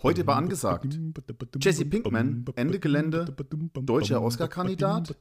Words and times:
Heute 0.00 0.24
war 0.28 0.36
angesagt. 0.36 0.96
Jesse 1.60 1.84
Pinkman, 1.84 2.44
Ende 2.54 2.78
Gelände, 2.78 3.34
deutscher 3.82 4.22
Oscar-Kandidat, 4.22 5.16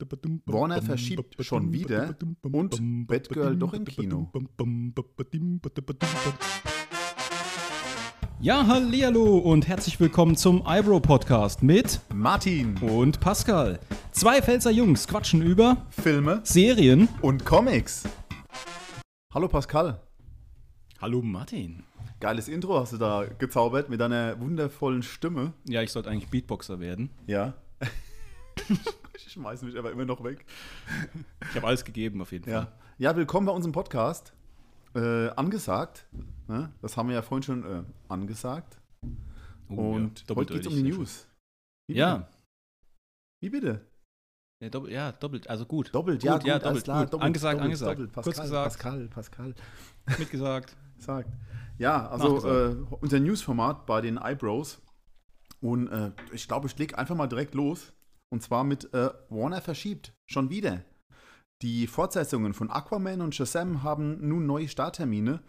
Warner 0.45 0.83
verschiebt 0.83 1.43
schon 1.43 1.73
wieder 1.73 2.15
und 2.43 3.07
Batgirl 3.07 3.55
doch 3.55 3.73
im 3.73 3.85
Kino. 3.85 4.31
Ja, 8.39 8.67
hallihallo 8.67 9.39
und 9.39 9.67
herzlich 9.67 9.99
willkommen 9.99 10.35
zum 10.35 10.63
Eyebrow 10.67 11.01
Podcast 11.01 11.63
mit 11.63 11.99
Martin 12.13 12.77
und 12.77 13.19
Pascal. 13.19 13.79
Zwei 14.11 14.43
Pfälzer 14.43 14.69
Jungs 14.69 15.07
quatschen 15.07 15.41
über 15.41 15.87
Filme 15.89 16.41
Serien. 16.43 17.09
und 17.23 17.43
Comics. 17.45 18.03
Hallo 19.33 19.47
Pascal. 19.47 20.06
Hallo 20.99 21.21
Martin. 21.21 21.83
Geiles 22.19 22.47
Intro 22.47 22.79
hast 22.79 22.91
du 22.91 22.97
da 22.97 23.25
gezaubert 23.37 23.87
mit 23.87 23.99
deiner 23.99 24.39
wundervollen 24.41 25.03
Stimme. 25.03 25.53
Ja, 25.67 25.83
ich 25.83 25.91
sollte 25.91 26.09
eigentlich 26.09 26.31
Beatboxer 26.31 26.79
werden. 26.79 27.11
Ja. 27.27 27.53
ich 29.15 29.31
schmeiß 29.31 29.61
mich 29.61 29.77
aber 29.77 29.91
immer 29.91 30.05
noch 30.05 30.23
weg. 30.23 30.43
Ich 31.51 31.55
habe 31.55 31.67
alles 31.67 31.85
gegeben 31.85 32.19
auf 32.19 32.31
jeden 32.31 32.45
Fall. 32.45 32.53
Ja, 32.53 32.71
ja 32.97 33.15
willkommen 33.15 33.45
bei 33.45 33.51
unserem 33.51 33.73
Podcast. 33.73 34.33
Äh, 34.95 35.29
angesagt. 35.29 36.07
Ne? 36.47 36.73
Das 36.81 36.97
haben 36.97 37.09
wir 37.09 37.15
ja 37.15 37.21
vorhin 37.21 37.43
schon 37.43 37.63
äh, 37.63 37.83
angesagt. 38.09 38.79
Oh, 39.69 39.75
Und 39.75 40.27
ja, 40.27 40.35
heute 40.35 40.55
geht 40.55 40.65
es 40.65 40.67
um 40.67 40.75
die 40.75 40.81
News. 40.81 41.27
Wie 41.87 41.99
schön. 41.99 42.25
Wie 43.43 43.49
bitte? 43.51 43.85
Ja, 44.63 44.69
doppelt, 44.69 44.93
ja, 44.93 45.11
doppelt, 45.11 45.47
also 45.47 45.67
gut. 45.67 45.93
Doppelt, 45.93 46.21
Gut, 46.21 46.25
ja, 46.25 46.39
ja, 46.39 46.57
gut, 46.57 46.63
alles 46.63 46.63
doppelt, 46.63 46.83
klar, 46.85 47.03
gut. 47.03 47.13
doppelt, 47.13 47.25
Angesagt, 47.27 47.53
doppelt, 47.53 47.65
angesagt. 47.65 47.99
Doppelt, 47.99 48.13
Kurz 48.13 48.25
Pascal, 48.25 48.45
gesagt. 48.45 48.73
Pascal, 48.73 49.07
Pascal, 49.09 49.55
Mitgesagt. 50.17 50.75
sagt. 51.01 51.29
Ja, 51.77 52.07
also 52.09 52.47
äh, 52.47 52.75
unser 53.01 53.19
Newsformat 53.19 53.85
bei 53.85 54.01
den 54.01 54.17
Eyebrows. 54.17 54.81
Und 55.61 55.87
äh, 55.87 56.11
ich 56.31 56.47
glaube, 56.47 56.67
ich 56.67 56.77
lege 56.77 56.97
einfach 56.97 57.15
mal 57.15 57.27
direkt 57.27 57.55
los. 57.55 57.93
Und 58.29 58.41
zwar 58.43 58.63
mit 58.63 58.93
äh, 58.93 59.09
Warner 59.29 59.61
verschiebt. 59.61 60.13
Schon 60.25 60.49
wieder. 60.49 60.83
Die 61.61 61.87
Fortsetzungen 61.87 62.53
von 62.53 62.69
Aquaman 62.69 63.21
und 63.21 63.33
Shazam 63.33 63.83
haben 63.83 64.27
nun 64.27 64.45
neue 64.45 64.67
Starttermine. 64.67 65.41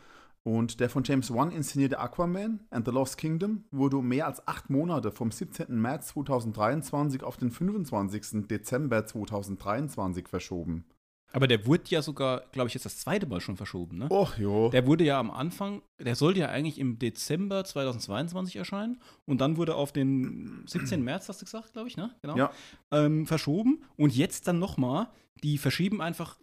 Und 0.43 0.81
der 0.81 0.89
von 0.89 1.05
James 1.05 1.33
Wan 1.35 1.51
inszenierte 1.51 1.99
Aquaman 1.99 2.61
and 2.71 2.87
the 2.87 2.93
Lost 2.93 3.19
Kingdom 3.19 3.65
wurde 3.71 3.99
um 3.99 4.09
mehr 4.09 4.27
als 4.27 4.47
acht 4.49 4.71
Monate 4.71 5.11
vom 5.11 5.31
17. 5.31 5.79
März 5.79 6.09
2023 6.09 7.23
auf 7.23 7.37
den 7.37 7.51
25. 7.51 8.47
Dezember 8.47 9.05
2023 9.05 10.27
verschoben. 10.27 10.87
Aber 11.33 11.47
der 11.47 11.67
wurde 11.67 11.85
ja 11.89 12.01
sogar, 12.01 12.43
glaube 12.53 12.69
ich, 12.69 12.75
jetzt 12.75 12.87
das 12.87 12.99
zweite 12.99 13.27
Mal 13.27 13.41
schon 13.41 13.57
verschoben, 13.57 13.99
ne? 13.99 14.11
Och 14.11 14.39
jo. 14.39 14.71
Der 14.71 14.87
wurde 14.87 15.05
ja 15.05 15.21
am 15.21 15.31
Anfang, 15.31 15.83
der 15.99 16.15
sollte 16.15 16.41
ja 16.41 16.49
eigentlich 16.49 16.79
im 16.79 16.99
Dezember 16.99 17.65
2022 17.65 18.57
erscheinen 18.57 19.01
und 19.27 19.41
dann 19.41 19.57
wurde 19.59 19.75
auf 19.75 19.93
den 19.93 20.65
17. 20.67 21.03
März, 21.03 21.29
hast 21.29 21.43
du 21.43 21.45
gesagt, 21.45 21.75
glaube 21.75 21.89
ich, 21.89 21.97
ne? 21.97 22.15
Genau. 22.23 22.37
Ja. 22.37 22.51
Ähm, 22.91 23.27
verschoben 23.27 23.85
und 23.97 24.17
jetzt 24.17 24.49
dann 24.49 24.59
nochmal, 24.59 25.09
die 25.43 25.59
verschieben 25.59 26.01
einfach 26.01 26.39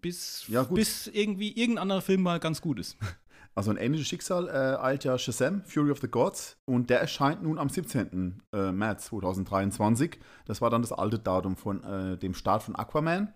bis, 0.00 0.44
Ja, 0.48 0.62
bis 0.62 1.06
irgendwie 1.08 1.52
irgendein 1.52 1.82
anderer 1.82 2.00
Film 2.00 2.22
mal 2.22 2.40
ganz 2.40 2.60
gut 2.60 2.78
ist. 2.78 2.96
Also 3.54 3.70
ein 3.70 3.76
ähnliches 3.76 4.08
Schicksal 4.08 4.48
äh, 4.48 4.82
eilt 4.82 5.04
ja 5.04 5.18
Shazam, 5.18 5.62
Fury 5.66 5.90
of 5.90 6.00
the 6.00 6.08
Gods, 6.08 6.56
und 6.64 6.88
der 6.88 7.00
erscheint 7.00 7.42
nun 7.42 7.58
am 7.58 7.68
17. 7.68 8.40
Äh, 8.50 8.72
März 8.72 9.04
2023. 9.06 10.18
Das 10.46 10.62
war 10.62 10.70
dann 10.70 10.80
das 10.80 10.90
alte 10.90 11.18
Datum 11.18 11.56
von 11.56 11.84
äh, 11.84 12.16
dem 12.16 12.32
Start 12.32 12.62
von 12.62 12.74
Aquaman. 12.74 13.34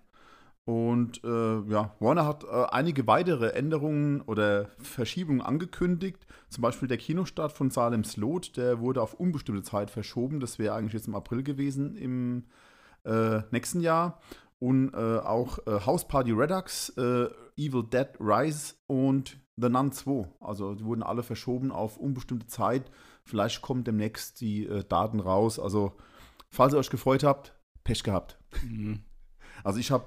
Und 0.67 1.23
äh, 1.23 1.61
ja, 1.71 1.95
Warner 2.01 2.27
hat 2.27 2.43
äh, 2.43 2.65
einige 2.73 3.07
weitere 3.07 3.51
Änderungen 3.51 4.21
oder 4.23 4.67
Verschiebungen 4.79 5.41
angekündigt. 5.41 6.27
Zum 6.49 6.63
Beispiel 6.63 6.89
der 6.89 6.99
Kinostart 6.99 7.53
von 7.53 7.71
Salem's 7.71 8.17
Lot, 8.17 8.57
der 8.57 8.81
wurde 8.81 9.01
auf 9.01 9.15
unbestimmte 9.15 9.63
Zeit 9.63 9.93
verschoben. 9.93 10.41
Das 10.41 10.59
wäre 10.59 10.75
eigentlich 10.75 10.95
jetzt 10.95 11.07
im 11.07 11.15
April 11.15 11.45
gewesen 11.45 11.95
im 11.95 12.47
äh, 13.05 13.43
nächsten 13.53 13.81
Jahr. 13.81 14.21
Und 14.59 14.93
äh, 14.93 15.19
auch 15.19 15.61
äh, 15.69 15.87
House 15.87 16.09
Party 16.09 16.33
Redux, 16.33 16.89
äh, 16.97 17.29
Evil 17.57 17.85
Dead 17.85 18.09
Rise 18.19 18.75
und 18.89 19.39
The 19.57 19.69
Nun 19.69 19.93
2. 19.93 20.29
Also 20.41 20.75
die 20.75 20.85
wurden 20.85 21.05
alle 21.05 21.23
verschoben 21.23 21.71
auf 21.71 21.97
unbestimmte 21.97 22.49
Zeit. 22.49 22.91
Vielleicht 23.23 23.63
kommen 23.63 23.85
demnächst 23.85 24.41
die 24.41 24.69
Daten 24.89 25.21
raus. 25.21 25.61
Also, 25.61 25.93
falls 26.51 26.75
ihr 26.75 26.79
euch 26.79 26.91
gefreut 26.91 27.23
habt, 27.23 27.55
Pech 27.85 28.03
gehabt. 28.03 28.37
Mhm. 28.65 29.05
Also 29.63 29.79
ich 29.79 29.91
habe 29.91 30.07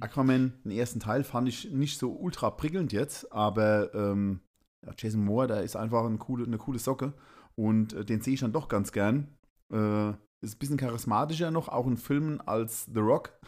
Aquaman, 0.00 0.60
den 0.64 0.72
ersten 0.72 1.00
Teil, 1.00 1.24
fand 1.24 1.48
ich 1.48 1.70
nicht 1.70 1.98
so 1.98 2.12
ultra 2.12 2.50
prickelnd 2.50 2.92
jetzt, 2.92 3.30
aber 3.32 3.94
ähm, 3.94 4.40
ja, 4.84 4.92
Jason 4.96 5.24
Moore, 5.24 5.46
der 5.46 5.62
ist 5.62 5.76
einfach 5.76 6.04
eine 6.04 6.18
coole, 6.18 6.44
eine 6.44 6.58
coole 6.58 6.78
Socke 6.78 7.12
und 7.54 7.92
äh, 7.92 8.04
den 8.04 8.20
sehe 8.20 8.34
ich 8.34 8.40
dann 8.40 8.52
doch 8.52 8.68
ganz 8.68 8.92
gern. 8.92 9.28
Äh, 9.72 10.10
ist 10.42 10.56
ein 10.56 10.58
bisschen 10.58 10.78
charismatischer 10.78 11.50
noch, 11.50 11.68
auch 11.68 11.86
in 11.86 11.96
Filmen 11.96 12.40
als 12.40 12.86
The 12.86 13.00
Rock. 13.00 13.38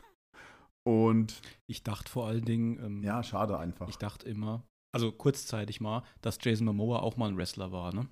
Und 0.85 1.41
Ich 1.67 1.85
dachte 1.85 2.11
vor 2.11 2.27
allen 2.27 2.45
Dingen, 2.45 2.79
ähm, 2.85 3.03
ja, 3.03 3.23
schade 3.23 3.57
einfach. 3.59 3.89
ich 3.89 3.99
dachte 3.99 4.29
immer, 4.29 4.65
also 4.93 5.13
kurzzeitig 5.13 5.81
mal, 5.81 6.03
dass 6.21 6.39
Jason 6.41 6.67
Momoa 6.67 6.99
auch 6.99 7.17
mal 7.17 7.29
ein 7.29 7.37
Wrestler 7.37 7.73
war, 7.73 7.95
ne? 7.95 8.09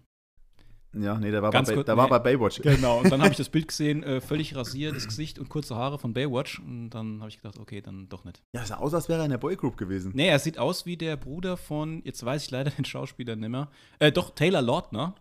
Ja, 0.92 1.18
nee, 1.18 1.30
der 1.30 1.42
war, 1.42 1.50
Ganz 1.50 1.68
bei, 1.68 1.74
kurz- 1.74 1.86
der 1.86 1.96
war 1.96 2.04
nee. 2.06 2.10
bei 2.10 2.18
Baywatch. 2.18 2.62
Genau, 2.62 2.98
und 3.00 3.10
dann 3.12 3.20
habe 3.22 3.30
ich 3.30 3.36
das 3.36 3.48
Bild 3.50 3.68
gesehen, 3.68 4.02
äh, 4.02 4.20
völlig 4.20 4.56
rasiert, 4.56 4.96
das 4.96 5.06
Gesicht 5.06 5.38
und 5.38 5.48
kurze 5.48 5.76
Haare 5.76 5.98
von 5.98 6.12
Baywatch. 6.12 6.58
Und 6.58 6.90
dann 6.90 7.20
habe 7.20 7.28
ich 7.28 7.36
gedacht, 7.36 7.58
okay, 7.58 7.80
dann 7.80 8.08
doch 8.08 8.24
nicht. 8.24 8.42
Ja, 8.52 8.64
sah 8.66 8.76
aus, 8.78 8.92
als 8.94 9.08
wäre 9.08 9.20
er 9.20 9.24
in 9.26 9.30
der 9.30 9.38
Boygroup 9.38 9.76
gewesen. 9.76 10.12
Nee, 10.14 10.28
er 10.28 10.38
sieht 10.38 10.58
aus 10.58 10.86
wie 10.86 10.96
der 10.96 11.16
Bruder 11.16 11.56
von, 11.56 12.02
jetzt 12.04 12.24
weiß 12.24 12.44
ich 12.44 12.50
leider 12.50 12.70
den 12.76 12.84
Schauspieler 12.84 13.36
nicht 13.36 13.48
mehr, 13.50 13.68
äh, 13.98 14.10
doch, 14.10 14.30
Taylor 14.34 14.62
Lautner 14.62 15.14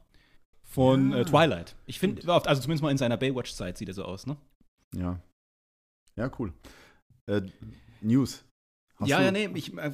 von 0.64 1.12
Ja. 1.12 1.18
äh, 1.20 1.26
Twilight. 1.26 1.76
Ich 1.86 2.00
finde, 2.00 2.22
also 2.32 2.62
zumindest 2.62 2.84
mal 2.84 2.92
in 2.92 2.98
seiner 2.98 3.18
Baywatch-Zeit 3.18 3.78
sieht 3.78 3.88
er 3.90 3.94
so 3.94 4.04
aus, 4.06 4.26
ne? 4.28 4.38
Ja. 4.96 5.20
Ja, 6.16 6.32
cool. 6.40 6.52
Äh, 7.28 7.42
News. 8.02 8.44
Hast 9.00 9.08
ja, 9.08 9.22
ja, 9.22 9.32
nee, 9.32 9.50
ich, 9.54 9.78
äh, 9.78 9.94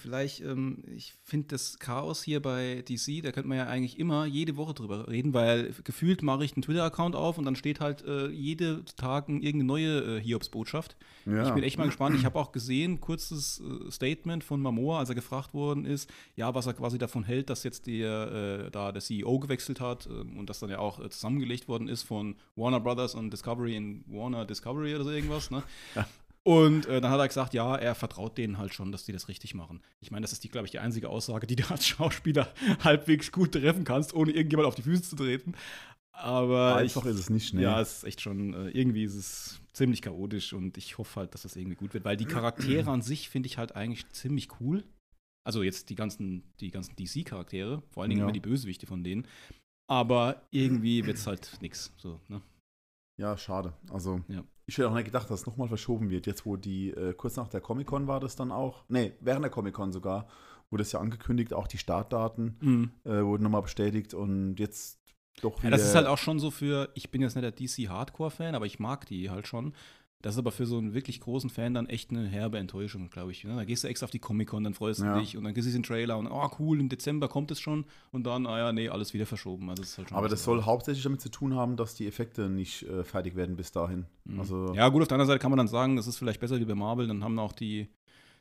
vielleicht, 0.00 0.42
ähm, 0.42 0.84
ich 0.94 1.14
finde 1.24 1.48
das 1.48 1.80
Chaos 1.80 2.22
hier 2.22 2.40
bei 2.40 2.84
DC, 2.88 3.20
da 3.24 3.32
könnte 3.32 3.48
man 3.48 3.58
ja 3.58 3.66
eigentlich 3.66 3.98
immer 3.98 4.26
jede 4.26 4.56
Woche 4.56 4.74
drüber 4.74 5.08
reden, 5.08 5.34
weil 5.34 5.74
gefühlt 5.82 6.22
mache 6.22 6.44
ich 6.44 6.54
einen 6.54 6.62
Twitter-Account 6.62 7.16
auf 7.16 7.36
und 7.38 7.44
dann 7.46 7.56
steht 7.56 7.80
halt 7.80 8.04
äh, 8.04 8.28
jede 8.28 8.84
Tag 8.96 9.28
irgendeine 9.28 9.64
neue 9.64 10.18
äh, 10.18 10.20
Hiobs-Botschaft. 10.20 10.96
Ja. 11.26 11.48
Ich 11.48 11.52
bin 11.52 11.64
echt 11.64 11.78
mal 11.78 11.86
gespannt. 11.86 12.14
Ich 12.14 12.24
habe 12.24 12.38
auch 12.38 12.52
gesehen, 12.52 13.00
kurzes 13.00 13.60
äh, 13.60 13.90
Statement 13.90 14.44
von 14.44 14.62
Mamoa, 14.62 15.00
als 15.00 15.08
er 15.08 15.16
gefragt 15.16 15.52
worden 15.52 15.84
ist, 15.84 16.08
ja, 16.36 16.54
was 16.54 16.66
er 16.66 16.74
quasi 16.74 16.96
davon 16.96 17.24
hält, 17.24 17.50
dass 17.50 17.64
jetzt 17.64 17.88
der, 17.88 18.66
äh, 18.66 18.70
da 18.70 18.92
der 18.92 19.02
CEO 19.02 19.40
gewechselt 19.40 19.80
hat 19.80 20.06
ähm, 20.06 20.38
und 20.38 20.48
das 20.48 20.60
dann 20.60 20.70
ja 20.70 20.78
auch 20.78 21.00
äh, 21.00 21.10
zusammengelegt 21.10 21.66
worden 21.66 21.88
ist 21.88 22.04
von 22.04 22.36
Warner 22.54 22.78
Brothers 22.78 23.16
und 23.16 23.32
Discovery 23.32 23.74
in 23.74 24.04
Warner 24.06 24.44
Discovery 24.44 24.94
oder 24.94 25.02
so 25.02 25.10
irgendwas, 25.10 25.50
ne? 25.50 25.64
Ja. 25.96 26.06
Und 26.48 26.86
äh, 26.86 27.02
dann 27.02 27.10
hat 27.10 27.20
er 27.20 27.28
gesagt, 27.28 27.52
ja, 27.52 27.76
er 27.76 27.94
vertraut 27.94 28.38
denen 28.38 28.56
halt 28.56 28.72
schon, 28.72 28.90
dass 28.90 29.04
die 29.04 29.12
das 29.12 29.28
richtig 29.28 29.52
machen. 29.54 29.82
Ich 30.00 30.10
meine, 30.10 30.22
das 30.22 30.32
ist 30.32 30.44
die, 30.44 30.48
glaube 30.48 30.66
ich, 30.66 30.70
die 30.70 30.78
einzige 30.78 31.10
Aussage, 31.10 31.46
die 31.46 31.56
du 31.56 31.68
als 31.70 31.86
Schauspieler 31.86 32.48
halbwegs 32.84 33.30
gut 33.30 33.52
treffen 33.52 33.84
kannst, 33.84 34.14
ohne 34.14 34.32
irgendjemand 34.32 34.66
auf 34.66 34.74
die 34.74 34.80
Füße 34.80 35.02
zu 35.02 35.16
treten. 35.16 35.52
Aber 36.10 36.76
Einfach 36.76 37.04
ich, 37.04 37.10
ist 37.10 37.18
es 37.18 37.28
nicht, 37.28 37.52
ne? 37.52 37.60
ja, 37.60 37.78
es 37.82 37.98
ist 37.98 38.04
echt 38.04 38.22
schon, 38.22 38.54
äh, 38.54 38.70
irgendwie 38.70 39.04
ist 39.04 39.14
es 39.14 39.60
ziemlich 39.74 40.00
chaotisch 40.00 40.54
und 40.54 40.78
ich 40.78 40.96
hoffe 40.96 41.20
halt, 41.20 41.34
dass 41.34 41.42
das 41.42 41.54
irgendwie 41.54 41.76
gut 41.76 41.92
wird, 41.92 42.06
weil 42.06 42.16
die 42.16 42.24
Charaktere 42.24 42.90
an 42.90 43.02
sich 43.02 43.28
finde 43.28 43.46
ich 43.46 43.58
halt 43.58 43.76
eigentlich 43.76 44.08
ziemlich 44.08 44.48
cool. 44.58 44.84
Also 45.46 45.62
jetzt 45.62 45.90
die 45.90 45.96
ganzen, 45.96 46.44
die 46.60 46.70
ganzen 46.70 46.96
DC-Charaktere, 46.96 47.82
vor 47.90 48.02
allen 48.02 48.08
Dingen 48.10 48.20
Ja. 48.20 48.24
immer 48.24 48.32
die 48.32 48.40
Bösewichte 48.40 48.86
von 48.86 49.04
denen. 49.04 49.26
Aber 49.86 50.48
irgendwie 50.50 51.04
wird 51.04 51.18
es 51.18 51.26
halt 51.26 51.58
nix. 51.60 51.92
So, 51.98 52.20
ne? 52.28 52.40
Ja, 53.20 53.36
schade. 53.36 53.74
Also, 53.90 54.22
Ja. 54.28 54.44
Ich 54.68 54.76
hätte 54.76 54.88
auch 54.90 54.94
nicht 54.94 55.06
gedacht, 55.06 55.30
dass 55.30 55.40
es 55.40 55.46
nochmal 55.46 55.66
verschoben 55.68 56.10
wird. 56.10 56.26
Jetzt, 56.26 56.44
wo 56.44 56.56
die, 56.56 56.90
äh, 56.90 57.14
kurz 57.14 57.36
nach 57.36 57.48
der 57.48 57.60
Comic-Con 57.62 58.06
war 58.06 58.20
das 58.20 58.36
dann 58.36 58.52
auch. 58.52 58.84
Nee, 58.88 59.14
während 59.20 59.42
der 59.42 59.50
Comic-Con 59.50 59.92
sogar, 59.92 60.28
wurde 60.70 60.82
es 60.82 60.92
ja 60.92 61.00
angekündigt, 61.00 61.54
auch 61.54 61.66
die 61.66 61.78
Startdaten 61.78 62.92
äh, 63.04 63.22
wurden 63.24 63.42
nochmal 63.42 63.62
bestätigt 63.62 64.12
und 64.12 64.56
jetzt 64.56 65.00
doch 65.40 65.56
Ja, 65.58 65.62
wieder. 65.68 65.70
das 65.70 65.86
ist 65.86 65.94
halt 65.94 66.06
auch 66.06 66.18
schon 66.18 66.38
so 66.38 66.50
für, 66.50 66.90
ich 66.94 67.10
bin 67.10 67.22
jetzt 67.22 67.34
nicht 67.36 67.44
der 67.44 67.52
DC-Hardcore-Fan, 67.52 68.54
aber 68.54 68.66
ich 68.66 68.78
mag 68.78 69.06
die 69.06 69.30
halt 69.30 69.46
schon. 69.46 69.72
Das 70.20 70.34
ist 70.34 70.38
aber 70.40 70.50
für 70.50 70.66
so 70.66 70.78
einen 70.78 70.94
wirklich 70.94 71.20
großen 71.20 71.48
Fan 71.48 71.74
dann 71.74 71.86
echt 71.86 72.10
eine 72.10 72.26
herbe 72.26 72.58
Enttäuschung, 72.58 73.08
glaube 73.08 73.30
ich. 73.30 73.44
Ne? 73.44 73.54
Da 73.54 73.64
gehst 73.64 73.84
du 73.84 73.88
extra 73.88 74.04
auf 74.04 74.10
die 74.10 74.18
Comic-Con, 74.18 74.64
dann 74.64 74.74
freust 74.74 74.98
du 75.00 75.04
Ja. 75.04 75.20
dich 75.20 75.36
und 75.36 75.44
dann 75.44 75.54
siehst 75.54 75.68
du 75.68 75.72
den 75.72 75.84
Trailer 75.84 76.18
und 76.18 76.26
oh 76.26 76.50
cool, 76.58 76.80
im 76.80 76.88
Dezember 76.88 77.28
kommt 77.28 77.52
es 77.52 77.60
schon 77.60 77.84
und 78.10 78.24
dann, 78.26 78.44
ah 78.46 78.58
ja, 78.58 78.72
nee, 78.72 78.88
alles 78.88 79.14
wieder 79.14 79.26
verschoben. 79.26 79.70
Also, 79.70 79.82
das 79.82 79.96
halt 79.96 80.12
Aber 80.12 80.28
das 80.28 80.42
soll 80.42 80.64
hauptsächlich 80.64 81.04
damit 81.04 81.20
zu 81.20 81.28
tun 81.28 81.54
haben, 81.54 81.76
dass 81.76 81.94
die 81.94 82.06
Effekte 82.08 82.48
nicht 82.48 82.82
äh, 82.82 83.04
fertig 83.04 83.36
werden 83.36 83.54
bis 83.54 83.70
dahin. 83.70 84.06
Mhm. 84.24 84.40
Also, 84.40 84.72
Ja, 84.74 84.88
gut, 84.88 85.02
auf 85.02 85.08
der 85.08 85.14
anderen 85.14 85.28
Seite 85.28 85.38
kann 85.38 85.52
man 85.52 85.58
dann 85.58 85.68
sagen, 85.68 85.94
das 85.94 86.08
ist 86.08 86.16
vielleicht 86.16 86.40
besser 86.40 86.58
wie 86.58 86.64
bei 86.64 86.74
Marvel, 86.74 87.06
dann 87.06 87.22
haben 87.22 87.38
auch 87.38 87.52
die, 87.52 87.86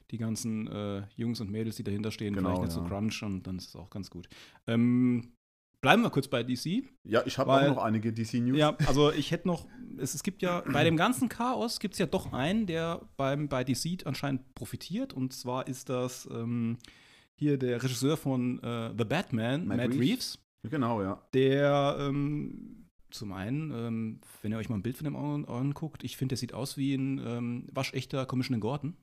die 0.09 0.17
ganzen 0.17 0.65
äh, 0.67 1.03
Jungs 1.15 1.41
und 1.41 1.51
Mädels, 1.51 1.75
die 1.75 1.83
dahinter 1.83 2.09
stehen, 2.09 2.33
Genau, 2.33 2.49
vielleicht 2.49 2.63
nicht 2.63 2.73
so 2.73 2.81
ja. 2.81 2.87
crunch 2.87 3.21
und 3.21 3.43
dann 3.45 3.57
ist 3.57 3.67
es 3.67 3.75
auch 3.75 3.91
ganz 3.91 4.09
gut. 4.09 4.27
Ähm, 4.65 5.33
bleiben 5.81 6.01
wir 6.01 6.09
kurz 6.09 6.27
bei 6.27 6.43
DC. 6.43 6.83
ja 7.03 7.23
ich 7.25 7.37
habe 7.37 7.51
auch 7.53 7.67
noch 7.67 7.83
einige 7.83 8.11
DC-News. 8.13 8.57
Ja, 8.57 8.75
also 8.87 9.11
ich 9.11 9.31
hätte 9.31 9.47
noch, 9.47 9.67
es, 9.97 10.13
es 10.15 10.23
gibt 10.23 10.41
ja, 10.41 10.61
bei 10.71 10.83
dem 10.83 10.97
ganzen 10.97 11.29
Chaos 11.29 11.79
gibt 11.79 11.93
es 11.93 11.99
ja 11.99 12.05
doch 12.05 12.33
einen, 12.33 12.65
der 12.65 13.01
beim, 13.17 13.47
bei 13.47 13.63
DC 13.63 14.05
anscheinend 14.05 14.53
profitiert. 14.55 15.13
Und 15.13 15.33
zwar 15.33 15.67
ist 15.67 15.89
das 15.89 16.27
ähm, 16.31 16.77
hier 17.35 17.57
der 17.57 17.81
Regisseur 17.83 18.17
von 18.17 18.61
äh, 18.63 18.93
The 18.97 19.05
Batman, 19.05 19.67
Matt 19.67 19.77
Matt, 19.77 19.87
Reeves. 19.91 19.99
Reeves. 20.01 20.39
Genau, 20.69 21.01
ja. 21.01 21.21
Der 21.33 21.97
ähm, 21.99 22.89
zum 23.11 23.31
einen, 23.31 23.71
ähm, 23.71 24.21
wenn 24.41 24.51
ihr 24.51 24.57
euch 24.57 24.69
mal 24.69 24.75
ein 24.75 24.83
Bild 24.83 24.97
von 24.97 25.05
dem 25.05 25.15
an- 25.15 25.45
anguckt, 25.45 26.03
ich 26.03 26.17
finde, 26.17 26.33
der 26.33 26.37
sieht 26.39 26.53
aus 26.53 26.75
wie 26.77 26.93
ein 26.95 27.21
ähm, 27.25 27.67
waschechter 27.71 28.25
Commissioner 28.25 28.59
Gordon. 28.59 28.97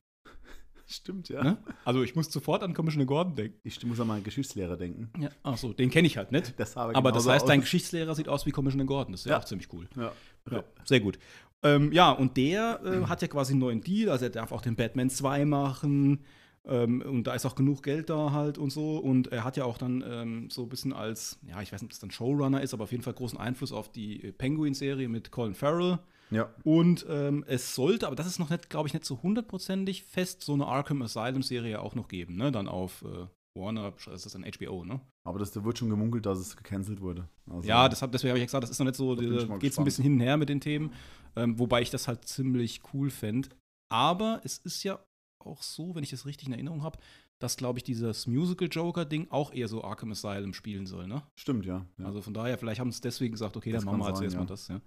Stimmt, 0.86 1.28
ja. 1.30 1.42
Ne? 1.42 1.58
Also 1.84 2.02
ich 2.02 2.14
muss 2.14 2.30
sofort 2.30 2.62
an 2.62 2.74
Commissioner 2.74 3.06
Gordon 3.06 3.34
denken. 3.34 3.58
Ich 3.64 3.82
muss 3.86 3.98
an 4.00 4.06
meinen 4.06 4.22
Geschichtslehrer 4.24 4.76
denken. 4.76 5.10
Ja. 5.18 5.30
Ach 5.42 5.56
so, 5.56 5.72
den 5.72 5.90
kenne 5.90 6.06
ich 6.06 6.16
halt 6.18 6.30
nicht. 6.30 6.58
Das 6.58 6.72
sah 6.72 6.90
Aber 6.92 7.10
das 7.12 7.26
heißt, 7.26 7.48
dein 7.48 7.60
Geschichtslehrer 7.60 8.14
sieht 8.14 8.28
aus 8.28 8.44
wie 8.46 8.50
Commissioner 8.50 8.84
Gordon. 8.84 9.12
Das 9.12 9.20
ist 9.22 9.26
ja, 9.26 9.32
Ja. 9.32 9.38
auch 9.38 9.44
ziemlich 9.44 9.72
cool. 9.72 9.88
Ja. 9.96 10.12
Ja, 10.50 10.62
sehr 10.84 11.00
gut. 11.00 11.18
Ähm, 11.62 11.90
ja, 11.92 12.10
und 12.10 12.36
der 12.36 12.80
äh, 12.84 13.06
hat 13.06 13.22
ja 13.22 13.28
quasi 13.28 13.52
einen 13.54 13.60
neuen 13.60 13.80
Deal. 13.80 14.10
Also 14.10 14.26
er 14.26 14.30
darf 14.30 14.52
auch 14.52 14.60
den 14.60 14.76
Batman 14.76 15.08
2 15.08 15.46
machen. 15.46 16.20
Ähm, 16.66 17.02
und 17.02 17.24
da 17.24 17.34
ist 17.34 17.44
auch 17.44 17.54
genug 17.54 17.82
Geld 17.82 18.08
da 18.10 18.32
halt 18.32 18.58
und 18.58 18.70
so. 18.70 18.98
Und 18.98 19.28
er 19.28 19.44
hat 19.44 19.56
ja 19.56 19.64
auch 19.64 19.78
dann 19.78 20.02
ähm, 20.06 20.50
so 20.50 20.62
ein 20.62 20.68
bisschen 20.68 20.92
als, 20.92 21.38
ja, 21.46 21.60
ich 21.60 21.72
weiß 21.72 21.82
nicht, 21.82 21.88
ob 21.88 21.92
es 21.92 21.98
dann 21.98 22.10
Showrunner 22.10 22.62
ist, 22.62 22.72
aber 22.74 22.84
auf 22.84 22.92
jeden 22.92 23.02
Fall 23.02 23.12
großen 23.12 23.38
Einfluss 23.38 23.72
auf 23.72 23.90
die 23.90 24.24
äh, 24.24 24.32
Penguin-Serie 24.32 25.08
mit 25.08 25.30
Colin 25.30 25.54
Farrell. 25.54 25.98
ja. 26.30 26.48
Und 26.64 27.04
ähm, 27.08 27.44
es 27.46 27.74
sollte, 27.74 28.06
aber 28.06 28.16
das 28.16 28.26
ist 28.26 28.38
noch 28.38 28.50
nicht, 28.50 28.70
glaube 28.70 28.88
ich, 28.88 28.94
nicht 28.94 29.04
so 29.04 29.22
hundertprozentig 29.22 30.04
fest, 30.04 30.42
so 30.42 30.54
eine 30.54 30.66
Arkham 30.66 31.02
Asylum-Serie 31.02 31.80
auch 31.80 31.94
noch 31.94 32.08
geben, 32.08 32.36
ne? 32.36 32.50
Dann 32.50 32.66
auf 32.66 33.02
äh, 33.02 33.26
Warner, 33.56 33.92
das 34.06 34.26
ist 34.26 34.34
dann 34.34 34.44
HBO, 34.44 34.84
ne? 34.84 35.00
Aber 35.26 35.38
das, 35.38 35.52
da 35.52 35.64
wird 35.64 35.78
schon 35.78 35.90
gemunkelt, 35.90 36.26
dass 36.26 36.38
es 36.38 36.56
gecancelt 36.56 37.00
wurde. 37.00 37.28
Also, 37.48 37.68
Ja, 37.68 37.88
das 37.88 38.02
hab, 38.02 38.10
deswegen 38.10 38.30
habe 38.30 38.38
ich 38.38 38.42
ja 38.42 38.46
gesagt, 38.46 38.64
das 38.64 38.70
ist 38.70 38.78
noch 38.78 38.86
nicht 38.86 38.96
so, 38.96 39.14
geht 39.14 39.72
es 39.72 39.78
ein 39.78 39.84
bisschen 39.84 40.02
hin 40.02 40.14
und 40.14 40.20
her 40.20 40.36
mit 40.36 40.48
den 40.48 40.60
Themen, 40.60 40.92
ähm, 41.36 41.58
wobei 41.58 41.82
ich 41.82 41.90
das 41.90 42.08
halt 42.08 42.26
ziemlich 42.26 42.80
cool 42.92 43.10
fände. 43.10 43.50
Aber 43.92 44.40
es 44.44 44.58
ist 44.58 44.82
ja 44.82 44.98
auch 45.38 45.62
so, 45.62 45.94
wenn 45.94 46.02
ich 46.02 46.10
das 46.10 46.26
richtig 46.26 46.48
in 46.48 46.54
Erinnerung 46.54 46.82
habe, 46.82 46.98
dass, 47.38 47.56
glaube 47.56 47.78
ich, 47.78 47.82
dieses 47.82 48.26
Musical-Joker-Ding 48.26 49.28
auch 49.30 49.52
eher 49.52 49.68
so 49.68 49.84
Arkham 49.84 50.12
Asylum 50.12 50.54
spielen 50.54 50.86
soll, 50.86 51.06
ne? 51.06 51.22
Stimmt, 51.34 51.66
ja. 51.66 51.86
ja. 51.98 52.06
Also 52.06 52.22
von 52.22 52.34
daher, 52.34 52.58
vielleicht 52.58 52.80
haben 52.80 52.90
sie 52.90 52.96
es 52.96 53.00
deswegen 53.00 53.32
gesagt, 53.32 53.56
okay, 53.56 53.72
Das 53.72 53.84
dann 53.84 53.92
machen 53.92 54.00
wir 54.00 54.06
halt 54.06 54.16
zuerst 54.16 54.34
ja. 54.34 54.40
mal 54.40 54.46
das, 54.46 54.68
ja. 54.68 54.80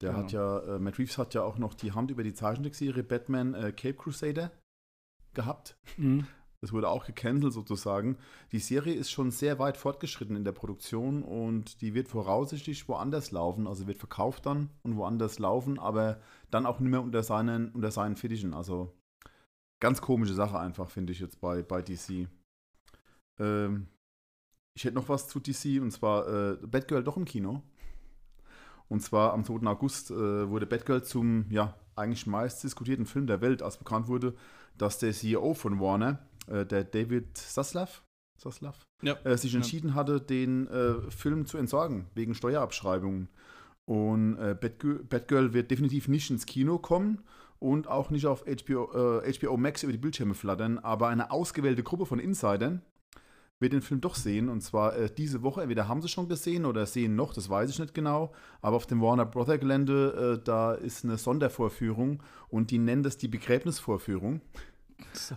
Der 0.00 0.16
hat 0.16 0.30
ja, 0.30 0.60
äh, 0.60 0.78
Matt 0.78 0.98
Reeves 0.98 1.18
hat 1.18 1.34
ja 1.34 1.42
auch 1.42 1.58
noch 1.58 1.74
die 1.74 1.92
Hand 1.92 2.10
über 2.10 2.22
die 2.22 2.32
Zeichentrickserie 2.32 3.02
Batman 3.02 3.54
äh, 3.54 3.72
Cape 3.72 3.94
Crusader 3.94 4.52
gehabt. 5.34 5.76
Mhm. 5.96 6.26
Das 6.60 6.72
wurde 6.72 6.88
auch 6.88 7.06
gecancelt 7.06 7.52
sozusagen. 7.52 8.16
Die 8.50 8.58
Serie 8.58 8.94
ist 8.94 9.10
schon 9.10 9.30
sehr 9.30 9.58
weit 9.58 9.76
fortgeschritten 9.76 10.34
in 10.34 10.44
der 10.44 10.52
Produktion 10.52 11.22
und 11.22 11.80
die 11.80 11.94
wird 11.94 12.08
voraussichtlich 12.08 12.88
woanders 12.88 13.30
laufen. 13.30 13.66
Also 13.68 13.86
wird 13.86 13.98
verkauft 13.98 14.46
dann 14.46 14.70
und 14.82 14.96
woanders 14.96 15.38
laufen, 15.38 15.78
aber 15.78 16.20
dann 16.50 16.66
auch 16.66 16.80
nicht 16.80 16.90
mehr 16.90 17.02
unter 17.02 17.22
seinen, 17.22 17.70
unter 17.70 17.92
seinen 17.92 18.16
Fittichen. 18.16 18.54
Also 18.54 18.92
ganz 19.80 20.00
komische 20.00 20.34
Sache 20.34 20.58
einfach, 20.58 20.90
finde 20.90 21.12
ich 21.12 21.20
jetzt 21.20 21.40
bei, 21.40 21.62
bei 21.62 21.82
DC. 21.82 22.28
Ähm, 23.38 23.86
ich 24.76 24.84
hätte 24.84 24.94
noch 24.94 25.08
was 25.08 25.28
zu 25.28 25.40
DC 25.40 25.80
und 25.80 25.90
zwar 25.90 26.28
äh, 26.28 26.56
Batgirl 26.66 27.02
doch 27.04 27.16
im 27.16 27.24
Kino. 27.24 27.62
Und 28.88 29.00
zwar 29.02 29.32
am 29.34 29.44
2. 29.44 29.66
August 29.66 30.10
äh, 30.10 30.48
wurde 30.48 30.66
Batgirl 30.66 31.02
zum, 31.04 31.44
ja, 31.50 31.74
eigentlich 31.94 32.26
meist 32.26 32.64
diskutierten 32.64 33.04
Film 33.06 33.26
der 33.26 33.40
Welt, 33.40 33.62
als 33.62 33.76
bekannt 33.76 34.08
wurde, 34.08 34.34
dass 34.78 34.98
der 34.98 35.12
CEO 35.12 35.52
von 35.54 35.78
Warner, 35.80 36.20
äh, 36.46 36.64
der 36.64 36.84
David 36.84 37.36
Zaslav, 37.36 38.02
Zaslav 38.40 38.78
Ja. 39.02 39.14
äh, 39.24 39.36
sich 39.36 39.52
Ja. 39.52 39.58
entschieden 39.58 39.94
hatte, 39.94 40.20
den 40.20 40.68
äh, 40.68 41.10
Film 41.10 41.44
zu 41.44 41.58
entsorgen, 41.58 42.06
wegen 42.14 42.34
Steuerabschreibungen. 42.34 43.28
Und 43.84 44.38
äh, 44.38 44.54
Batgirl, 44.58 45.02
Batgirl 45.04 45.52
wird 45.52 45.70
definitiv 45.70 46.08
nicht 46.08 46.30
ins 46.30 46.46
Kino 46.46 46.78
kommen 46.78 47.22
und 47.58 47.88
auch 47.88 48.10
nicht 48.10 48.26
auf 48.26 48.44
HBO, 48.44 49.20
äh, 49.22 49.32
HBO 49.32 49.56
Max 49.56 49.82
über 49.82 49.92
die 49.92 49.98
Bildschirme 49.98 50.34
flattern, 50.34 50.78
aber 50.78 51.08
eine 51.08 51.30
ausgewählte 51.30 51.82
Gruppe 51.82 52.06
von 52.06 52.18
Insidern 52.18 52.82
wird 53.60 53.72
den 53.72 53.82
Film 53.82 54.00
doch 54.00 54.14
sehen. 54.14 54.48
Und 54.48 54.60
zwar 54.60 54.96
äh, 54.96 55.10
diese 55.12 55.42
Woche. 55.42 55.62
Entweder 55.62 55.88
haben 55.88 56.02
sie 56.02 56.08
schon 56.08 56.28
gesehen 56.28 56.64
oder 56.64 56.86
sehen 56.86 57.16
noch, 57.16 57.34
das 57.34 57.48
weiß 57.48 57.70
ich 57.70 57.78
nicht 57.78 57.94
genau. 57.94 58.32
Aber 58.62 58.76
auf 58.76 58.86
dem 58.86 59.00
Warner 59.00 59.26
Brother 59.26 59.58
Gelände, 59.58 60.38
äh, 60.38 60.44
da 60.44 60.74
ist 60.74 61.04
eine 61.04 61.18
Sondervorführung 61.18 62.22
und 62.48 62.70
die 62.70 62.78
nennen 62.78 63.02
das 63.02 63.18
die 63.18 63.28
Begräbnisvorführung. 63.28 64.40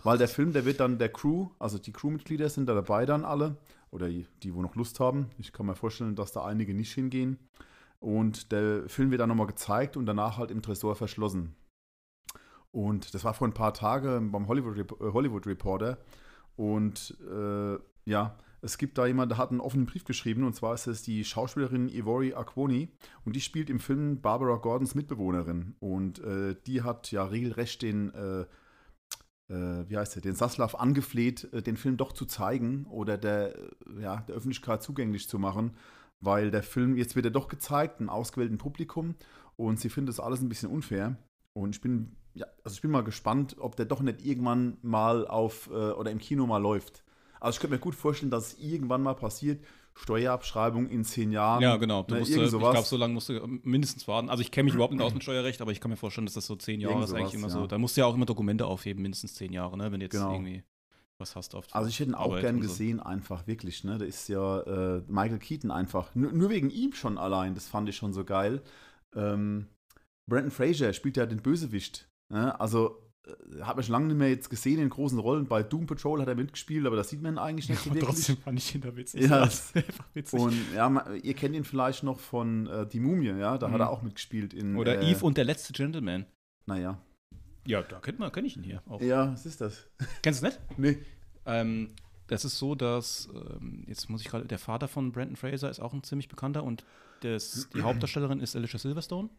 Weil 0.03 0.17
der 0.17 0.27
Film, 0.27 0.53
der 0.53 0.65
wird 0.65 0.79
dann 0.79 0.97
der 0.97 1.09
Crew, 1.09 1.49
also 1.59 1.77
die 1.77 1.91
Crewmitglieder 1.91 2.49
sind 2.49 2.67
da 2.67 2.73
dabei 2.73 3.05
dann 3.05 3.25
alle. 3.25 3.57
Oder 3.91 4.07
die, 4.07 4.25
die, 4.41 4.55
wo 4.55 4.61
noch 4.61 4.75
Lust 4.75 4.99
haben. 4.99 5.29
Ich 5.37 5.51
kann 5.51 5.65
mir 5.65 5.75
vorstellen, 5.75 6.15
dass 6.15 6.31
da 6.31 6.45
einige 6.45 6.73
nicht 6.73 6.93
hingehen. 6.93 7.37
Und 7.99 8.51
der 8.51 8.87
Film 8.87 9.11
wird 9.11 9.21
dann 9.21 9.29
nochmal 9.29 9.47
gezeigt 9.47 9.97
und 9.97 10.05
danach 10.05 10.37
halt 10.37 10.49
im 10.49 10.61
Tresor 10.61 10.95
verschlossen. 10.95 11.55
Und 12.71 13.13
das 13.13 13.23
war 13.23 13.33
vor 13.33 13.47
ein 13.47 13.53
paar 13.53 13.73
Tagen 13.73 14.31
beim 14.31 14.47
Hollywood, 14.47 14.77
äh, 14.77 15.11
Hollywood 15.13 15.45
Reporter. 15.45 15.97
Und 16.55 17.17
äh, 17.29 17.77
ja, 18.05 18.37
es 18.61 18.77
gibt 18.77 18.97
da 18.97 19.07
jemand, 19.07 19.31
der 19.31 19.37
hat 19.37 19.49
einen 19.49 19.59
offenen 19.59 19.85
Brief 19.85 20.05
geschrieben. 20.05 20.43
Und 20.43 20.55
zwar 20.55 20.73
ist 20.73 20.87
es 20.87 21.01
die 21.01 21.25
Schauspielerin 21.25 21.89
Ivori 21.89 22.33
Aquoni. 22.33 22.89
Und 23.25 23.35
die 23.35 23.41
spielt 23.41 23.69
im 23.69 23.79
Film 23.79 24.21
Barbara 24.21 24.57
Gordons 24.57 24.95
Mitbewohnerin. 24.95 25.75
Und 25.79 26.19
äh, 26.19 26.55
die 26.67 26.83
hat 26.83 27.11
ja 27.11 27.25
regelrecht 27.25 27.81
den, 27.81 28.13
äh, 28.13 28.41
äh, 29.51 29.89
wie 29.89 29.97
heißt 29.97 30.15
der, 30.15 30.21
den 30.21 30.35
Saslav 30.35 30.75
angefleht, 30.75 31.51
äh, 31.53 31.61
den 31.61 31.75
Film 31.75 31.97
doch 31.97 32.13
zu 32.13 32.25
zeigen 32.25 32.85
oder 32.85 33.17
der, 33.17 33.55
ja, 33.99 34.17
der 34.21 34.35
Öffentlichkeit 34.35 34.83
zugänglich 34.83 35.27
zu 35.27 35.39
machen. 35.39 35.75
Weil 36.19 36.51
der 36.51 36.63
Film, 36.63 36.95
jetzt 36.95 37.15
wird 37.15 37.25
er 37.25 37.31
doch 37.31 37.47
gezeigt, 37.47 37.99
einem 37.99 38.09
ausgewählten 38.09 38.59
Publikum. 38.59 39.15
Und 39.55 39.79
sie 39.79 39.89
findet 39.89 40.09
das 40.09 40.23
alles 40.23 40.41
ein 40.41 40.49
bisschen 40.49 40.69
unfair. 40.69 41.17
Und 41.53 41.75
ich 41.75 41.81
bin, 41.81 42.15
ja, 42.33 42.47
also 42.63 42.75
ich 42.75 42.81
bin 42.81 42.91
mal 42.91 43.03
gespannt, 43.03 43.55
ob 43.59 43.75
der 43.75 43.85
doch 43.85 44.01
nicht 44.01 44.25
irgendwann 44.25 44.77
mal 44.81 45.27
auf 45.27 45.69
äh, 45.71 45.91
oder 45.91 46.11
im 46.11 46.19
Kino 46.19 46.45
mal 46.47 46.57
läuft. 46.57 47.03
Also 47.39 47.57
ich 47.57 47.61
könnte 47.61 47.75
mir 47.75 47.81
gut 47.81 47.95
vorstellen, 47.95 48.31
dass 48.31 48.53
es 48.53 48.59
irgendwann 48.59 49.01
mal 49.01 49.15
passiert. 49.15 49.63
Steuerabschreibung 49.93 50.87
in 50.89 51.03
zehn 51.03 51.31
Jahren. 51.31 51.61
Ja, 51.61 51.75
genau. 51.75 52.03
Du 52.03 52.13
ne, 52.13 52.21
musst, 52.21 52.31
äh, 52.31 52.43
ich 52.43 52.49
glaube, 52.49 52.81
so 52.81 52.97
lange 52.97 53.13
musst 53.13 53.29
du 53.29 53.45
mindestens 53.63 54.07
warten. 54.07 54.29
Also 54.29 54.41
ich 54.41 54.51
kenne 54.51 54.65
mich 54.65 54.73
überhaupt 54.73 54.93
nicht 54.93 55.03
aus 55.03 55.13
mit 55.13 55.23
Steuerrecht, 55.23 55.61
aber 55.61 55.71
ich 55.71 55.81
kann 55.81 55.91
mir 55.91 55.97
vorstellen, 55.97 56.25
dass 56.25 56.35
das 56.35 56.45
so 56.45 56.55
zehn 56.55 56.79
Jahre 56.79 56.93
Irgend 56.93 57.09
ist 57.09 57.13
eigentlich 57.13 57.33
immer 57.33 57.47
ja. 57.47 57.53
so. 57.53 57.67
Da 57.67 57.77
musst 57.77 57.97
du 57.97 58.01
ja 58.01 58.07
auch 58.07 58.15
immer 58.15 58.25
Dokumente 58.25 58.65
aufheben, 58.65 59.01
mindestens 59.01 59.35
zehn 59.35 59.51
Jahre, 59.51 59.77
ne? 59.77 59.91
wenn 59.91 59.99
du 59.99 60.05
jetzt 60.05 60.13
Genau. 60.13 60.31
irgendwie 60.33 60.63
was 61.17 61.35
hast 61.35 61.55
auf 61.55 61.67
Also 61.71 61.89
ich 61.89 61.99
hätte 61.99 62.11
ihn 62.11 62.15
auch 62.15 62.31
Arbeit 62.31 62.41
gern 62.41 62.55
so. 62.55 62.61
gesehen, 62.61 62.99
einfach 62.99 63.47
wirklich. 63.47 63.83
Ne? 63.83 63.97
Da 63.97 64.05
ist 64.05 64.27
ja 64.27 64.61
äh, 64.61 65.03
Michael 65.07 65.39
Keaton 65.39 65.71
einfach. 65.71 66.15
Nur, 66.15 66.31
nur 66.31 66.49
wegen 66.49 66.69
ihm 66.69 66.93
schon 66.93 67.17
allein, 67.17 67.53
das 67.53 67.67
fand 67.67 67.87
ich 67.87 67.95
schon 67.95 68.11
so 68.11 68.25
geil. 68.25 68.61
Ähm, 69.15 69.67
Brandon 70.27 70.51
Fraser 70.51 70.93
spielt 70.93 71.17
ja 71.17 71.25
den 71.25 71.41
Bösewicht. 71.41 72.09
Ne? 72.31 72.59
Also 72.59 72.97
äh, 73.25 73.61
habe 73.61 73.81
ich 73.81 73.87
lange 73.87 74.07
nicht 74.07 74.17
mehr 74.17 74.29
jetzt 74.29 74.49
gesehen 74.49 74.79
in 74.79 74.89
großen 74.89 75.19
Rollen. 75.19 75.47
Bei 75.47 75.61
Doom 75.63 75.85
Patrol 75.85 76.21
hat 76.21 76.27
er 76.27 76.35
mitgespielt, 76.35 76.85
aber 76.87 76.95
das 76.95 77.09
sieht 77.09 77.21
man 77.21 77.37
eigentlich 77.37 77.69
nicht 77.69 77.79
so 77.83 77.89
Aber 77.91 77.99
wirklich. 77.99 78.15
trotzdem 78.15 78.37
fand 78.37 78.57
ich 78.59 78.73
ihn 78.75 78.81
da 78.81 78.95
witzig. 78.95 79.21
Ja. 79.29 79.39
Das 79.39 79.65
ist 79.65 79.75
einfach 79.75 80.05
witzig. 80.13 80.39
Und 80.39 80.55
ja, 80.73 80.89
ma- 80.89 81.13
ihr 81.21 81.33
kennt 81.33 81.55
ihn 81.55 81.63
vielleicht 81.63 82.03
noch 82.03 82.19
von 82.19 82.67
äh, 82.67 82.87
Die 82.87 82.99
Mumie, 82.99 83.27
ja, 83.27 83.57
da 83.57 83.67
hat 83.67 83.75
Mhm. 83.75 83.81
er 83.81 83.89
auch 83.89 84.01
mitgespielt 84.01 84.53
in. 84.53 84.75
Oder 84.75 85.01
äh, 85.01 85.11
Eve 85.11 85.25
und 85.25 85.37
der 85.37 85.45
letzte 85.45 85.73
Gentleman. 85.73 86.25
Naja. 86.65 86.99
Ja, 87.67 87.83
da 87.83 87.99
kennt 87.99 88.17
man, 88.17 88.31
kenn 88.31 88.45
ich 88.45 88.57
ihn 88.57 88.63
hier 88.63 88.81
auch. 88.87 89.01
Ja, 89.01 89.31
was 89.33 89.45
ist 89.45 89.61
das? 89.61 89.87
Kennst 90.23 90.41
du 90.41 90.47
es 90.47 90.53
nicht? 90.55 90.79
Nee. 90.79 90.97
Ähm, 91.45 91.93
das 92.27 92.45
ist 92.45 92.57
so, 92.57 92.73
dass, 92.75 93.29
ähm, 93.35 93.83
jetzt 93.87 94.09
muss 94.09 94.21
ich 94.21 94.27
gerade, 94.29 94.45
der 94.45 94.57
Vater 94.57 94.87
von 94.87 95.11
Brandon 95.11 95.35
Fraser 95.35 95.69
ist 95.69 95.79
auch 95.79 95.93
ein 95.93 96.01
ziemlich 96.01 96.27
bekannter 96.29 96.63
und 96.63 96.85
das, 97.21 97.67
die 97.75 97.81
Hauptdarstellerin 97.83 98.39
ist 98.39 98.55
Alicia 98.55 98.79
Silverstone. 98.79 99.29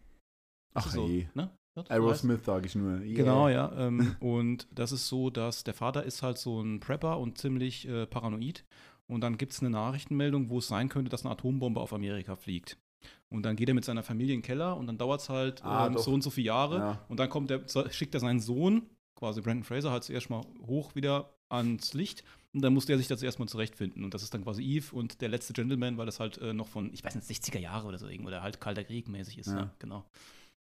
Ach 0.74 0.88
so, 0.90 1.06
je. 1.08 1.26
ne? 1.34 1.50
Ja, 1.74 1.84
Aerosmith 1.88 2.44
sage 2.44 2.66
ich 2.66 2.74
nur. 2.74 2.98
Yeah. 2.98 3.14
Genau, 3.14 3.48
ja. 3.48 3.72
Ähm, 3.76 4.16
und 4.20 4.66
das 4.70 4.92
ist 4.92 5.08
so, 5.08 5.30
dass 5.30 5.64
der 5.64 5.74
Vater 5.74 6.04
ist 6.04 6.22
halt 6.22 6.38
so 6.38 6.60
ein 6.60 6.80
Prepper 6.80 7.18
und 7.18 7.38
ziemlich 7.38 7.88
äh, 7.88 8.06
paranoid. 8.06 8.64
Und 9.06 9.22
dann 9.22 9.36
gibt 9.38 9.52
es 9.52 9.60
eine 9.60 9.70
Nachrichtenmeldung, 9.70 10.48
wo 10.48 10.58
es 10.58 10.68
sein 10.68 10.88
könnte, 10.88 11.10
dass 11.10 11.24
eine 11.24 11.32
Atombombe 11.32 11.80
auf 11.80 11.92
Amerika 11.92 12.36
fliegt. 12.36 12.78
Und 13.28 13.44
dann 13.44 13.56
geht 13.56 13.68
er 13.68 13.74
mit 13.74 13.84
seiner 13.84 14.02
Familie 14.02 14.34
in 14.34 14.40
den 14.40 14.46
Keller 14.46 14.76
und 14.76 14.86
dann 14.86 14.98
dauert 14.98 15.22
es 15.22 15.28
halt 15.28 15.64
Ah, 15.64 15.86
ähm, 15.86 15.98
so 15.98 16.12
und 16.12 16.22
so 16.22 16.30
viele 16.30 16.46
Jahre. 16.46 16.76
Ja. 16.76 17.04
Und 17.08 17.18
dann 17.18 17.28
kommt 17.28 17.50
der, 17.50 17.62
schickt 17.90 18.14
er 18.14 18.20
seinen 18.20 18.40
Sohn, 18.40 18.82
quasi 19.16 19.40
Brandon 19.40 19.64
Fraser, 19.64 19.90
halt 19.90 20.04
zuerst 20.04 20.30
mal 20.30 20.42
hoch 20.66 20.94
wieder 20.94 21.30
ans 21.48 21.94
Licht. 21.94 22.24
Und 22.52 22.62
dann 22.62 22.74
muss 22.74 22.84
der 22.84 22.98
sich 22.98 23.08
das 23.08 23.22
erstmal 23.22 23.48
zurechtfinden. 23.48 24.04
Und 24.04 24.12
das 24.12 24.22
ist 24.22 24.34
dann 24.34 24.44
quasi 24.44 24.62
Eve 24.62 24.94
und 24.94 25.22
der 25.22 25.30
letzte 25.30 25.54
Gentleman, 25.54 25.96
weil 25.96 26.06
das 26.06 26.20
halt 26.20 26.38
äh, 26.38 26.52
noch 26.52 26.68
von, 26.68 26.92
ich 26.92 27.02
weiß 27.02 27.14
nicht, 27.14 27.26
60er 27.26 27.58
Jahre 27.58 27.88
oder 27.88 27.98
so 27.98 28.06
irgendwo, 28.06 28.28
oder 28.28 28.42
halt 28.42 28.60
Kalter 28.60 28.84
Krieg 28.84 29.08
mäßig 29.08 29.38
ist. 29.38 29.48
Ja. 29.48 29.60
Ja. 29.60 29.70
genau. 29.78 30.04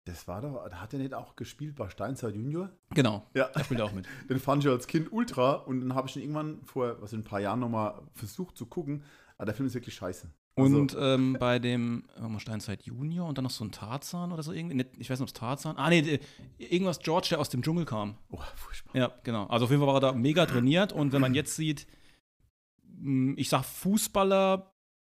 Das 0.09 0.27
war 0.27 0.41
doch, 0.41 0.69
da 0.71 0.81
hat 0.81 0.93
er 0.95 0.99
nicht 1.01 1.13
auch 1.13 1.37
gespielt 1.37 1.77
bei 1.77 1.89
Steinzeit 1.91 2.35
Junior? 2.35 2.71
Genau, 2.95 3.27
Ja. 3.35 3.49
da 3.53 3.63
spielt 3.63 3.81
er 3.81 3.87
auch 3.87 3.93
mit. 3.93 4.07
Den 4.31 4.39
fand 4.39 4.65
ich 4.65 4.71
als 4.71 4.87
Kind 4.87 5.13
ultra 5.13 5.53
und 5.53 5.81
dann 5.81 5.95
habe 5.95 6.09
ich 6.09 6.17
ihn 6.17 6.23
irgendwann 6.23 6.65
vor 6.65 7.01
was 7.03 7.13
in 7.13 7.21
ein 7.21 7.25
paar 7.25 7.41
Jahren 7.41 7.61
nochmal 7.61 8.01
versucht 8.15 8.57
zu 8.57 8.67
gucken. 8.67 9.03
Aber 9.37 9.47
der 9.47 9.55
Film 9.55 9.67
ist 9.67 9.75
wirklich 9.75 9.95
scheiße. 9.95 10.29
Also, 10.57 10.77
Und 10.77 10.97
ähm, 10.99 11.37
bei 11.39 11.59
dem 11.61 12.05
mal, 12.21 12.41
Steinzeit 12.41 12.83
Junior 12.83 13.29
und 13.29 13.39
dann 13.39 13.45
noch 13.45 13.51
so 13.53 13.65
ein 13.65 13.71
Tarzan 13.71 14.33
oder 14.33 14.43
so 14.43 14.53
irgendwie. 14.53 14.85
Ich 14.99 15.09
weiß 15.11 15.21
nicht, 15.21 15.29
ob 15.31 15.35
es 15.35 15.39
Tarzan. 15.41 15.77
Ah, 15.77 15.89
nee, 15.91 16.01
äh, 16.01 16.19
irgendwas 16.59 16.99
George, 16.99 17.29
der 17.31 17.39
aus 17.39 17.49
dem 17.51 17.63
Dschungel 17.63 17.85
kam. 17.85 18.17
oh, 18.31 18.41
furchtbar. 18.57 18.97
Ja, 18.97 19.13
genau. 19.23 19.47
Also 19.47 19.67
auf 19.67 19.71
jeden 19.71 19.81
Fall 19.81 19.87
war 19.89 19.97
er 19.99 20.01
da 20.01 20.13
mega 20.15 20.47
trainiert. 20.47 20.93
Und 20.93 21.13
wenn 21.13 21.21
man 21.21 21.35
jetzt 21.35 21.55
sieht, 21.55 21.87
ich 23.37 23.49
sag 23.49 23.65
fußballerisch, 23.65 24.65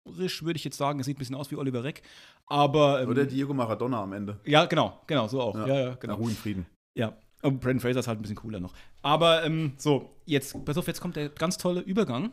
würde 0.04 0.56
ich 0.56 0.64
jetzt 0.64 0.76
sagen, 0.76 0.99
er 0.99 1.04
sieht 1.04 1.16
ein 1.16 1.18
bisschen 1.18 1.37
aus 1.37 1.50
wie 1.50 1.56
Oliver 1.56 1.84
Reck. 1.84 2.02
Aber. 2.46 3.02
Ähm, 3.02 3.08
Oder 3.08 3.25
Diego 3.25 3.54
Maradona 3.54 4.02
am 4.02 4.12
Ende. 4.12 4.38
ja, 4.44 4.66
genau, 4.66 5.00
genau, 5.06 5.28
so 5.28 5.40
auch. 5.40 5.56
Ja, 5.56 5.66
ja, 5.66 5.88
Na, 5.90 5.94
genau. 5.94 6.14
Ruhe 6.16 6.30
in 6.30 6.37
Frieden. 6.37 6.66
Ja. 6.94 7.16
Und 7.42 7.61
Brandon 7.61 7.80
Fraser 7.80 8.00
ist 8.00 8.08
halt 8.08 8.18
ein 8.18 8.23
bisschen 8.23 8.37
cooler 8.37 8.61
noch. 8.61 8.73
Aber 9.02 9.44
ähm, 9.44 9.73
so, 9.76 10.16
jetzt, 10.25 10.64
pass 10.64 10.78
auf, 10.78 10.87
jetzt 10.87 11.00
kommt 11.00 11.16
der 11.16 11.28
ganz 11.28 11.58
tolle 11.58 11.80
Übergang. 11.80 12.32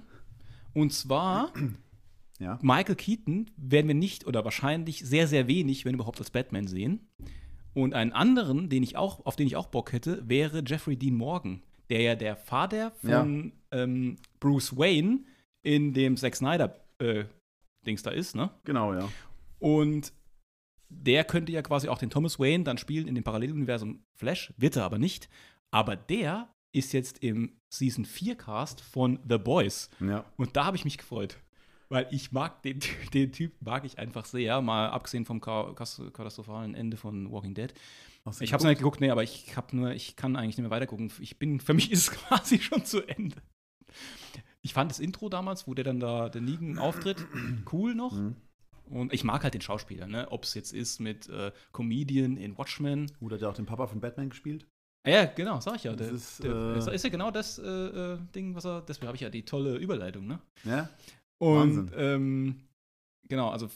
Und 0.73 0.93
zwar 0.93 1.51
Ja. 2.39 2.57
Michael 2.61 2.95
Keaton 2.95 3.51
werden 3.57 3.87
wir 3.87 3.95
nicht 3.95 4.25
oder 4.25 4.43
wahrscheinlich 4.45 5.05
sehr, 5.05 5.27
sehr 5.27 5.47
wenig, 5.47 5.85
wenn 5.85 5.93
überhaupt, 5.95 6.19
als 6.19 6.31
Batman 6.31 6.67
sehen. 6.67 7.07
Und 7.73 7.93
einen 7.93 8.13
anderen, 8.13 8.67
den 8.69 8.83
ich 8.83 8.97
auch, 8.97 9.25
auf 9.25 9.35
den 9.35 9.47
ich 9.47 9.55
auch 9.55 9.67
Bock 9.67 9.93
hätte, 9.93 10.27
wäre 10.27 10.63
Jeffrey 10.65 10.97
Dean 10.97 11.15
Morgan, 11.15 11.61
der 11.89 12.01
ja 12.01 12.15
der 12.15 12.35
Vater 12.35 12.91
von 13.05 13.51
ähm, 13.71 14.15
Bruce 14.39 14.75
Wayne 14.77 15.19
in 15.61 15.93
dem 15.93 16.17
Zack 16.17 16.35
Snyder 16.35 16.81
äh, 16.99 17.25
Dings 17.85 18.03
da 18.03 18.11
ist, 18.11 18.35
ne? 18.35 18.51
Genau, 18.63 18.93
ja. 18.93 19.09
Und 19.59 20.13
der 20.89 21.23
könnte 21.23 21.51
ja 21.51 21.61
quasi 21.61 21.87
auch 21.87 21.97
den 21.97 22.09
Thomas 22.09 22.39
Wayne 22.39 22.63
dann 22.63 22.77
spielen 22.77 23.07
in 23.07 23.15
dem 23.15 23.23
Paralleluniversum 23.23 24.03
Flash, 24.15 24.53
wird 24.57 24.75
er 24.75 24.83
aber 24.83 24.97
nicht. 24.97 25.29
Aber 25.71 25.95
der 25.95 26.53
ist 26.73 26.93
jetzt 26.93 27.23
im 27.23 27.59
Season 27.69 28.05
4 28.05 28.35
Cast 28.35 28.81
von 28.81 29.19
The 29.27 29.37
Boys. 29.37 29.89
Ja. 29.99 30.25
Und 30.37 30.55
da 30.55 30.65
habe 30.65 30.77
ich 30.77 30.85
mich 30.85 30.97
gefreut. 30.97 31.37
Weil 31.89 32.07
ich 32.11 32.31
mag 32.31 32.61
den, 32.63 32.79
den 33.13 33.31
Typ, 33.31 33.53
mag 33.61 33.85
ich 33.85 33.99
einfach 33.99 34.25
sehr, 34.25 34.61
mal 34.61 34.89
abgesehen 34.89 35.25
vom 35.25 35.41
katastrophalen 35.41 36.75
Ende 36.75 36.97
von 36.97 37.31
Walking 37.31 37.53
Dead. 37.53 37.73
Ich 38.39 38.53
habe 38.53 38.61
es 38.61 38.67
nicht 38.67 38.77
geguckt, 38.77 39.01
nee, 39.01 39.09
aber 39.09 39.23
ich 39.23 39.57
habe 39.57 39.75
nur, 39.75 39.91
ich 39.91 40.15
kann 40.15 40.35
eigentlich 40.35 40.57
nicht 40.57 40.63
mehr 40.63 40.69
weitergucken. 40.69 41.11
Ich 41.19 41.39
bin, 41.39 41.59
für 41.59 41.73
mich 41.73 41.91
ist 41.91 42.09
es 42.09 42.11
quasi 42.27 42.59
schon 42.59 42.85
zu 42.85 43.01
Ende. 43.01 43.41
Ich 44.61 44.73
fand 44.73 44.91
das 44.91 44.99
Intro 44.99 45.29
damals, 45.29 45.67
wo 45.67 45.73
der 45.73 45.83
dann 45.83 45.99
da, 45.99 46.29
der 46.29 46.41
Negan 46.41 46.77
auftritt, 46.77 47.25
cool 47.71 47.95
noch. 47.95 48.13
Mhm. 48.13 48.35
Und 48.85 49.13
ich 49.13 49.23
mag 49.23 49.43
halt 49.43 49.53
den 49.53 49.61
Schauspieler, 49.61 50.05
ne? 50.05 50.27
Ob 50.31 50.43
es 50.43 50.53
jetzt 50.53 50.73
ist 50.73 50.99
mit 50.99 51.29
äh, 51.29 51.51
Comedian 51.71 52.35
in 52.37 52.57
Watchmen. 52.57 53.09
Gut, 53.19 53.31
hat 53.31 53.41
er 53.41 53.49
auch 53.49 53.53
den 53.55 53.65
Papa 53.65 53.87
von 53.87 54.01
Batman 54.01 54.29
gespielt? 54.29 54.67
Ah, 55.03 55.09
ja, 55.09 55.25
genau, 55.25 55.59
sag 55.61 55.77
ich 55.77 55.85
ja. 55.85 55.95
Das 55.95 56.07
Der, 56.07 56.15
ist, 56.15 56.43
der, 56.43 56.51
äh, 56.91 56.95
ist, 56.95 57.03
ja 57.03 57.09
genau 57.09 57.31
das 57.31 57.57
äh, 57.57 57.63
äh, 57.65 58.17
Ding, 58.35 58.53
was 58.53 58.65
er. 58.65 58.81
Deswegen 58.81 59.07
habe 59.07 59.15
ich 59.15 59.21
ja 59.21 59.29
die 59.29 59.45
tolle 59.45 59.77
Überleitung, 59.77 60.27
ne? 60.27 60.39
Ja. 60.63 60.89
Und 61.39 61.91
Wahnsinn. 61.91 61.91
ähm, 61.97 62.55
genau, 63.27 63.49
also 63.49 63.69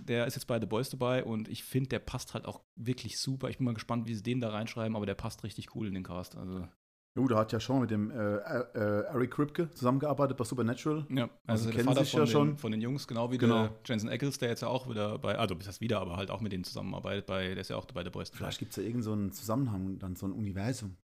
der 0.00 0.26
ist 0.26 0.34
jetzt 0.34 0.46
bei 0.46 0.58
The 0.58 0.66
Boys 0.66 0.90
dabei 0.90 1.22
und 1.22 1.48
ich 1.48 1.62
finde, 1.62 1.90
der 1.90 1.98
passt 2.00 2.34
halt 2.34 2.46
auch 2.46 2.62
wirklich 2.74 3.18
super. 3.18 3.48
Ich 3.48 3.58
bin 3.58 3.66
mal 3.66 3.74
gespannt, 3.74 4.08
wie 4.08 4.14
sie 4.14 4.22
den 4.24 4.40
da 4.40 4.50
reinschreiben, 4.50 4.96
aber 4.96 5.06
der 5.06 5.14
passt 5.14 5.44
richtig 5.44 5.76
cool 5.76 5.86
in 5.86 5.94
den 5.94 6.02
Cast. 6.02 6.36
Also, 6.36 6.66
Jo, 7.14 7.28
da 7.28 7.36
hat 7.36 7.52
ja 7.52 7.60
schon 7.60 7.82
mit 7.82 7.90
dem 7.90 8.10
äh, 8.10 8.14
äh, 8.36 9.04
Eric 9.04 9.32
Kripke 9.32 9.70
zusammengearbeitet 9.70 10.36
bei 10.38 10.44
Supernatural. 10.44 11.06
ja, 11.10 11.24
also, 11.24 11.30
Also 11.46 11.64
der 11.66 11.74
kennen 11.74 11.88
Vater 11.88 12.00
sich 12.04 12.10
von, 12.12 12.20
ja 12.20 12.24
den, 12.24 12.32
schon. 12.32 12.56
von 12.56 12.72
den 12.72 12.80
Jungs, 12.80 13.06
genau 13.06 13.30
wie 13.30 13.36
Genau. 13.36 13.64
der 13.68 13.72
Jensen 13.84 14.08
Ackles, 14.08 14.38
der 14.38 14.48
jetzt 14.48 14.62
ja 14.62 14.68
auch 14.68 14.88
wieder 14.88 15.18
bei, 15.18 15.36
also 15.36 15.54
bis 15.54 15.66
das 15.66 15.80
wieder, 15.82 16.00
aber 16.00 16.16
halt 16.16 16.30
auch 16.30 16.40
mit 16.40 16.52
denen 16.52 16.64
zusammenarbeitet, 16.64 17.26
bei, 17.26 17.48
der 17.48 17.58
ist 17.58 17.68
ja 17.68 17.76
auch 17.76 17.84
bei 17.84 18.02
The 18.02 18.08
Boys. 18.08 18.30
Vielleicht 18.30 18.58
gibt 18.58 18.70
es 18.70 18.76
ja 18.76 18.82
irgendeinen 18.82 19.02
so 19.02 19.12
einen 19.12 19.32
Zusammenhang, 19.32 19.98
dann 19.98 20.16
so 20.16 20.26
ein 20.26 20.32
Universum. 20.32 20.96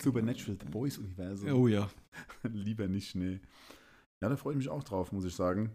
Supernatural, 0.00 0.56
The 0.60 0.68
Boys-Universum. 0.70 1.52
Oh 1.52 1.66
ja. 1.68 1.88
Lieber 2.44 2.86
nicht, 2.88 3.14
nee. 3.16 3.40
Ja, 4.22 4.28
da 4.28 4.36
freue 4.36 4.52
ich 4.52 4.58
mich 4.58 4.68
auch 4.68 4.82
drauf, 4.84 5.12
muss 5.12 5.24
ich 5.24 5.34
sagen. 5.34 5.72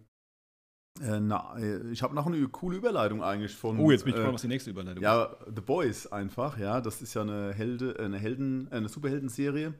Äh, 1.02 1.20
na, 1.20 1.58
äh, 1.58 1.90
ich 1.92 2.04
habe 2.04 2.14
noch 2.14 2.28
eine 2.28 2.46
coole 2.48 2.78
Überleitung 2.78 3.24
eigentlich 3.24 3.56
von. 3.56 3.80
Oh, 3.80 3.92
jetzt 3.92 4.04
bin 4.04 4.12
ich 4.12 4.16
äh, 4.16 4.20
gespannt, 4.20 4.36
was 4.36 4.42
die 4.42 4.48
nächste 4.48 4.70
Überleitung. 4.70 5.02
Ja, 5.02 5.36
The 5.46 5.62
Boys 5.62 6.08
einfach, 6.08 6.58
ja. 6.58 6.82
Das 6.82 7.02
ist 7.02 7.14
ja 7.14 7.22
eine 7.22 7.54
Helde, 7.54 7.98
äh, 7.98 8.06
eine 8.06 8.18
Helden, 8.18 8.68
äh, 8.72 8.76
eine 8.76 8.90
Superheldenserie. 8.90 9.74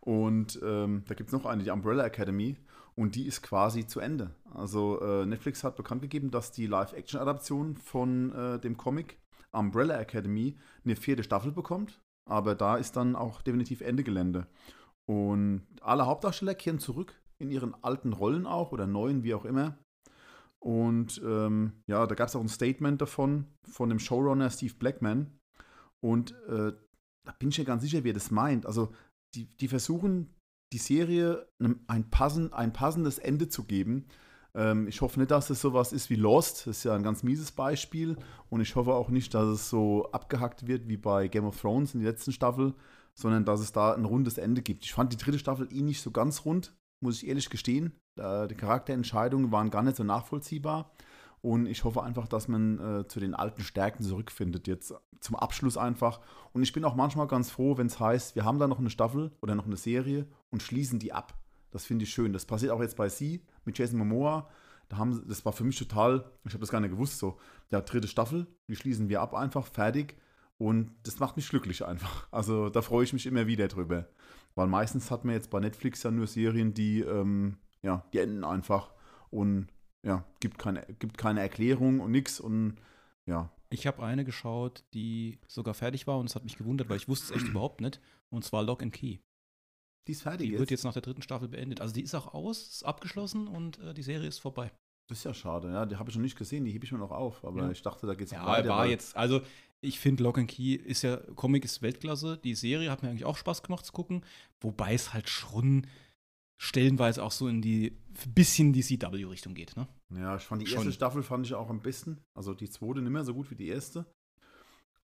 Und 0.00 0.58
ähm, 0.62 1.04
da 1.06 1.14
gibt 1.14 1.28
es 1.28 1.32
noch 1.32 1.46
eine, 1.46 1.62
die 1.62 1.70
Umbrella 1.70 2.04
Academy. 2.04 2.56
Und 2.96 3.16
die 3.16 3.26
ist 3.26 3.42
quasi 3.42 3.86
zu 3.86 4.00
Ende. 4.00 4.30
Also 4.52 5.00
äh, 5.00 5.26
Netflix 5.26 5.64
hat 5.64 5.76
bekannt 5.76 6.02
gegeben, 6.02 6.30
dass 6.30 6.52
die 6.52 6.66
Live-Action-Adaption 6.66 7.76
von 7.76 8.32
äh, 8.32 8.60
dem 8.60 8.76
Comic 8.76 9.18
Umbrella 9.50 9.98
Academy 9.98 10.56
eine 10.84 10.96
vierte 10.96 11.24
Staffel 11.24 11.50
bekommt. 11.50 12.00
Aber 12.28 12.54
da 12.54 12.76
ist 12.76 12.96
dann 12.96 13.16
auch 13.16 13.42
definitiv 13.42 13.80
Ende 13.80 14.04
Gelände. 14.04 14.46
Und 15.06 15.62
alle 15.80 16.06
Hauptdarsteller 16.06 16.54
kehren 16.54 16.78
zurück 16.78 17.20
in 17.38 17.50
ihren 17.50 17.74
alten 17.82 18.12
Rollen 18.12 18.46
auch 18.46 18.72
oder 18.72 18.86
neuen, 18.86 19.22
wie 19.22 19.34
auch 19.34 19.44
immer. 19.44 19.76
Und 20.64 21.20
ähm, 21.22 21.74
ja, 21.86 22.06
da 22.06 22.14
gab 22.14 22.28
es 22.28 22.36
auch 22.36 22.40
ein 22.40 22.48
Statement 22.48 22.98
davon, 22.98 23.44
von 23.70 23.90
dem 23.90 23.98
Showrunner 23.98 24.48
Steve 24.48 24.72
Blackman. 24.78 25.38
Und 26.00 26.32
äh, 26.48 26.72
da 27.24 27.32
bin 27.38 27.50
ich 27.50 27.58
mir 27.58 27.66
ganz 27.66 27.82
sicher, 27.82 28.02
wer 28.02 28.14
das 28.14 28.30
meint. 28.30 28.64
Also, 28.64 28.90
die, 29.34 29.44
die 29.58 29.68
versuchen, 29.68 30.34
die 30.72 30.78
Serie 30.78 31.46
ein, 31.86 32.08
passen, 32.08 32.54
ein 32.54 32.72
passendes 32.72 33.18
Ende 33.18 33.50
zu 33.50 33.64
geben. 33.64 34.06
Ähm, 34.54 34.88
ich 34.88 35.02
hoffe 35.02 35.18
nicht, 35.18 35.30
dass 35.30 35.50
es 35.50 35.60
sowas 35.60 35.92
ist 35.92 36.08
wie 36.08 36.16
Lost. 36.16 36.66
Das 36.66 36.78
ist 36.78 36.84
ja 36.84 36.94
ein 36.94 37.02
ganz 37.02 37.22
mieses 37.22 37.52
Beispiel. 37.52 38.16
Und 38.48 38.62
ich 38.62 38.74
hoffe 38.74 38.94
auch 38.94 39.10
nicht, 39.10 39.34
dass 39.34 39.48
es 39.48 39.68
so 39.68 40.10
abgehackt 40.12 40.66
wird 40.66 40.88
wie 40.88 40.96
bei 40.96 41.28
Game 41.28 41.44
of 41.44 41.60
Thrones 41.60 41.92
in 41.92 42.00
der 42.00 42.12
letzten 42.12 42.32
Staffel, 42.32 42.72
sondern 43.12 43.44
dass 43.44 43.60
es 43.60 43.72
da 43.72 43.92
ein 43.92 44.06
rundes 44.06 44.38
Ende 44.38 44.62
gibt. 44.62 44.82
Ich 44.84 44.94
fand 44.94 45.12
die 45.12 45.18
dritte 45.18 45.38
Staffel 45.38 45.68
eh 45.70 45.82
nicht 45.82 46.00
so 46.00 46.10
ganz 46.10 46.46
rund, 46.46 46.74
muss 47.04 47.22
ich 47.22 47.28
ehrlich 47.28 47.50
gestehen. 47.50 47.92
Die 48.16 48.54
Charakterentscheidungen 48.54 49.52
waren 49.52 49.70
gar 49.70 49.82
nicht 49.82 49.96
so 49.96 50.04
nachvollziehbar. 50.04 50.90
Und 51.42 51.66
ich 51.66 51.84
hoffe 51.84 52.02
einfach, 52.02 52.26
dass 52.26 52.48
man 52.48 52.78
äh, 52.78 53.06
zu 53.06 53.20
den 53.20 53.34
alten 53.34 53.62
Stärken 53.62 54.02
zurückfindet, 54.02 54.66
jetzt 54.66 54.94
zum 55.20 55.36
Abschluss 55.36 55.76
einfach. 55.76 56.20
Und 56.54 56.62
ich 56.62 56.72
bin 56.72 56.86
auch 56.86 56.94
manchmal 56.94 57.26
ganz 57.26 57.50
froh, 57.50 57.76
wenn 57.76 57.86
es 57.86 58.00
heißt, 58.00 58.34
wir 58.34 58.46
haben 58.46 58.58
da 58.58 58.66
noch 58.66 58.78
eine 58.78 58.88
Staffel 58.88 59.30
oder 59.42 59.54
noch 59.54 59.66
eine 59.66 59.76
Serie 59.76 60.26
und 60.48 60.62
schließen 60.62 60.98
die 60.98 61.12
ab. 61.12 61.34
Das 61.70 61.84
finde 61.84 62.04
ich 62.04 62.14
schön. 62.14 62.32
Das 62.32 62.46
passiert 62.46 62.72
auch 62.72 62.80
jetzt 62.80 62.96
bei 62.96 63.10
Sie 63.10 63.44
mit 63.66 63.76
Jason 63.76 63.98
Momoa. 63.98 64.48
Da 64.88 64.96
haben, 64.96 65.22
das 65.28 65.44
war 65.44 65.52
für 65.52 65.64
mich 65.64 65.78
total, 65.78 66.24
ich 66.46 66.52
habe 66.52 66.60
das 66.60 66.70
gar 66.70 66.80
nicht 66.80 66.92
gewusst, 66.92 67.18
so, 67.18 67.36
ja, 67.70 67.82
dritte 67.82 68.08
Staffel, 68.08 68.46
die 68.68 68.76
schließen 68.76 69.10
wir 69.10 69.20
ab 69.20 69.34
einfach, 69.34 69.66
fertig. 69.66 70.16
Und 70.58 70.92
das 71.02 71.18
macht 71.18 71.36
mich 71.36 71.48
glücklich 71.48 71.84
einfach. 71.84 72.28
Also 72.32 72.68
da 72.68 72.82
freue 72.82 73.04
ich 73.04 73.12
mich 73.12 73.26
immer 73.26 73.46
wieder 73.46 73.68
drüber. 73.68 74.08
Weil 74.54 74.66
meistens 74.68 75.10
hat 75.10 75.24
man 75.24 75.34
jetzt 75.34 75.50
bei 75.50 75.60
Netflix 75.60 76.02
ja 76.04 76.10
nur 76.10 76.26
Serien, 76.26 76.74
die, 76.74 77.00
ähm, 77.00 77.56
ja, 77.82 78.04
die 78.12 78.18
enden 78.18 78.44
einfach 78.44 78.92
und 79.30 79.66
ja, 80.04 80.24
gibt 80.40 80.58
keine, 80.58 80.86
gibt 81.00 81.18
keine 81.18 81.40
Erklärung 81.40 82.00
und 82.00 82.12
nix 82.12 82.38
und 82.38 82.76
ja. 83.26 83.50
Ich 83.70 83.86
habe 83.88 84.04
eine 84.04 84.24
geschaut, 84.24 84.84
die 84.94 85.40
sogar 85.48 85.74
fertig 85.74 86.06
war 86.06 86.18
und 86.18 86.26
es 86.26 86.36
hat 86.36 86.44
mich 86.44 86.56
gewundert, 86.56 86.88
weil 86.88 86.98
ich 86.98 87.08
wusste 87.08 87.34
es 87.34 87.40
echt 87.40 87.50
überhaupt 87.50 87.80
nicht. 87.80 88.00
Und 88.30 88.44
zwar 88.44 88.62
Lock 88.62 88.82
and 88.82 88.92
Key. 88.92 89.18
Die 90.06 90.12
ist 90.12 90.22
fertig. 90.22 90.50
Die 90.50 90.58
wird 90.58 90.70
jetzt 90.70 90.84
nach 90.84 90.92
der 90.92 91.02
dritten 91.02 91.22
Staffel 91.22 91.48
beendet. 91.48 91.80
Also 91.80 91.94
die 91.94 92.02
ist 92.02 92.14
auch 92.14 92.34
aus, 92.34 92.68
ist 92.68 92.84
abgeschlossen 92.84 93.48
und 93.48 93.78
äh, 93.80 93.94
die 93.94 94.02
Serie 94.02 94.28
ist 94.28 94.38
vorbei. 94.38 94.70
Das 95.08 95.18
ist 95.18 95.24
ja 95.24 95.34
schade, 95.34 95.70
ja. 95.70 95.86
Die 95.86 95.96
habe 95.96 96.10
ich 96.10 96.16
noch 96.16 96.22
nicht 96.22 96.36
gesehen, 96.38 96.64
die 96.64 96.70
hebe 96.70 96.84
ich 96.84 96.92
mir 96.92 96.98
noch 96.98 97.10
auf. 97.10 97.44
Aber 97.44 97.62
Ja. 97.62 97.70
ich 97.70 97.82
dachte, 97.82 98.06
da 98.06 98.14
geht 98.14 98.26
es 98.28 98.32
Ja, 98.32 98.44
war 98.46 98.86
jetzt, 98.86 99.16
also 99.16 99.40
ich 99.84 100.00
finde 100.00 100.22
Lock 100.22 100.38
and 100.38 100.48
Key 100.48 100.74
ist 100.74 101.02
ja, 101.02 101.16
Comic 101.34 101.64
ist 101.64 101.82
Weltklasse. 101.82 102.38
Die 102.42 102.54
Serie 102.54 102.90
hat 102.90 103.02
mir 103.02 103.10
eigentlich 103.10 103.24
auch 103.24 103.36
Spaß 103.36 103.62
gemacht 103.62 103.84
zu 103.84 103.92
gucken, 103.92 104.24
wobei 104.60 104.94
es 104.94 105.12
halt 105.12 105.28
schon 105.28 105.86
stellenweise 106.56 107.22
auch 107.22 107.32
so 107.32 107.48
in 107.48 107.60
die, 107.62 107.96
bisschen 108.28 108.72
die 108.72 108.82
CW-Richtung 108.82 109.54
geht, 109.54 109.76
ne? 109.76 109.88
Ja, 110.14 110.36
ich 110.36 110.42
fand 110.42 110.62
die 110.62 110.66
Schon. 110.66 110.78
erste 110.78 110.92
Staffel 110.92 111.22
fand 111.22 111.46
ich 111.46 111.54
auch 111.54 111.68
am 111.68 111.80
besten. 111.80 112.18
Also 112.34 112.54
die 112.54 112.70
zweite 112.70 113.02
nicht 113.02 113.12
mehr 113.12 113.24
so 113.24 113.34
gut 113.34 113.50
wie 113.50 113.56
die 113.56 113.68
erste. 113.68 114.06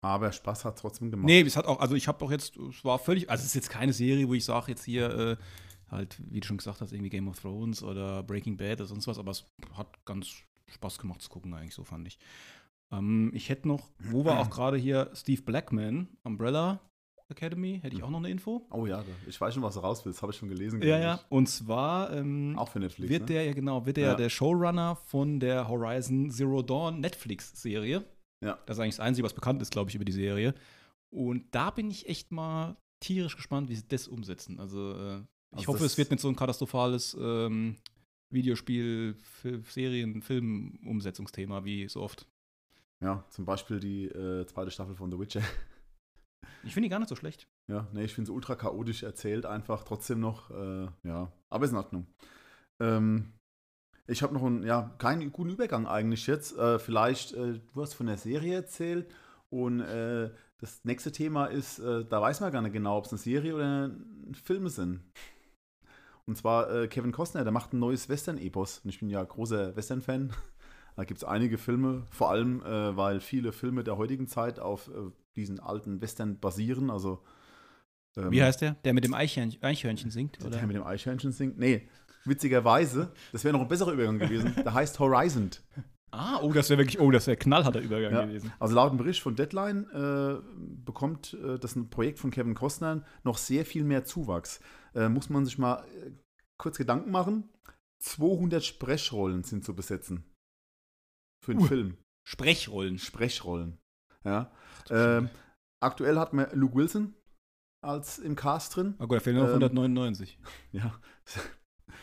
Aber 0.01 0.31
Spaß 0.31 0.65
hat 0.65 0.77
trotzdem 0.77 1.09
gemacht. 1.09 1.25
Nee, 1.25 1.41
es 1.41 1.57
hat 1.57 1.65
auch, 1.65 1.79
also 1.79 1.95
ich 1.95 2.07
habe 2.07 2.23
auch 2.23 2.31
jetzt, 2.31 2.55
es 2.57 2.85
war 2.85 2.99
völlig, 2.99 3.29
also 3.29 3.41
es 3.41 3.47
ist 3.47 3.55
jetzt 3.55 3.69
keine 3.69 3.93
Serie, 3.93 4.27
wo 4.27 4.33
ich 4.33 4.45
sage, 4.45 4.71
jetzt 4.71 4.85
hier, 4.85 5.09
äh, 5.09 5.37
halt, 5.89 6.17
wie 6.29 6.39
du 6.39 6.47
schon 6.47 6.57
gesagt 6.57 6.81
hast, 6.81 6.91
irgendwie 6.91 7.09
Game 7.09 7.27
of 7.27 7.39
Thrones 7.39 7.81
oder 7.81 8.21
Breaking 8.23 8.57
Bad 8.57 8.79
oder 8.79 8.87
sonst 8.87 9.07
was, 9.07 9.17
aber 9.17 9.31
es 9.31 9.45
hat 9.73 10.05
ganz 10.05 10.43
Spaß 10.67 10.99
gemacht 10.99 11.21
zu 11.21 11.29
gucken, 11.29 11.53
eigentlich, 11.53 11.73
so 11.73 11.83
fand 11.83 12.07
ich. 12.07 12.19
Ähm, 12.91 13.31
ich 13.33 13.49
hätte 13.49 13.67
noch, 13.67 13.89
wo 13.99 14.25
war 14.25 14.39
auch 14.39 14.49
gerade 14.49 14.77
hier 14.77 15.09
Steve 15.13 15.41
Blackman, 15.41 16.07
Umbrella 16.23 16.79
Academy, 17.29 17.79
hätte 17.81 17.95
ich 17.95 18.03
auch 18.03 18.09
noch 18.09 18.19
eine 18.19 18.29
Info. 18.29 18.65
Oh 18.71 18.85
ja, 18.85 19.03
ich 19.27 19.39
weiß 19.39 19.53
schon, 19.53 19.63
was 19.63 19.73
du 19.73 19.81
raus 19.81 20.05
willst. 20.05 20.21
Habe 20.21 20.31
ich 20.31 20.37
schon 20.37 20.47
gelesen. 20.47 20.81
Ja, 20.81 20.97
ja. 20.97 21.19
Und 21.27 21.49
zwar 21.49 22.13
ähm, 22.13 22.55
Auch 22.57 22.69
für 22.69 22.79
Netflix. 22.79 23.09
wird 23.09 23.21
ne? 23.23 23.25
der 23.27 23.43
ja 23.45 23.53
genau, 23.53 23.85
wird 23.85 23.97
der 23.97 24.07
Ja. 24.09 24.15
der 24.15 24.29
Showrunner 24.29 24.95
von 24.95 25.39
der 25.41 25.67
Horizon 25.67 26.31
Zero 26.31 26.61
Dawn 26.61 27.01
Netflix-Serie. 27.01 28.05
Ja. 28.43 28.57
Das 28.65 28.77
ist 28.77 28.81
eigentlich 28.81 28.95
das 28.95 29.05
Einzige, 29.05 29.25
was 29.25 29.33
bekannt 29.33 29.61
ist, 29.61 29.71
glaube 29.71 29.89
ich, 29.89 29.95
über 29.95 30.05
die 30.05 30.11
Serie. 30.13 30.53
Und 31.09 31.53
da 31.53 31.69
bin 31.71 31.89
ich 31.91 32.07
echt 32.07 32.31
mal 32.31 32.77
tierisch 33.01 33.35
gespannt, 33.35 33.69
wie 33.69 33.75
sie 33.75 33.87
das 33.87 34.07
umsetzen. 34.07 34.59
Also, 34.59 34.93
äh, 34.93 35.17
ich 35.51 35.59
Also 35.59 35.73
hoffe, 35.73 35.85
es 35.85 35.97
wird 35.97 36.11
nicht 36.11 36.21
so 36.21 36.29
ein 36.29 36.35
katastrophales 36.35 37.17
ähm, 37.19 37.75
Videospiel, 38.29 39.15
Serien, 39.69 40.21
Film-Umsetzungsthema 40.21 41.63
wie 41.65 41.87
so 41.87 42.01
oft. 42.01 42.25
Ja, 43.03 43.23
zum 43.29 43.45
Beispiel 43.45 43.79
die 43.79 44.05
äh, 44.05 44.45
zweite 44.47 44.71
Staffel 44.71 44.95
von 44.95 45.11
The 45.11 45.19
Witcher. 45.19 45.41
Ich 46.63 46.73
finde 46.73 46.87
die 46.87 46.89
gar 46.89 46.99
nicht 46.99 47.09
so 47.09 47.15
schlecht. 47.15 47.47
Ja, 47.69 47.87
nee, 47.93 48.03
ich 48.03 48.13
finde 48.13 48.29
es 48.29 48.35
ultra 48.35 48.55
chaotisch 48.55 49.03
erzählt, 49.03 49.45
einfach 49.45 49.83
trotzdem 49.83 50.19
noch, 50.19 50.49
äh, 50.51 50.87
ja, 51.03 51.31
aber 51.49 51.65
ist 51.65 51.71
in 51.71 51.77
Ordnung. 51.77 52.07
Ähm, 52.81 53.33
ich 54.07 54.23
habe 54.23 54.33
noch 54.33 54.43
einen, 54.43 54.63
ja, 54.63 54.95
keinen 54.97 55.31
guten 55.31 55.51
Übergang 55.51 55.87
eigentlich 55.87 56.27
jetzt. 56.27 56.57
Äh, 56.57 56.79
vielleicht, 56.79 57.33
äh, 57.33 57.59
du 57.73 57.81
hast 57.81 57.93
von 57.93 58.07
der 58.07 58.17
Serie 58.17 58.55
erzählt 58.55 59.09
und 59.49 59.81
äh, 59.81 60.31
das 60.59 60.83
nächste 60.83 61.11
Thema 61.11 61.45
ist, 61.45 61.79
äh, 61.79 62.05
da 62.05 62.21
weiß 62.21 62.41
man 62.41 62.51
gar 62.51 62.61
nicht 62.61 62.73
genau, 62.73 62.97
ob 62.97 63.05
es 63.05 63.11
eine 63.11 63.19
Serie 63.19 63.55
oder 63.55 63.85
ein 63.87 64.35
Filme 64.35 64.69
sind. 64.69 65.01
Und 66.25 66.37
zwar 66.37 66.69
äh, 66.73 66.87
Kevin 66.87 67.11
Costner, 67.11 67.43
der 67.43 67.53
macht 67.53 67.73
ein 67.73 67.79
neues 67.79 68.09
Western-Epos. 68.09 68.79
Und 68.79 68.89
ich 68.89 68.99
bin 68.99 69.09
ja 69.09 69.23
großer 69.23 69.75
Western-Fan. 69.75 70.33
Da 70.97 71.03
gibt 71.03 71.19
es 71.19 71.23
einige 71.23 71.59
Filme, 71.59 72.07
vor 72.09 72.31
allem, 72.31 72.61
äh, 72.63 72.97
weil 72.97 73.19
viele 73.19 73.51
Filme 73.51 73.83
der 73.83 73.97
heutigen 73.97 74.27
Zeit 74.27 74.59
auf 74.59 74.87
äh, 74.87 75.11
diesen 75.35 75.59
alten 75.59 76.01
Western 76.01 76.39
basieren. 76.39 76.89
Also, 76.89 77.23
ähm, 78.17 78.31
Wie 78.31 78.41
heißt 78.41 78.61
der? 78.61 78.73
Der 78.83 78.93
mit 78.95 79.03
dem 79.03 79.13
Eichhörnchen, 79.13 79.61
Eichhörnchen 79.61 80.09
singt? 80.09 80.39
der, 80.39 80.47
Oder? 80.47 80.57
der 80.57 80.65
mit 80.67 80.75
dem 80.75 80.83
Eichhörnchen 80.83 81.31
singt? 81.31 81.59
Nee, 81.59 81.87
witzigerweise, 82.25 83.11
das 83.31 83.43
wäre 83.43 83.53
noch 83.53 83.61
ein 83.61 83.67
besserer 83.67 83.91
Übergang 83.91 84.17
gewesen, 84.17 84.55
der 84.55 84.73
heißt 84.73 84.97
Horizon. 84.97 85.51
Ah, 86.09 86.39
oh, 86.41 86.51
das 86.51 86.69
wäre 86.71 86.79
wirklich, 86.79 86.99
oh, 86.99 87.11
das 87.11 87.27
wäre 87.27 87.37
knallharter 87.37 87.79
Übergang 87.79 88.13
Ja. 88.13 88.25
gewesen. 88.25 88.51
Also 88.59 88.73
laut 88.73 88.89
dem 88.91 88.97
Bericht 88.97 89.21
von 89.21 89.35
Deadline 89.35 89.85
äh, 89.93 90.41
bekommt 90.83 91.37
äh, 91.43 91.59
das 91.59 91.75
ein 91.75 91.91
Projekt 91.91 92.17
von 92.17 92.31
Kevin 92.31 92.55
Costner 92.55 93.03
noch 93.23 93.37
sehr 93.37 93.65
viel 93.65 93.83
mehr 93.83 94.03
Zuwachs. 94.03 94.61
Äh, 94.95 95.09
muss 95.09 95.29
man 95.29 95.45
sich 95.45 95.59
mal 95.59 95.83
äh, 96.03 96.09
kurz 96.57 96.77
Gedanken 96.79 97.11
machen. 97.11 97.49
200 97.99 98.63
Sprechrollen 98.65 99.43
sind 99.43 99.63
zu 99.63 99.75
besetzen. 99.75 100.23
Für 101.43 101.53
den 101.53 101.61
Uh. 101.61 101.65
Film. 101.65 101.97
Sprechrollen. 102.27 102.97
Sprechrollen. 102.99 103.77
Ja. 104.25 104.51
Ähm, 104.89 105.29
aktuell 105.81 106.17
hat 106.19 106.33
man 106.33 106.47
Luke 106.53 106.75
Wilson 106.75 107.13
als 107.81 108.19
im 108.19 108.35
Cast 108.35 108.75
drin. 108.75 108.95
Ah, 108.99 109.05
gut, 109.05 109.17
da 109.17 109.19
fehlen 109.21 109.37
noch 109.37 109.43
ähm, 109.47 109.53
199. 109.53 110.37
Ja. 110.71 110.93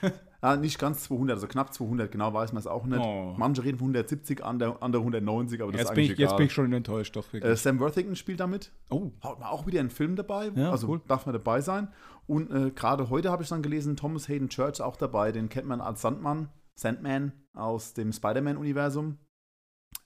ah, 0.40 0.56
nicht 0.56 0.78
ganz 0.78 1.02
200, 1.04 1.36
also 1.36 1.46
knapp 1.46 1.72
200, 1.74 2.10
genau 2.10 2.32
weiß 2.32 2.52
man 2.52 2.60
es 2.60 2.66
auch 2.66 2.84
nicht. 2.86 2.98
Oh. 3.00 3.34
Manche 3.36 3.64
reden 3.64 3.78
von 3.78 3.86
170, 3.88 4.42
andere, 4.44 4.80
andere 4.82 5.02
190, 5.02 5.60
aber 5.62 5.72
das 5.72 5.80
Jetzt 5.80 5.88
ist 5.90 5.94
bin, 5.94 6.04
eigentlich 6.04 6.12
ich, 6.12 6.18
jetzt 6.18 6.28
egal. 6.30 6.36
bin 6.38 6.46
ich 6.46 6.52
schon 6.52 6.72
enttäuscht, 6.72 7.16
doch. 7.16 7.32
äh. 7.34 7.56
Sam 7.56 7.80
Worthington 7.80 8.16
spielt 8.16 8.40
damit. 8.40 8.72
oh, 8.90 9.12
Hat 9.22 9.38
man 9.40 9.48
auch 9.48 9.66
wieder 9.66 9.80
einen 9.80 9.90
Film 9.90 10.16
dabei, 10.16 10.50
Ja, 10.54 10.70
also 10.70 10.88
cool. 10.88 11.00
darf 11.06 11.26
man 11.26 11.32
dabei 11.34 11.60
sein. 11.60 11.88
Und 12.26 12.50
äh, 12.50 12.70
gerade 12.70 13.10
heute 13.10 13.30
habe 13.30 13.42
ich 13.42 13.48
dann 13.48 13.62
gelesen, 13.62 13.96
Thomas 13.96 14.28
Hayden 14.28 14.48
Church 14.48 14.80
auch 14.80 14.96
dabei, 14.96 15.32
den 15.32 15.48
kennt 15.48 15.66
man 15.66 15.80
als 15.80 16.00
Sandmann, 16.02 16.48
Sandman 16.78 17.32
aus 17.52 17.94
dem 17.94 18.12
Spider-Man-Universum. 18.12 19.18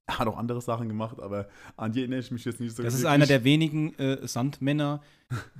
Er 0.06 0.18
hat 0.18 0.28
auch 0.28 0.38
andere 0.38 0.60
Sachen 0.60 0.88
gemacht, 0.88 1.20
aber 1.20 1.48
an 1.76 1.92
die 1.92 2.00
erinnere 2.00 2.20
ich 2.20 2.30
mich 2.30 2.44
jetzt 2.44 2.60
nicht 2.60 2.74
so 2.74 2.82
das 2.82 2.94
ist 2.94 3.04
einer 3.04 3.26
der 3.26 3.44
wenigen 3.44 3.94
äh, 3.98 4.26
Sandmänner, 4.26 5.02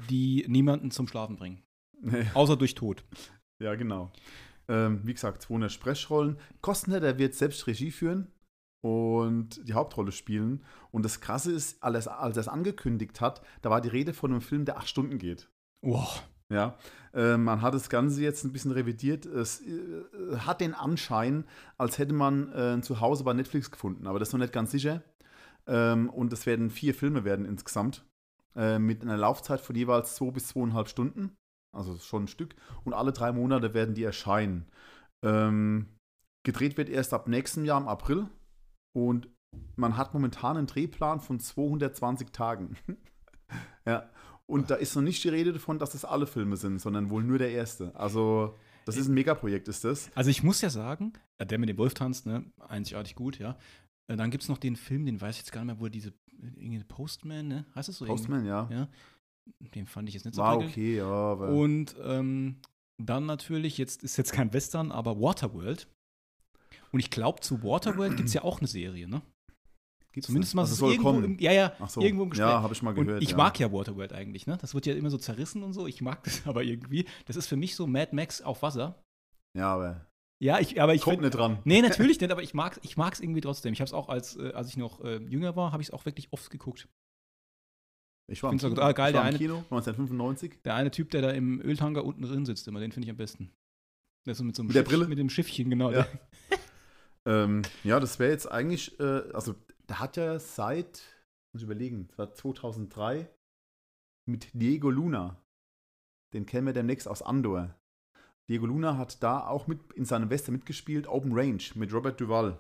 die 0.09 0.45
niemanden 0.49 0.91
zum 0.91 1.07
Schlafen 1.07 1.37
bringen. 1.37 1.63
Nee. 2.01 2.27
Außer 2.35 2.57
durch 2.57 2.75
Tod. 2.75 3.05
Ja, 3.63 3.75
genau. 3.75 4.11
Ähm, 4.69 5.01
wie 5.05 5.15
gesagt, 5.15 5.43
200 5.43 5.71
Sprechrollen. 5.71 6.39
Kostner, 6.61 7.01
der 7.01 7.19
wird 7.19 7.35
selbst 7.35 7.67
Regie 7.67 7.91
führen 7.91 8.29
und 8.83 9.67
die 9.69 9.75
Hauptrolle 9.75 10.13
spielen. 10.13 10.65
Und 10.91 11.05
das 11.05 11.21
Krasse 11.21 11.53
ist, 11.53 11.83
als, 11.83 12.09
als 12.09 12.37
er 12.37 12.41
es 12.41 12.49
angekündigt 12.49 13.21
hat, 13.21 13.43
da 13.63 13.71
war 13.71 13.81
die 13.81 13.89
Rede 13.89 14.15
von 14.15 14.31
einem 14.31 14.41
Film, 14.41 14.65
der 14.65 14.79
acht 14.79 14.89
Stunden 14.89 15.19
geht. 15.19 15.51
Wow. 15.83 16.23
Ja, 16.53 16.79
äh, 17.13 17.37
man 17.37 17.61
hat 17.61 17.75
das 17.75 17.91
Ganze 17.91 18.23
jetzt 18.23 18.45
ein 18.45 18.53
bisschen 18.53 18.71
revidiert. 18.71 19.27
Es 19.27 19.61
äh, 19.61 20.05
hat 20.39 20.61
den 20.61 20.75
Anschein, 20.75 21.45
als 21.77 21.99
hätte 21.99 22.15
man 22.15 22.53
äh, 22.53 22.75
ein 22.75 22.83
Zuhause 22.83 23.25
bei 23.25 23.35
Netflix 23.35 23.71
gefunden, 23.71 24.07
aber 24.07 24.19
das 24.19 24.29
ist 24.29 24.33
noch 24.33 24.41
nicht 24.41 24.53
ganz 24.53 24.71
sicher. 24.71 25.03
Ähm, 25.67 26.09
und 26.09 26.33
es 26.33 26.47
werden 26.47 26.71
vier 26.71 26.95
Filme 26.95 27.25
werden 27.25 27.45
insgesamt 27.45 28.07
äh, 28.57 28.79
mit 28.79 29.03
einer 29.03 29.19
Laufzeit 29.19 29.61
von 29.61 29.77
jeweils 29.77 30.15
zwei 30.15 30.31
bis 30.31 30.49
zweieinhalb 30.49 30.89
Stunden, 30.89 31.37
also 31.77 31.97
schon 31.99 32.25
ein 32.25 32.29
Stück. 32.29 32.55
Und 32.85 32.95
alle 32.95 33.13
drei 33.13 33.33
Monate 33.33 33.75
werden 33.75 33.95
die 33.95 34.05
erscheinen. 34.05 34.67
Ähm, 35.23 35.89
gedreht 36.47 36.79
wird 36.79 36.89
erst 36.89 37.13
ab 37.13 37.29
nächstem 37.29 37.67
Jahr 37.67 37.81
im 37.81 37.89
April 37.89 38.29
und 38.97 39.29
man 39.77 39.97
hat 39.97 40.15
momentan 40.15 40.57
einen 40.57 40.67
Drehplan 40.67 41.21
von 41.21 41.41
220 41.41 42.33
Tagen. 42.33 42.77
ja. 43.87 44.09
Und 44.49 44.71
da 44.71 44.77
ist 44.77 44.97
noch 44.97 45.03
nicht 45.03 45.23
die 45.23 45.29
Rede 45.29 45.53
davon, 45.53 45.79
dass 45.79 45.91
das 45.91 46.05
alle 46.05 46.27
Filme 46.27 46.57
sind, 46.57 46.81
sondern 46.81 47.11
wohl 47.11 47.23
nur 47.23 47.39
der 47.39 47.51
erste. 47.51 47.95
Also, 47.95 48.55
das 48.87 48.97
ist 48.97 49.09
ein 49.09 49.15
Megaprojekt, 49.15 49.69
ist 49.69 49.85
das. 49.85 50.11
Also 50.15 50.31
ich 50.31 50.43
muss 50.43 50.63
ja 50.63 50.71
sagen, 50.71 51.13
äh, 51.37 51.45
der 51.45 51.59
mit 51.59 51.69
dem 51.69 51.77
Wolf 51.77 51.93
tanzt, 51.95 52.25
ne, 52.25 52.45
einzigartig 52.69 53.15
gut, 53.15 53.39
ja. 53.39 53.59
Äh, 54.11 54.17
Dann 54.17 54.31
gibt 54.31 54.43
es 54.45 54.49
noch 54.49 54.57
den 54.57 54.77
Film, 54.77 55.05
den 55.05 55.21
weiß 55.21 55.35
ich 55.37 55.43
jetzt 55.43 55.53
gar 55.53 55.61
nicht 55.65 55.75
mehr, 55.75 55.81
wo 55.81 55.85
er 55.85 55.91
diese 55.91 56.15
irgendwie 56.41 56.83
Postman, 56.85 57.49
ne? 57.49 57.67
Heißt 57.75 57.89
das 57.89 57.99
so? 57.99 58.07
Postman, 58.07 58.47
ja. 58.47 58.69
Ja. 58.73 58.89
Den 59.75 59.87
fand 59.87 60.09
ich 60.09 60.15
jetzt 60.15 60.25
nicht 60.25 60.35
so 60.35 60.43
War 60.43 60.57
prickelnd. 60.57 60.73
okay, 60.73 60.97
ja, 60.97 61.07
aber. 61.07 61.51
Und 61.51 61.95
ähm, 62.03 62.57
dann 62.97 63.27
natürlich, 63.27 63.77
jetzt 63.77 64.03
ist 64.03 64.17
jetzt 64.17 64.33
kein 64.33 64.53
Western, 64.55 64.93
aber 64.93 65.21
Waterworld. 65.21 65.89
Und 66.91 67.01
ich 67.01 67.11
glaube, 67.11 67.41
zu 67.41 67.63
Waterworld 67.63 68.17
gibt 68.17 68.29
es 68.29 68.35
ja 68.35 68.45
auch 68.45 68.61
eine 68.61 68.69
Serie, 68.69 69.09
ne? 69.09 69.21
Gibt's 70.19 70.27
Zumindest 70.27 70.55
mal 70.55 70.63
also 70.63 70.75
so 70.75 70.81
soll 70.81 70.91
irgendwo 70.93 71.11
kommen. 71.13 71.25
im, 71.25 71.39
ja, 71.39 71.53
ja, 71.53 71.73
so. 71.89 72.01
irgendwo 72.01 72.25
im 72.25 72.31
Gespräch. 72.31 72.49
Ja, 72.49 72.63
habe 72.63 72.75
ich 72.75 72.83
mal 72.83 72.93
gehört. 72.95 73.17
und 73.19 73.23
ich 73.23 73.31
ja. 73.31 73.37
mag 73.37 73.59
ja 73.61 73.73
Waterworld 73.73 74.13
eigentlich, 74.13 74.47
ne? 74.47 74.59
Das 74.61 74.75
wird 74.75 74.87
ja 74.87 74.95
immer 74.95 75.11
so 75.11 75.19
zerrissen 75.19 75.63
und 75.63 75.73
so. 75.73 75.87
Ich 75.87 76.01
mag 76.03 76.23
das 76.25 76.43
aber 76.47 76.63
irgendwie. 76.63 77.07
Das 77.27 77.37
ist 77.37 77.47
für 77.47 77.57
mich 77.57 77.75
so 77.77 77.87
Mad 77.87 78.15
Max 78.15 78.43
auf 78.43 78.63
Wasser. 78.63 79.03
Ja, 79.57 79.75
aber. 79.75 80.07
Ja, 80.41 80.61
ich, 80.61 80.81
aber 80.81 80.95
ich 80.95 81.03
kommt 81.03 81.21
nicht 81.23 81.35
dran. 81.35 81.59
Nee, 81.65 81.83
natürlich 81.89 82.21
nicht, 82.21 82.31
aber 82.31 82.43
ich 82.43 82.55
mag 82.55 82.73
es 82.77 82.81
ich 82.85 82.97
mag's 82.97 83.21
irgendwie 83.21 83.41
trotzdem. 83.41 83.73
Ich 83.73 83.81
habe 83.81 83.87
es 83.89 83.93
auch, 83.95 84.09
als, 84.09 84.37
äh, 84.37 84.53
als 84.53 84.69
ich 84.69 84.77
noch 84.77 85.03
äh, 85.05 85.17
jünger 85.25 85.57
war, 85.57 85.73
habe 85.73 85.83
ich 85.83 85.89
es 85.89 85.95
auch 85.95 86.05
wirklich 86.05 86.29
oft 86.33 86.51
geguckt. 86.51 86.89
Ich 88.31 88.43
war 88.43 88.51
find's 88.51 88.63
im 88.63 88.69
auch 88.69 88.75
Kino. 88.75 88.81
total 88.83 88.95
geil, 88.95 89.11
ich 89.11 89.15
war 89.17 89.23
der 89.23 89.31
im 89.31 89.35
eine- 89.35 89.39
Kino 89.39 89.55
1995. 89.71 90.63
Der 90.65 90.75
eine 90.75 90.91
Typ, 90.91 91.11
der 91.11 91.23
da 91.23 91.31
im 91.31 91.61
Öltanker 91.63 92.05
unten 92.05 92.23
drin 92.23 92.45
sitzt, 92.45 92.69
immer, 92.69 92.79
den 92.81 92.93
finde 92.93 93.07
ich 93.07 93.11
am 93.11 93.17
besten. 93.17 93.51
Der 94.27 94.33
ist 94.33 94.39
so 94.39 94.45
mit 94.45 94.55
so 94.55 94.63
einem 94.63 94.67
Mit 94.69 94.77
der 94.77 94.81
Schiff- 94.83 94.89
Brille? 94.91 95.09
Mit 95.09 95.19
dem 95.19 95.31
Schiffchen, 95.31 95.71
genau. 95.71 95.91
Ja. 95.93 96.07
Ähm, 97.27 97.61
ja, 97.85 98.01
das 98.01 98.19
wäre 98.19 98.31
jetzt 98.31 98.51
eigentlich, 98.51 98.99
äh, 99.01 99.23
also 99.35 99.55
der 99.89 100.01
hat 100.01 100.17
ja 100.17 100.39
seit, 100.39 101.03
muss 101.53 101.63
ich 101.63 101.65
überlegen, 101.65 102.09
das 102.09 102.19
war 102.19 102.35
2003 102.35 103.29
mit 104.27 104.49
Diego 104.53 104.91
Luna. 104.91 105.37
Den 106.35 106.47
kennen 106.47 106.67
wir 106.67 106.75
demnächst 106.75 107.09
aus 107.09 107.23
Andor. 107.23 107.75
Diego 108.49 108.67
Luna 108.67 108.97
hat 108.97 109.23
da 109.23 109.47
auch 109.47 109.67
mit 109.67 109.93
in 109.95 110.05
seinem 110.05 110.31
Western 110.31 110.55
mitgespielt, 110.55 111.07
Open 111.07 111.33
Range 111.33 111.63
mit 111.75 111.93
Robert 111.93 112.21
Duval. 112.21 112.59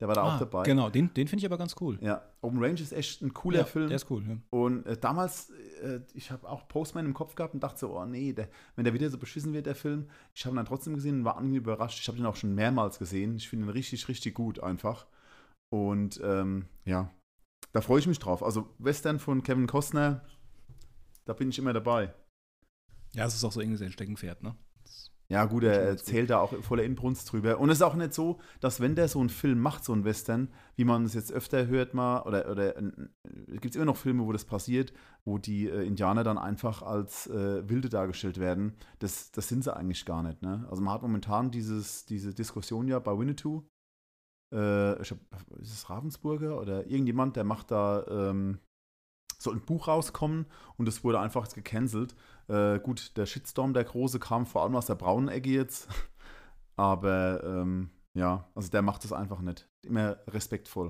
Der 0.00 0.08
war 0.08 0.14
da 0.16 0.22
auch 0.22 0.32
Ah, 0.32 0.38
dabei. 0.38 0.64
Genau, 0.64 0.90
den, 0.90 1.14
den 1.14 1.28
finde 1.28 1.40
ich 1.40 1.46
aber 1.46 1.56
ganz 1.56 1.76
cool. 1.80 1.98
Ja, 2.00 2.22
Open 2.40 2.62
Range 2.62 2.80
ist 2.80 2.92
echt 2.92 3.22
ein 3.22 3.32
cooler 3.32 3.60
ja, 3.60 3.64
Film. 3.64 3.88
Der 3.88 3.96
ist 3.96 4.10
cool, 4.10 4.24
ja. 4.26 4.36
Und 4.50 4.84
äh, 4.86 4.96
damals, 4.96 5.50
äh, 5.82 6.00
ich 6.14 6.32
habe 6.32 6.48
auch 6.48 6.66
Postman 6.66 7.06
im 7.06 7.14
Kopf 7.14 7.36
gehabt 7.36 7.54
und 7.54 7.62
dachte 7.62 7.78
so, 7.78 7.96
oh 7.96 8.04
nee, 8.04 8.32
der, 8.32 8.48
wenn 8.74 8.84
der 8.84 8.92
wieder 8.92 9.08
so 9.08 9.18
beschissen 9.18 9.52
wird, 9.52 9.66
der 9.66 9.76
Film. 9.76 10.10
Ich 10.34 10.44
habe 10.44 10.54
ihn 10.54 10.56
dann 10.56 10.66
trotzdem 10.66 10.94
gesehen 10.94 11.20
und 11.20 11.24
war 11.24 11.36
angenehm 11.36 11.62
überrascht. 11.62 12.00
Ich 12.00 12.08
habe 12.08 12.18
den 12.18 12.26
auch 12.26 12.36
schon 12.36 12.54
mehrmals 12.54 12.98
gesehen. 12.98 13.36
Ich 13.36 13.48
finde 13.48 13.66
ihn 13.66 13.70
richtig, 13.70 14.08
richtig 14.08 14.34
gut 14.34 14.60
einfach. 14.60 15.06
Und 15.70 16.20
ähm, 16.22 16.66
ja, 16.84 17.12
da 17.72 17.80
freue 17.80 17.98
ich 17.98 18.06
mich 18.06 18.18
drauf. 18.18 18.42
Also 18.42 18.68
Western 18.78 19.18
von 19.18 19.42
Kevin 19.42 19.66
Costner, 19.66 20.24
da 21.24 21.32
bin 21.32 21.48
ich 21.48 21.58
immer 21.58 21.72
dabei. 21.72 22.14
Ja, 23.14 23.26
es 23.26 23.34
ist 23.34 23.44
auch 23.44 23.52
so 23.52 23.60
irgendwie 23.60 23.78
sein 23.78 23.92
Steckenpferd, 23.92 24.42
ne? 24.42 24.56
Ja, 25.28 25.46
gut, 25.46 25.64
er 25.64 25.80
erzählt 25.80 26.28
da 26.28 26.38
auch 26.38 26.54
voller 26.62 26.84
Inbrunst 26.84 27.32
drüber. 27.32 27.58
Und 27.58 27.70
es 27.70 27.78
ist 27.78 27.82
auch 27.82 27.94
nicht 27.94 28.12
so, 28.12 28.40
dass 28.60 28.80
wenn 28.80 28.94
der 28.94 29.08
so 29.08 29.20
einen 29.20 29.30
Film 29.30 29.58
macht, 29.58 29.82
so 29.82 29.92
einen 29.94 30.04
Western, 30.04 30.48
wie 30.76 30.84
man 30.84 31.04
es 31.06 31.14
jetzt 31.14 31.32
öfter 31.32 31.66
hört 31.66 31.94
mal, 31.94 32.22
oder, 32.22 32.50
oder 32.50 32.76
äh, 32.76 32.82
gibt 33.48 33.70
es 33.70 33.76
immer 33.76 33.86
noch 33.86 33.96
Filme, 33.96 34.26
wo 34.26 34.32
das 34.32 34.44
passiert, 34.44 34.92
wo 35.24 35.38
die 35.38 35.68
äh, 35.68 35.86
Indianer 35.86 36.24
dann 36.24 36.36
einfach 36.36 36.82
als 36.82 37.26
äh, 37.28 37.66
Wilde 37.68 37.88
dargestellt 37.88 38.38
werden. 38.38 38.74
Das, 38.98 39.32
das 39.32 39.48
sind 39.48 39.64
sie 39.64 39.74
eigentlich 39.74 40.04
gar 40.04 40.22
nicht. 40.22 40.42
Ne? 40.42 40.66
Also 40.70 40.82
man 40.82 40.92
hat 40.92 41.02
momentan 41.02 41.50
dieses, 41.50 42.04
diese 42.04 42.34
Diskussion 42.34 42.86
ja 42.86 42.98
bei 42.98 43.18
Winnetou. 43.18 43.62
Äh, 44.52 45.00
ich 45.02 45.10
hab, 45.10 45.18
ist 45.60 45.72
es 45.72 45.90
Ravensburger 45.90 46.60
oder 46.60 46.86
irgendjemand, 46.86 47.36
der 47.36 47.44
macht 47.44 47.70
da, 47.70 48.06
ähm, 48.08 48.58
soll 49.38 49.54
ein 49.54 49.64
Buch 49.64 49.88
rauskommen 49.88 50.46
und 50.76 50.88
es 50.88 51.04
wurde 51.04 51.20
einfach 51.20 51.48
gecancelt. 51.52 52.14
Äh, 52.48 52.78
gut, 52.80 53.16
der 53.16 53.26
Shitstorm, 53.26 53.74
der 53.74 53.84
große, 53.84 54.18
kam 54.18 54.46
vor 54.46 54.62
allem 54.62 54.76
aus 54.76 54.86
der 54.86 54.94
braunen 54.94 55.28
Ecke 55.28 55.50
jetzt. 55.50 55.88
Aber 56.76 57.42
ähm, 57.44 57.90
ja, 58.14 58.48
also 58.54 58.70
der 58.70 58.82
macht 58.82 59.04
das 59.04 59.12
einfach 59.12 59.40
nicht. 59.40 59.68
Immer 59.82 60.18
respektvoll. 60.28 60.88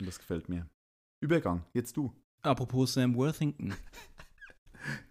Und 0.00 0.06
das 0.06 0.18
gefällt 0.18 0.48
mir. 0.48 0.68
Übergang, 1.20 1.64
jetzt 1.72 1.96
du. 1.96 2.12
Apropos 2.42 2.94
Sam 2.94 3.14
Worthington. 3.14 3.74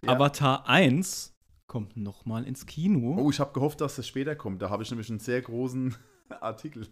Ja. 0.02 0.12
Avatar 0.12 0.68
1 0.68 1.34
kommt 1.66 1.96
nochmal 1.96 2.44
ins 2.44 2.66
Kino. 2.66 3.16
Oh, 3.18 3.30
ich 3.30 3.40
habe 3.40 3.52
gehofft, 3.52 3.80
dass 3.80 3.96
das 3.96 4.06
später 4.06 4.36
kommt. 4.36 4.62
Da 4.62 4.70
habe 4.70 4.82
ich 4.82 4.90
nämlich 4.90 5.10
einen 5.10 5.18
sehr 5.18 5.42
großen 5.42 5.96
Artikel, 6.42 6.86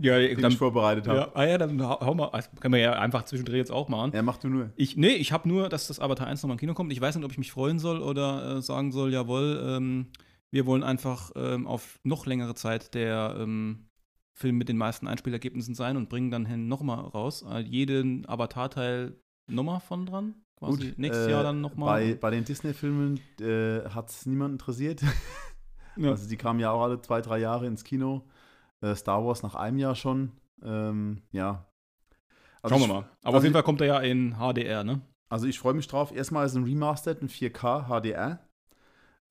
ja, 0.00 0.18
den 0.18 0.40
dann, 0.40 0.52
ich 0.52 0.58
vorbereitet 0.58 1.08
habe. 1.08 1.18
ja, 1.18 1.30
ah 1.34 1.44
ja, 1.44 1.58
dann 1.58 1.80
hau 1.82 2.14
mal, 2.14 2.28
also 2.28 2.50
können 2.60 2.74
wir 2.74 2.80
ja 2.80 2.92
einfach 2.92 3.24
zwischendrin 3.24 3.56
jetzt 3.56 3.70
auch 3.70 3.88
machen. 3.88 4.12
Ja, 4.14 4.22
mach 4.22 4.38
du 4.38 4.48
nur. 4.48 4.70
Ich, 4.76 4.96
nee, 4.96 5.14
ich 5.14 5.32
habe 5.32 5.48
nur, 5.48 5.68
dass 5.68 5.88
das 5.88 6.00
Avatar 6.00 6.26
1 6.26 6.42
nochmal 6.42 6.56
im 6.56 6.60
Kino 6.60 6.74
kommt. 6.74 6.92
Ich 6.92 7.00
weiß 7.00 7.16
nicht, 7.16 7.24
ob 7.24 7.32
ich 7.32 7.38
mich 7.38 7.52
freuen 7.52 7.78
soll 7.78 8.00
oder 8.00 8.56
äh, 8.56 8.62
sagen 8.62 8.92
soll, 8.92 9.12
jawohl, 9.12 9.62
ähm, 9.64 10.06
wir 10.50 10.66
wollen 10.66 10.82
einfach 10.82 11.32
ähm, 11.36 11.66
auf 11.66 11.98
noch 12.04 12.26
längere 12.26 12.54
Zeit 12.54 12.94
der 12.94 13.36
ähm, 13.38 13.88
Film 14.32 14.56
mit 14.56 14.68
den 14.68 14.76
meisten 14.76 15.06
Einspielergebnissen 15.06 15.74
sein 15.74 15.96
und 15.96 16.08
bringen 16.08 16.30
dann 16.30 16.46
hin 16.46 16.68
nochmal 16.68 17.00
raus. 17.00 17.44
Äh, 17.48 17.60
jeden 17.60 18.28
Avatar-Teil 18.28 19.16
nochmal 19.46 19.80
von 19.80 20.06
dran. 20.06 20.34
Quasi 20.56 20.94
nächstes 20.96 21.26
äh, 21.26 21.30
Jahr 21.30 21.42
dann 21.42 21.60
nochmal. 21.60 22.00
Bei, 22.00 22.14
bei 22.14 22.30
den 22.30 22.44
Disney-Filmen 22.44 23.20
äh, 23.40 23.88
hat 23.90 24.10
es 24.10 24.26
niemand 24.26 24.52
interessiert. 24.52 25.02
Ja. 25.98 26.10
Also 26.10 26.28
die 26.28 26.36
kamen 26.36 26.60
ja 26.60 26.70
auch 26.70 26.82
alle 26.82 27.00
zwei, 27.02 27.20
drei 27.20 27.38
Jahre 27.38 27.66
ins 27.66 27.84
Kino. 27.84 28.22
Äh, 28.80 28.94
Star 28.94 29.24
Wars 29.24 29.42
nach 29.42 29.54
einem 29.54 29.78
Jahr 29.78 29.94
schon. 29.94 30.32
Ähm, 30.62 31.22
ja. 31.32 31.66
Also 32.62 32.74
Schauen 32.74 32.88
wir 32.88 32.94
mal. 32.94 33.00
Aber 33.00 33.08
also 33.22 33.38
auf 33.38 33.42
jeden 33.44 33.52
Fall 33.52 33.62
kommt 33.62 33.80
er 33.80 33.86
ja 33.86 33.98
in 34.00 34.36
HDR, 34.36 34.84
ne? 34.84 35.00
Also 35.28 35.46
ich 35.46 35.58
freue 35.58 35.74
mich 35.74 35.86
drauf. 35.86 36.14
Erstmal 36.14 36.46
ist 36.46 36.54
ein 36.54 36.64
Remastered 36.64 37.20
in 37.20 37.28
4K 37.28 37.88
HDR. 37.88 38.40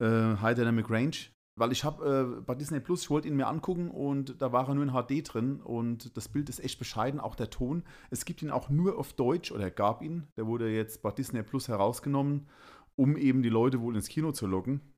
Äh, 0.00 0.36
High 0.40 0.56
Dynamic 0.56 0.90
Range. 0.90 1.16
Weil 1.58 1.72
ich 1.72 1.82
habe 1.82 2.38
äh, 2.38 2.40
bei 2.42 2.54
Disney 2.54 2.78
Plus, 2.78 3.02
ich 3.02 3.10
wollte 3.10 3.26
ihn 3.26 3.34
mir 3.34 3.48
angucken 3.48 3.90
und 3.90 4.40
da 4.40 4.52
war 4.52 4.68
er 4.68 4.74
nur 4.76 4.84
in 4.84 4.92
HD 4.92 5.24
drin 5.24 5.60
und 5.60 6.16
das 6.16 6.28
Bild 6.28 6.48
ist 6.48 6.60
echt 6.60 6.78
bescheiden, 6.78 7.18
auch 7.18 7.34
der 7.34 7.50
Ton. 7.50 7.82
Es 8.10 8.24
gibt 8.24 8.42
ihn 8.42 8.52
auch 8.52 8.70
nur 8.70 8.96
auf 8.96 9.12
Deutsch 9.12 9.50
oder 9.50 9.68
gab 9.68 10.00
ihn. 10.00 10.28
Der 10.36 10.46
wurde 10.46 10.70
jetzt 10.70 11.02
bei 11.02 11.10
Disney 11.10 11.42
Plus 11.42 11.66
herausgenommen, 11.66 12.48
um 12.94 13.16
eben 13.16 13.42
die 13.42 13.48
Leute 13.48 13.80
wohl 13.80 13.96
ins 13.96 14.08
Kino 14.08 14.30
zu 14.30 14.46
locken. 14.46 14.94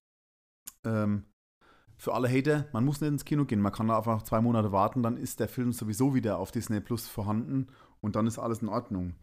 Ähm, 0.85 1.25
für 2.01 2.15
alle 2.15 2.31
Hater, 2.31 2.67
man 2.73 2.87
muss 2.87 3.03
nicht 3.03 3.11
ins 3.11 3.27
Kino 3.27 3.45
gehen, 3.45 3.61
man 3.61 3.73
kann 3.73 3.89
da 3.89 3.99
einfach 3.99 4.23
zwei 4.23 4.41
Monate 4.41 4.73
warten, 4.73 5.03
dann 5.03 5.19
ist 5.19 5.39
der 5.39 5.49
Film 5.49 5.71
sowieso 5.73 6.15
wieder 6.15 6.39
auf 6.39 6.51
Disney 6.51 6.81
Plus 6.81 7.07
vorhanden 7.07 7.67
und 8.01 8.17
dann 8.17 8.27
ist 8.27 8.39
alles 8.39 8.63
in 8.63 8.69
Ordnung. 8.69 9.17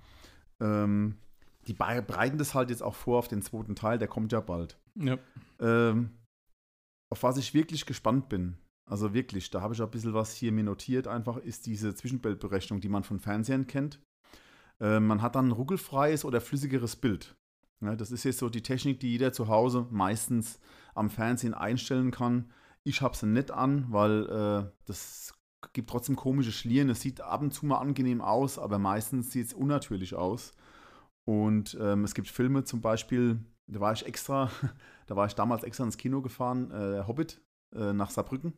Ähm, 0.59 1.17
die 1.65 1.73
bereiten 1.73 2.37
das 2.37 2.53
halt 2.53 2.69
jetzt 2.69 2.83
auch 2.83 2.93
vor 2.93 3.17
auf 3.17 3.27
den 3.27 3.41
zweiten 3.41 3.75
Teil, 3.75 3.97
der 3.97 4.07
kommt 4.07 4.31
ja 4.31 4.41
bald. 4.41 4.77
Ja. 4.93 5.17
Ähm, 5.59 6.11
auf 7.09 7.23
was 7.23 7.37
ich 7.37 7.55
wirklich 7.55 7.87
gespannt 7.87 8.29
bin, 8.29 8.57
also 8.87 9.11
wirklich, 9.11 9.49
da 9.49 9.61
habe 9.61 9.73
ich 9.73 9.81
auch 9.81 9.87
ein 9.87 9.91
bisschen 9.91 10.13
was 10.13 10.35
hier 10.35 10.51
mir 10.51 10.63
notiert, 10.63 11.07
einfach 11.07 11.37
ist 11.37 11.65
diese 11.65 11.95
Zwischenbildberechnung, 11.95 12.79
die 12.79 12.89
man 12.89 13.03
von 13.03 13.19
Fernsehern 13.19 13.65
kennt. 13.65 13.99
Äh, 14.79 14.99
man 14.99 15.23
hat 15.23 15.35
dann 15.35 15.47
ein 15.47 15.51
ruckelfreies 15.51 16.25
oder 16.25 16.41
flüssigeres 16.41 16.95
Bild. 16.95 17.35
Ja, 17.81 17.95
das 17.95 18.11
ist 18.11 18.23
jetzt 18.23 18.37
so 18.37 18.49
die 18.49 18.61
Technik, 18.61 18.99
die 18.99 19.09
jeder 19.09 19.33
zu 19.33 19.47
Hause 19.47 19.87
meistens 19.89 20.59
am 20.93 21.09
Fernsehen 21.09 21.55
einstellen 21.55 22.11
kann. 22.11 22.51
Ich 22.87 23.01
habe 23.01 23.17
sie 23.17 23.25
nicht 23.27 23.51
an, 23.51 23.85
weil 23.89 24.29
äh, 24.29 24.71
das 24.85 25.33
gibt 25.73 25.89
trotzdem 25.89 26.15
komische 26.15 26.53
Schlieren. 26.53 26.89
Es 26.89 27.01
sieht 27.01 27.19
ab 27.19 27.41
und 27.41 27.53
zu 27.53 27.65
mal 27.65 27.79
angenehm 27.79 28.21
aus, 28.21 28.57
aber 28.57 28.79
meistens 28.79 29.29
sieht 29.29 29.47
es 29.47 29.53
unnatürlich 29.53 30.15
aus. 30.15 30.53
Und 31.25 31.77
ähm, 31.81 32.05
es 32.05 32.13
gibt 32.13 32.29
Filme 32.29 32.63
zum 32.63 32.79
Beispiel, 32.79 33.43
da 33.69 33.81
war 33.81 33.91
ich 33.91 34.05
extra, 34.05 34.49
da 35.07 35.17
war 35.17 35.25
ich 35.25 35.35
damals 35.35 35.65
extra 35.65 35.83
ins 35.83 35.97
Kino 35.97 36.21
gefahren, 36.21 36.71
äh, 36.71 37.05
Hobbit 37.05 37.41
äh, 37.75 37.91
nach 37.91 38.09
Saarbrücken, 38.09 38.53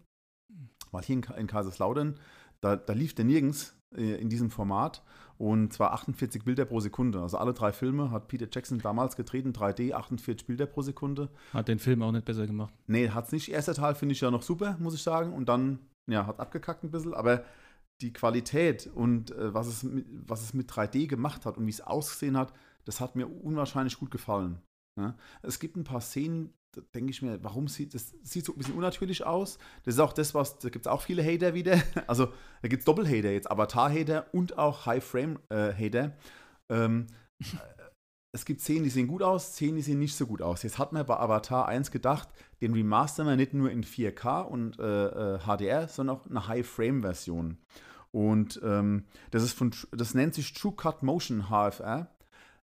war 0.92 1.02
hier 1.02 1.15
in, 1.15 1.24
in 1.24 1.48
Kaiserslautern. 1.48 2.20
Da, 2.62 2.76
da 2.76 2.94
lief 2.94 3.15
der 3.15 3.26
nirgends 3.26 3.82
äh, 3.96 4.22
in 4.22 4.30
diesem 4.30 4.52
Format 4.52 5.04
und 5.39 5.71
zwar 5.71 5.93
48 5.93 6.43
Bilder 6.43 6.65
pro 6.65 6.82
Sekunde. 6.82 7.21
Also 7.21 7.38
alle 7.38 7.54
drei 7.54 7.71
Filme 7.71 8.12
hat 8.12 8.28
Peter 8.28 8.47
Jackson 8.52 8.80
damals 8.80 9.15
getreten, 9.15 9.54
3D, 9.54 9.93
48 9.93 10.45
Bilder 10.45 10.65
pro 10.65 10.82
Sekunde. 10.82 11.30
Hat 11.54 11.69
den 11.69 11.80
Film 11.80 12.04
auch 12.04 12.12
nicht 12.12 12.25
besser 12.25 12.45
gemacht. 12.45 12.73
Nee, 12.88 13.10
hat 13.10 13.28
es 13.28 13.32
nicht. 13.32 13.49
Erster 13.49 13.73
Teil 13.73 13.95
finde 13.95 14.13
ich 14.13 14.19
ja 14.19 14.32
noch 14.32 14.41
super, 14.41 14.75
muss 14.80 14.93
ich 14.93 15.02
sagen. 15.02 15.32
Und 15.32 15.47
dann, 15.47 15.80
ja, 16.08 16.28
hat 16.28 16.41
abgekackt 16.41 16.84
ein 16.84 16.91
bisschen, 16.91 17.13
aber 17.13 17.45
die 18.02 18.12
Qualität 18.12 18.89
und 18.93 19.32
äh, 19.32 19.54
was, 19.54 19.67
es 19.67 19.84
mit, 19.84 20.06
was 20.12 20.41
es 20.41 20.54
mit 20.54 20.69
3D 20.69 21.08
gemacht 21.08 21.45
hat 21.45 21.58
und 21.58 21.65
wie 21.65 21.71
es 21.71 21.82
ausgesehen 21.82 22.36
hat, 22.38 22.54
das 22.84 22.99
hat 22.99 23.15
mir 23.15 23.28
unwahrscheinlich 23.28 23.97
gut 23.97 24.12
gefallen. 24.12 24.62
Ja? 24.97 25.15
Es 25.41 25.60
gibt 25.60 25.78
ein 25.78 25.86
paar 25.86 26.02
Szenen, 26.02 26.54
da 26.71 26.82
denke 26.93 27.12
ich 27.12 27.21
mir, 27.21 27.43
warum 27.43 27.67
sieht 27.67 27.93
das 27.93 28.13
sieht 28.21 28.45
so 28.45 28.53
ein 28.53 28.58
bisschen 28.58 28.75
unnatürlich 28.75 29.25
aus? 29.25 29.58
Das 29.84 29.95
ist 29.95 29.99
auch 29.99 30.13
das, 30.13 30.34
was, 30.34 30.60
da 30.60 30.69
gibt 30.69 30.86
es 30.86 30.91
auch 30.91 31.01
viele 31.01 31.23
Hater 31.23 31.53
wieder. 31.53 31.82
Also 32.08 32.27
da 32.62 32.67
gibt 32.67 32.82
es 32.82 32.86
Doppelhater 32.86 33.32
jetzt, 33.32 33.49
Avatar-Hater 33.49 34.34
und 34.34 34.58
auch 34.58 34.86
High-Frame-Hater. 34.86 36.13
Ähm, 36.69 37.08
es 38.32 38.45
gibt 38.45 38.62
Szenen, 38.62 38.84
die 38.84 38.89
sehen 38.89 39.08
gut 39.08 39.23
aus, 39.23 39.53
Szenen, 39.53 39.77
die 39.77 39.82
sehen 39.82 39.99
nicht 39.99 40.15
so 40.15 40.27
gut 40.27 40.41
aus. 40.41 40.63
Jetzt 40.63 40.77
hat 40.77 40.93
man 40.93 41.05
bei 41.05 41.17
Avatar 41.17 41.67
1 41.67 41.91
gedacht, 41.91 42.29
den 42.62 42.73
remastern 42.73 43.27
wir 43.27 43.36
nicht 43.36 43.53
nur 43.53 43.71
in 43.71 43.84
4K 43.84 44.41
und 44.41 44.79
äh, 44.79 45.39
HDR, 45.39 45.88
sondern 45.88 46.17
auch 46.17 46.25
eine 46.27 46.47
High-Frame-Version. 46.47 47.58
Und 48.12 48.60
ähm, 48.63 49.05
das 49.32 49.43
ist 49.43 49.53
von, 49.53 49.71
das 49.91 50.13
nennt 50.13 50.34
sich 50.36 50.53
True 50.53 50.73
Cut 50.75 51.03
Motion 51.03 51.49
HFR. 51.49 52.15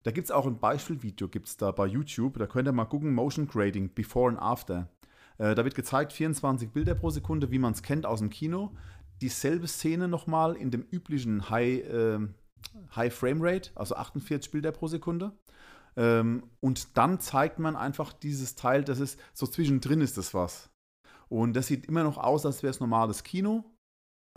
Da 0.05 0.11
gibt 0.11 0.27
es 0.27 0.31
auch 0.31 0.47
ein 0.47 0.59
Beispielvideo, 0.59 1.29
gibt 1.29 1.49
es 1.49 1.57
da 1.57 1.71
bei 1.71 1.87
YouTube. 1.87 2.39
Da 2.39 2.47
könnt 2.47 2.69
ihr 2.69 2.73
mal 2.73 2.85
gucken, 2.85 3.15
Motion 3.15 3.49
Grading, 3.49 3.93
Before 3.95 4.31
and 4.31 4.39
After. 4.39 4.89
Äh, 5.39 5.55
da 5.55 5.65
wird 5.65 5.75
gezeigt, 5.75 6.13
24 6.13 6.71
Bilder 6.71 6.95
pro 6.95 7.09
Sekunde, 7.11 7.51
wie 7.51 7.59
man 7.59 7.73
es 7.73 7.83
kennt 7.83 8.05
aus 8.05 8.19
dem 8.21 8.29
Kino. 8.29 8.77
Dieselbe 9.23 9.67
Szene 9.67 10.07
nochmal 10.07 10.57
in 10.57 10.71
dem 10.71 10.83
üblichen 10.83 11.49
High, 11.49 11.85
äh, 11.85 12.19
High 12.95 13.15
Frame 13.15 13.39
Rate, 13.41 13.71
also 13.75 13.97
48 13.97 14.51
Bilder 14.51 14.73
pro 14.73 14.89
Sekunde. 14.89 15.33
Ähm, 15.97 16.51
und 16.61 16.99
dann 16.99 17.19
zeigt 17.19 17.59
man 17.59 17.75
einfach 17.75 18.13
dieses 18.13 18.57
Teil, 18.57 18.85
das 18.85 19.01
ist 19.01 19.19
so 19.33 19.47
zwischendrin 19.47 20.03
ist 20.03 20.19
das 20.19 20.35
was. 20.35 20.71
Und 21.29 21.55
das 21.55 21.69
sieht 21.69 21.87
immer 21.87 22.05
noch 22.05 22.19
aus, 22.19 22.45
als 22.45 22.63
wäre 22.63 22.73
es 22.73 22.81
normales 22.81 23.23
Kino, 23.23 23.65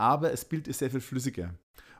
aber 0.00 0.30
das 0.30 0.46
Bild 0.46 0.66
ist 0.66 0.78
sehr 0.78 0.90
viel 0.90 1.02
flüssiger. 1.02 1.54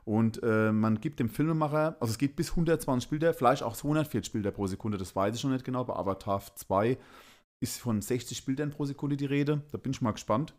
Und 0.09 0.41
äh, 0.41 0.71
man 0.71 0.99
gibt 0.99 1.19
dem 1.19 1.29
Filmemacher, 1.29 1.95
also 1.99 2.11
es 2.11 2.17
geht 2.17 2.35
bis 2.35 2.49
120 2.49 3.11
Bilder, 3.11 3.31
vielleicht 3.31 3.61
auch 3.61 3.75
240 3.75 4.33
Bilder 4.33 4.49
pro 4.49 4.65
Sekunde, 4.65 4.97
das 4.97 5.15
weiß 5.15 5.35
ich 5.35 5.41
schon 5.41 5.51
nicht 5.51 5.63
genau. 5.63 5.83
Bei 5.83 5.93
Avatar 5.93 6.41
2 6.55 6.97
ist 7.59 7.79
von 7.79 8.01
60 8.01 8.43
Bildern 8.43 8.71
pro 8.71 8.85
Sekunde 8.85 9.17
die 9.17 9.27
Rede. 9.27 9.61
Da 9.71 9.77
bin 9.77 9.91
ich 9.91 10.01
mal 10.01 10.13
gespannt. 10.13 10.55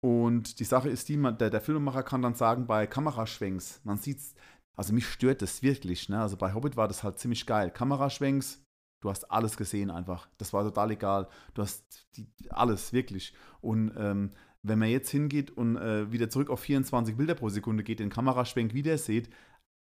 Und 0.00 0.58
die 0.58 0.64
Sache 0.64 0.88
ist 0.88 1.08
die, 1.08 1.16
man, 1.16 1.38
der, 1.38 1.50
der 1.50 1.60
Filmemacher 1.60 2.02
kann 2.02 2.20
dann 2.20 2.34
sagen, 2.34 2.66
bei 2.66 2.88
Kameraschwenks, 2.88 3.80
man 3.84 3.98
sieht 3.98 4.18
also 4.74 4.92
mich 4.92 5.06
stört 5.06 5.40
das 5.40 5.62
wirklich. 5.62 6.08
Ne? 6.08 6.20
Also 6.20 6.36
bei 6.36 6.52
Hobbit 6.52 6.76
war 6.76 6.88
das 6.88 7.04
halt 7.04 7.20
ziemlich 7.20 7.46
geil. 7.46 7.70
Kameraschwenks, 7.70 8.60
du 9.00 9.08
hast 9.08 9.30
alles 9.30 9.56
gesehen 9.56 9.88
einfach. 9.88 10.28
Das 10.36 10.52
war 10.52 10.64
total 10.64 10.90
egal. 10.90 11.28
Du 11.54 11.62
hast 11.62 12.08
die, 12.16 12.26
alles, 12.50 12.92
wirklich. 12.92 13.34
Und 13.60 13.92
ähm, 13.96 14.32
wenn 14.64 14.78
man 14.78 14.88
jetzt 14.88 15.10
hingeht 15.10 15.50
und 15.50 15.76
äh, 15.76 16.10
wieder 16.10 16.30
zurück 16.30 16.50
auf 16.50 16.60
24 16.60 17.16
Bilder 17.16 17.34
pro 17.34 17.50
Sekunde 17.50 17.84
geht, 17.84 18.00
den 18.00 18.10
Kameraschwenk 18.10 18.72
wieder 18.72 18.96
seht, 18.98 19.28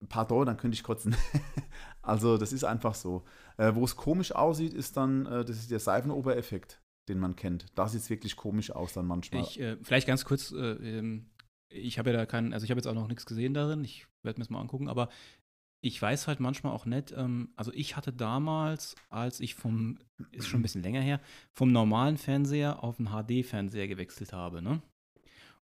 pardon, 0.09 0.47
dann 0.47 0.57
könnte 0.57 0.77
ich 0.77 0.85
kotzen. 0.85 1.15
also 2.03 2.39
das 2.39 2.53
ist 2.53 2.65
einfach 2.65 2.95
so. 2.95 3.25
Äh, 3.57 3.75
wo 3.75 3.85
es 3.85 3.97
komisch 3.97 4.33
aussieht, 4.33 4.73
ist 4.73 4.97
dann, 4.97 5.27
äh, 5.27 5.45
das 5.45 5.59
ist 5.59 5.71
der 5.73 5.81
Seifenobereffekt, 5.81 6.81
den 7.09 7.19
man 7.19 7.35
kennt. 7.35 7.67
Da 7.75 7.89
sieht 7.89 8.01
es 8.01 8.11
wirklich 8.11 8.37
komisch 8.37 8.71
aus 8.71 8.93
dann 8.93 9.07
manchmal. 9.07 9.43
Ich, 9.43 9.61
äh, 9.61 9.77
vielleicht 9.83 10.07
ganz 10.07 10.25
kurz, 10.25 10.53
äh, 10.53 10.99
ähm, 10.99 11.27
ich 11.69 11.99
habe 11.99 12.11
ja 12.11 12.17
da 12.17 12.27
keinen, 12.27 12.53
also 12.53 12.65
ich 12.65 12.71
habe 12.71 12.79
jetzt 12.79 12.87
auch 12.87 12.95
noch 12.95 13.09
nichts 13.09 13.27
gesehen 13.27 13.55
darin, 13.55 13.85
ich 13.85 14.07
werde 14.23 14.39
mir 14.39 14.45
das 14.45 14.51
mal 14.51 14.61
angucken, 14.61 14.89
aber 14.89 15.09
ich 15.83 16.01
weiß 16.01 16.29
halt 16.29 16.41
manchmal 16.41 16.73
auch 16.73 16.85
nicht, 16.85 17.13
ähm, 17.17 17.53
also 17.57 17.73
ich 17.73 17.97
hatte 17.97 18.13
damals, 18.13 18.95
als 19.09 19.41
ich 19.41 19.55
vom, 19.55 19.99
ist 20.31 20.47
schon 20.47 20.61
ein 20.61 20.63
bisschen 20.63 20.83
länger 20.83 21.01
her, 21.01 21.21
vom 21.53 21.73
normalen 21.73 22.19
Fernseher 22.19 22.85
auf 22.85 22.99
einen 22.99 23.09
HD-Fernseher 23.09 23.89
gewechselt 23.89 24.33
habe, 24.33 24.61
ne? 24.63 24.83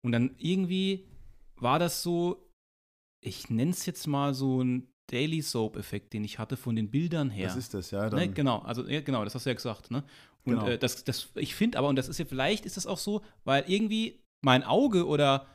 Und 0.03 0.13
dann 0.13 0.35
irgendwie 0.39 1.07
war 1.57 1.79
das 1.79 2.03
so, 2.03 2.49
ich 3.25 3.49
nenne 3.51 3.71
es 3.71 3.87
jetzt 3.87 4.07
mal 4.07 4.35
so 4.35 4.63
ein 4.63 4.89
Daily 5.11 5.43
Soap-Effekt, 5.43 6.13
den 6.13 6.25
ich 6.25 6.39
hatte 6.39 6.57
von 6.57 6.77
den 6.77 6.91
Bildern 6.91 7.31
her. 7.31 7.47
Das 7.47 7.57
ist 7.57 7.75
das, 7.75 7.91
ja. 7.91 8.09
Ne, 8.11 8.31
genau, 8.31 8.59
also 8.61 8.87
ja, 8.87 9.01
genau, 9.01 9.25
das 9.25 9.35
hast 9.35 9.47
du 9.47 9.51
ja 9.51 9.55
gesagt, 9.55 9.91
ne? 9.91 10.05
Und 10.45 10.55
Genau. 10.57 10.69
äh, 10.69 10.79
das, 10.79 11.05
das, 11.05 11.31
ich 11.37 11.55
finde 11.55 11.79
aber, 11.79 11.89
und 11.89 11.97
das 11.97 12.09
ist 12.09 12.19
ja, 12.19 12.25
vielleicht 12.25 12.67
ist 12.67 12.77
das 12.77 12.87
auch 12.87 12.99
so, 12.99 13.23
weil 13.45 13.65
irgendwie 13.67 14.23
mein 14.45 14.63
Auge 14.63 15.07
oder 15.07 15.47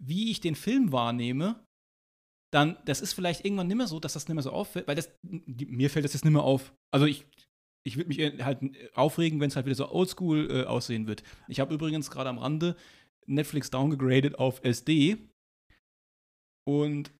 wie 0.00 0.30
ich 0.30 0.40
den 0.40 0.54
Film 0.54 0.92
wahrnehme, 0.92 1.64
dann, 2.52 2.76
das 2.84 3.00
ist 3.00 3.14
vielleicht 3.14 3.44
irgendwann 3.44 3.66
nicht 3.66 3.76
mehr 3.76 3.86
so, 3.86 3.98
dass 3.98 4.12
das 4.12 4.28
nicht 4.28 4.34
mehr 4.34 4.42
so 4.42 4.52
auffällt, 4.52 4.86
weil 4.86 4.94
das, 4.94 5.10
die, 5.22 5.66
mir 5.66 5.90
fällt 5.90 6.04
das 6.04 6.12
jetzt 6.12 6.24
nicht 6.24 6.34
mehr 6.34 6.42
auf. 6.42 6.74
Also 6.90 7.06
ich, 7.06 7.26
ich 7.82 7.96
würde 7.96 8.08
mich 8.08 8.44
halt 8.44 8.60
aufregen, 8.94 9.40
wenn 9.40 9.48
es 9.48 9.56
halt 9.56 9.66
wieder 9.66 9.74
so 9.74 9.90
oldschool 9.90 10.50
äh, 10.50 10.64
aussehen 10.64 11.06
wird. 11.06 11.22
Ich 11.48 11.60
habe 11.60 11.74
übrigens 11.74 12.10
gerade 12.10 12.28
am 12.28 12.38
Rande 12.38 12.76
Netflix 13.26 13.70
downgegradet 13.70 14.38
auf 14.38 14.62
SD 14.64 15.16
und 16.64 17.10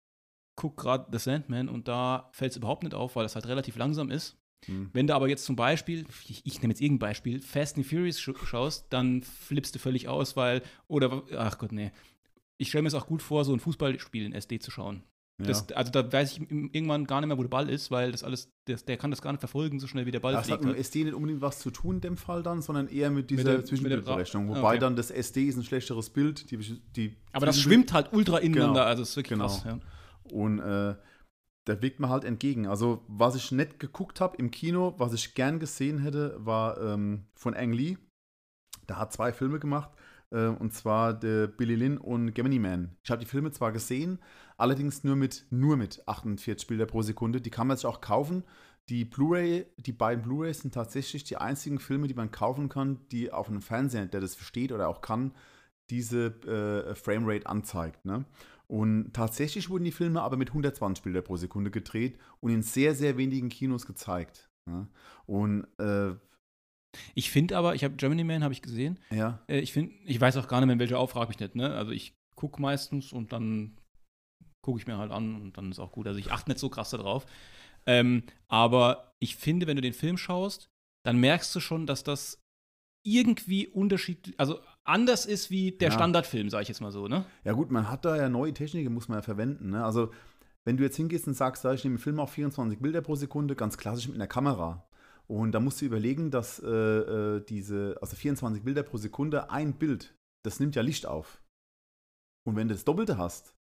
guck 0.54 0.76
gerade 0.76 1.06
The 1.10 1.18
Sandman 1.18 1.68
und 1.68 1.88
da 1.88 2.28
fällt 2.32 2.52
es 2.52 2.58
überhaupt 2.58 2.82
nicht 2.82 2.94
auf, 2.94 3.16
weil 3.16 3.24
das 3.24 3.34
halt 3.34 3.46
relativ 3.46 3.76
langsam 3.76 4.10
ist. 4.10 4.36
Hm. 4.66 4.90
Wenn 4.92 5.06
du 5.06 5.14
aber 5.14 5.28
jetzt 5.28 5.46
zum 5.46 5.56
Beispiel, 5.56 6.04
ich, 6.28 6.44
ich 6.44 6.60
nehme 6.60 6.72
jetzt 6.72 6.82
irgendein 6.82 7.08
Beispiel, 7.08 7.40
Fast 7.40 7.78
and 7.78 7.86
Furious 7.86 8.20
sch 8.20 8.30
schaust, 8.44 8.92
dann 8.92 9.22
flippst 9.22 9.74
du 9.74 9.78
völlig 9.78 10.08
aus, 10.08 10.36
weil, 10.36 10.62
oder, 10.88 11.22
ach 11.36 11.56
Gott, 11.56 11.72
nee. 11.72 11.90
Ich 12.58 12.68
stelle 12.68 12.82
mir 12.82 12.88
es 12.88 12.94
auch 12.94 13.06
gut 13.06 13.22
vor, 13.22 13.44
so 13.44 13.52
ein 13.54 13.60
Fußballspiel 13.60 14.26
in 14.26 14.34
SD 14.34 14.60
zu 14.60 14.70
schauen. 14.70 15.02
Ja. 15.40 15.46
Das, 15.48 15.72
also 15.72 15.90
da 15.90 16.12
weiß 16.12 16.32
ich 16.32 16.50
irgendwann 16.50 17.06
gar 17.06 17.20
nicht 17.20 17.28
mehr, 17.28 17.38
wo 17.38 17.42
der 17.42 17.48
Ball 17.48 17.68
ist, 17.68 17.90
weil 17.90 18.12
das 18.12 18.22
alles, 18.22 18.52
das, 18.66 18.84
der 18.84 18.96
kann 18.96 19.10
das 19.10 19.22
gar 19.22 19.32
nicht 19.32 19.40
verfolgen, 19.40 19.80
so 19.80 19.86
schnell 19.86 20.06
wie 20.06 20.10
der 20.10 20.20
Ball 20.20 20.34
Das 20.34 20.50
hat 20.50 20.60
mit 20.60 20.70
Halt. 20.70 20.78
SD 20.78 21.04
nicht 21.04 21.14
unbedingt 21.14 21.40
was 21.40 21.58
zu 21.58 21.70
tun 21.70 21.96
in 21.96 22.00
dem 22.00 22.16
Fall 22.16 22.42
dann, 22.42 22.62
sondern 22.62 22.86
eher 22.88 23.10
mit 23.10 23.30
dieser 23.30 23.56
Mit 23.56 23.66
Zwischenbildberechnung. 23.66 24.48
Wobei 24.48 24.60
okay. 24.60 24.78
dann 24.78 24.94
das 24.94 25.10
SD 25.10 25.46
ist 25.46 25.56
ein 25.56 25.64
schlechteres 25.64 26.10
Bild. 26.10 26.50
Die, 26.50 26.58
die 26.58 27.16
Aber 27.32 27.46
das 27.46 27.58
schwimmt 27.60 27.92
halt 27.92 28.12
ultra 28.12 28.38
ineinander, 28.38 28.72
Genau. 28.74 28.84
also 28.84 29.02
es 29.02 29.10
ist 29.10 29.16
wirklich 29.16 29.38
Genau. 29.38 29.46
krass. 29.48 29.64
Ja. 29.64 29.78
Und 30.30 30.60
äh, 30.60 30.94
da 31.64 31.80
wirkt 31.82 32.00
man 32.00 32.10
halt 32.10 32.24
entgegen. 32.24 32.66
Also, 32.66 33.02
was 33.08 33.34
ich 33.34 33.52
nicht 33.52 33.80
geguckt 33.80 34.20
habe 34.20 34.36
im 34.36 34.50
Kino, 34.50 34.94
was 34.98 35.12
ich 35.12 35.34
gern 35.34 35.60
gesehen 35.60 35.98
hätte, 35.98 36.36
war 36.38 36.80
ähm, 36.80 37.24
von 37.34 37.54
Ang 37.54 37.72
Lee. 37.72 37.96
Der 38.88 38.98
hat 38.98 39.12
zwei 39.12 39.32
Filme 39.32 39.58
gemacht. 39.60 39.90
Äh, 40.32 40.48
und 40.48 40.72
zwar 40.72 41.14
der 41.14 41.46
Billy 41.46 41.74
Lynn 41.74 41.98
und 41.98 42.34
Gemini 42.34 42.58
Man. 42.58 42.96
Ich 43.04 43.10
habe 43.10 43.20
die 43.20 43.26
Filme 43.26 43.52
zwar 43.52 43.72
gesehen, 43.72 44.18
allerdings 44.56 45.04
nur 45.04 45.16
mit, 45.16 45.46
nur 45.50 45.76
mit 45.76 46.06
48 46.08 46.66
Bilder 46.66 46.86
pro 46.86 47.02
Sekunde. 47.02 47.40
Die 47.40 47.50
kann 47.50 47.66
man 47.66 47.76
sich 47.76 47.86
auch 47.86 48.00
kaufen. 48.00 48.44
Die 48.88 49.04
Blu-ray, 49.04 49.66
die 49.76 49.92
beiden 49.92 50.24
Blu-rays 50.24 50.60
sind 50.60 50.74
tatsächlich 50.74 51.22
die 51.24 51.36
einzigen 51.36 51.78
Filme, 51.78 52.08
die 52.08 52.14
man 52.14 52.32
kaufen 52.32 52.68
kann, 52.68 52.98
die 53.12 53.30
auf 53.30 53.48
einem 53.48 53.62
Fernseher, 53.62 54.06
der 54.06 54.20
das 54.20 54.34
versteht 54.34 54.72
oder 54.72 54.88
auch 54.88 55.02
kann, 55.02 55.32
diese 55.88 56.26
äh, 56.46 56.94
Framerate 56.94 57.46
anzeigt. 57.46 58.04
Ne? 58.04 58.24
Und 58.66 59.12
tatsächlich 59.12 59.70
wurden 59.70 59.84
die 59.84 59.92
Filme 59.92 60.22
aber 60.22 60.36
mit 60.36 60.48
120 60.48 61.04
Bilder 61.04 61.22
pro 61.22 61.36
Sekunde 61.36 61.70
gedreht 61.70 62.18
und 62.40 62.50
in 62.50 62.62
sehr, 62.62 62.94
sehr 62.94 63.16
wenigen 63.18 63.50
Kinos 63.50 63.86
gezeigt. 63.86 64.50
Ne? 64.66 64.88
Und 65.26 65.66
äh, 65.78 66.14
Ich 67.14 67.30
finde 67.30 67.56
aber, 67.56 67.74
ich 67.74 67.84
habe 67.84 67.94
Germany 67.94 68.24
Man 68.24 68.42
habe 68.44 68.52
ich 68.52 68.62
gesehen. 68.62 68.98
ja, 69.10 69.40
Äh, 69.48 69.60
ich 69.60 69.72
finde, 69.72 69.94
ich 70.04 70.20
weiß 70.20 70.36
auch 70.36 70.48
gar 70.48 70.60
nicht 70.60 70.66
mehr, 70.66 70.74
in 70.74 70.80
welcher 70.80 70.98
Auftrag 70.98 71.30
ich 71.30 71.38
nicht, 71.40 71.54
ne? 71.54 71.74
Also 71.74 71.92
ich 71.92 72.14
gucke 72.36 72.60
meistens 72.60 73.12
und 73.12 73.32
dann 73.32 73.76
gucke 74.62 74.78
ich 74.78 74.86
mir 74.86 74.98
halt 74.98 75.10
an 75.10 75.34
und 75.34 75.56
dann 75.56 75.70
ist 75.70 75.78
auch 75.78 75.92
gut. 75.92 76.06
Also 76.06 76.18
ich 76.18 76.30
achte 76.30 76.50
nicht 76.50 76.58
so 76.60 76.68
krass 76.68 76.90
darauf. 76.90 77.26
Ähm, 77.86 78.22
aber 78.48 79.12
ich 79.18 79.36
finde, 79.36 79.66
wenn 79.66 79.76
du 79.76 79.82
den 79.82 79.92
Film 79.92 80.16
schaust, 80.16 80.68
dann 81.04 81.18
merkst 81.18 81.54
du 81.54 81.60
schon, 81.60 81.86
dass 81.86 82.04
das 82.04 82.38
irgendwie 83.04 83.66
unterschiedlich, 83.66 84.38
also 84.38 84.60
anders 84.84 85.26
ist 85.26 85.50
wie 85.50 85.72
der 85.72 85.88
Ja. 85.88 85.94
Standardfilm, 85.94 86.48
sage 86.50 86.62
ich 86.62 86.68
jetzt 86.68 86.80
mal 86.80 86.92
so, 86.92 87.08
ne? 87.08 87.24
Ja 87.44 87.52
gut, 87.52 87.70
man 87.72 87.90
hat 87.90 88.04
da 88.04 88.16
ja 88.16 88.28
neue 88.28 88.54
Techniken, 88.54 88.92
muss 88.94 89.08
man 89.08 89.18
ja 89.18 89.22
verwenden. 89.22 89.70
Ne? 89.70 89.84
Also 89.84 90.12
wenn 90.64 90.76
du 90.76 90.84
jetzt 90.84 90.96
hingehst 90.96 91.26
und 91.26 91.34
sagst, 91.34 91.64
ich 91.64 91.82
nehme 91.82 91.94
einen 91.94 91.98
Film 92.02 92.20
auf 92.20 92.30
24 92.32 92.78
Bilder 92.78 93.00
pro 93.00 93.16
Sekunde, 93.16 93.56
ganz 93.56 93.76
klassisch 93.76 94.06
mit 94.06 94.14
einer 94.14 94.28
Kamera. 94.28 94.86
Und 95.32 95.52
da 95.52 95.60
musst 95.60 95.80
du 95.80 95.86
überlegen, 95.86 96.30
dass 96.30 96.58
äh, 96.58 96.68
äh, 96.68 97.44
diese, 97.46 97.96
also 98.02 98.16
24 98.16 98.62
Bilder 98.64 98.82
pro 98.82 98.98
Sekunde, 98.98 99.50
ein 99.50 99.72
Bild, 99.78 100.14
das 100.42 100.60
nimmt 100.60 100.74
ja 100.76 100.82
Licht 100.82 101.06
auf. 101.06 101.40
Und 102.44 102.56
wenn 102.56 102.68
du 102.68 102.74
das 102.74 102.84
Doppelte 102.84 103.16
hast, 103.16 103.54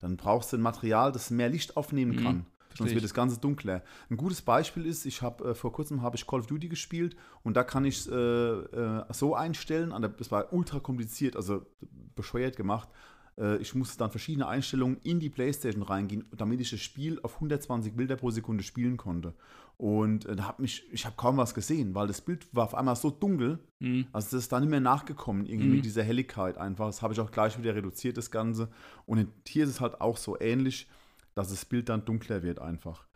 dann 0.00 0.16
brauchst 0.16 0.52
du 0.52 0.56
ein 0.56 0.62
Material, 0.62 1.12
das 1.12 1.30
mehr 1.30 1.48
Licht 1.48 1.76
aufnehmen 1.76 2.16
Mhm, 2.16 2.24
kann. 2.24 2.46
verstehe 2.66 2.76
Sonst 2.78 2.94
wird 2.94 3.04
das 3.04 3.14
Ganze 3.14 3.38
dunkler. 3.38 3.84
Ein 4.10 4.16
gutes 4.16 4.42
Beispiel 4.42 4.84
ist, 4.84 5.04
ich 5.06 5.22
habe 5.22 5.50
äh, 5.50 5.54
vor 5.54 5.72
kurzem 5.72 6.02
habe 6.02 6.16
ich 6.16 6.26
Call 6.26 6.40
of 6.40 6.48
Duty 6.48 6.68
gespielt 6.68 7.14
und 7.44 7.56
da 7.56 7.62
kann 7.62 7.84
ich 7.84 7.98
es 7.98 8.06
äh, 8.08 8.14
äh, 8.16 9.04
so 9.12 9.36
einstellen, 9.36 9.90
der- 9.90 10.08
das 10.10 10.32
war 10.32 10.52
ultra 10.52 10.80
kompliziert, 10.80 11.36
also 11.36 11.64
bescheuert 12.16 12.56
gemacht. 12.56 12.88
Äh, 13.38 13.56
ich 13.58 13.74
musste 13.74 13.98
dann 13.98 14.10
verschiedene 14.10 14.46
Einstellungen 14.48 14.98
in 15.02 15.20
die 15.20 15.30
Playstation 15.30 15.82
reingehen, 15.82 16.24
damit 16.36 16.60
ich 16.60 16.70
das 16.70 16.80
Spiel 16.80 17.18
auf 17.22 17.34
120 17.34 17.94
Bilder 17.94 18.16
pro 18.16 18.30
Sekunde 18.30 18.62
spielen 18.64 18.96
konnte. 18.96 19.34
Und 19.78 20.26
äh, 20.26 20.36
da 20.36 20.46
hab 20.46 20.58
mich, 20.60 20.84
ich 20.92 21.04
habe 21.06 21.16
kaum 21.16 21.36
was 21.38 21.54
gesehen, 21.54 21.94
weil 21.94 22.06
das 22.06 22.20
Bild 22.20 22.46
war 22.54 22.64
auf 22.64 22.74
einmal 22.74 22.96
so 22.96 23.10
dunkel, 23.10 23.58
Mhm. 23.80 24.06
also 24.12 24.36
das 24.36 24.44
ist 24.44 24.52
da 24.52 24.60
nicht 24.60 24.68
mehr 24.70 24.80
nachgekommen, 24.80 25.46
irgendwie 25.46 25.66
Mhm. 25.68 25.74
mit 25.76 25.84
dieser 25.84 26.02
Helligkeit 26.04 26.56
einfach. 26.58 26.86
Das 26.86 27.02
habe 27.02 27.14
ich 27.14 27.20
auch 27.20 27.30
gleich 27.32 27.58
wieder 27.58 27.74
reduziert, 27.74 28.16
das 28.16 28.30
Ganze. 28.30 28.68
Und 29.06 29.26
hier 29.48 29.64
ist 29.64 29.70
es 29.70 29.80
halt 29.80 30.00
auch 30.00 30.16
so 30.16 30.38
ähnlich, 30.40 30.88
dass 31.34 31.48
das 31.48 31.64
Bild 31.64 31.88
dann 31.88 32.04
dunkler 32.04 32.42
wird 32.42 32.58
einfach. 32.60 33.06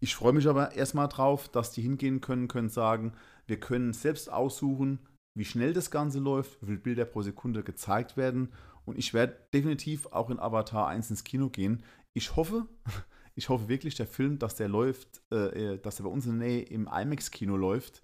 Ich 0.00 0.14
freue 0.14 0.34
mich 0.34 0.46
aber 0.46 0.72
erstmal 0.74 1.08
drauf, 1.08 1.48
dass 1.48 1.72
die 1.72 1.80
hingehen 1.80 2.20
können, 2.20 2.46
können 2.46 2.68
sagen, 2.68 3.14
wir 3.46 3.58
können 3.58 3.92
selbst 3.94 4.30
aussuchen, 4.30 4.98
wie 5.36 5.44
schnell 5.46 5.72
das 5.72 5.90
Ganze 5.90 6.18
läuft, 6.20 6.60
wie 6.60 6.66
viele 6.66 6.78
Bilder 6.78 7.04
pro 7.06 7.22
Sekunde 7.22 7.62
gezeigt 7.64 8.16
werden. 8.16 8.50
Und 8.84 8.98
ich 8.98 9.14
werde 9.14 9.36
definitiv 9.52 10.06
auch 10.06 10.30
in 10.30 10.38
Avatar 10.38 10.88
1 10.88 11.10
ins 11.10 11.24
Kino 11.24 11.48
gehen. 11.48 11.82
Ich 12.12 12.36
hoffe, 12.36 12.66
ich 13.34 13.48
hoffe 13.48 13.68
wirklich, 13.68 13.94
der 13.94 14.06
Film, 14.06 14.38
dass 14.38 14.56
der 14.56 14.68
läuft, 14.68 15.22
äh, 15.32 15.74
äh, 15.74 15.78
dass 15.78 16.00
er 16.00 16.04
bei 16.04 16.10
uns 16.10 16.26
in 16.26 16.38
der 16.38 16.48
Nähe 16.48 16.62
im 16.62 16.88
IMAX-Kino 16.88 17.56
läuft. 17.56 18.02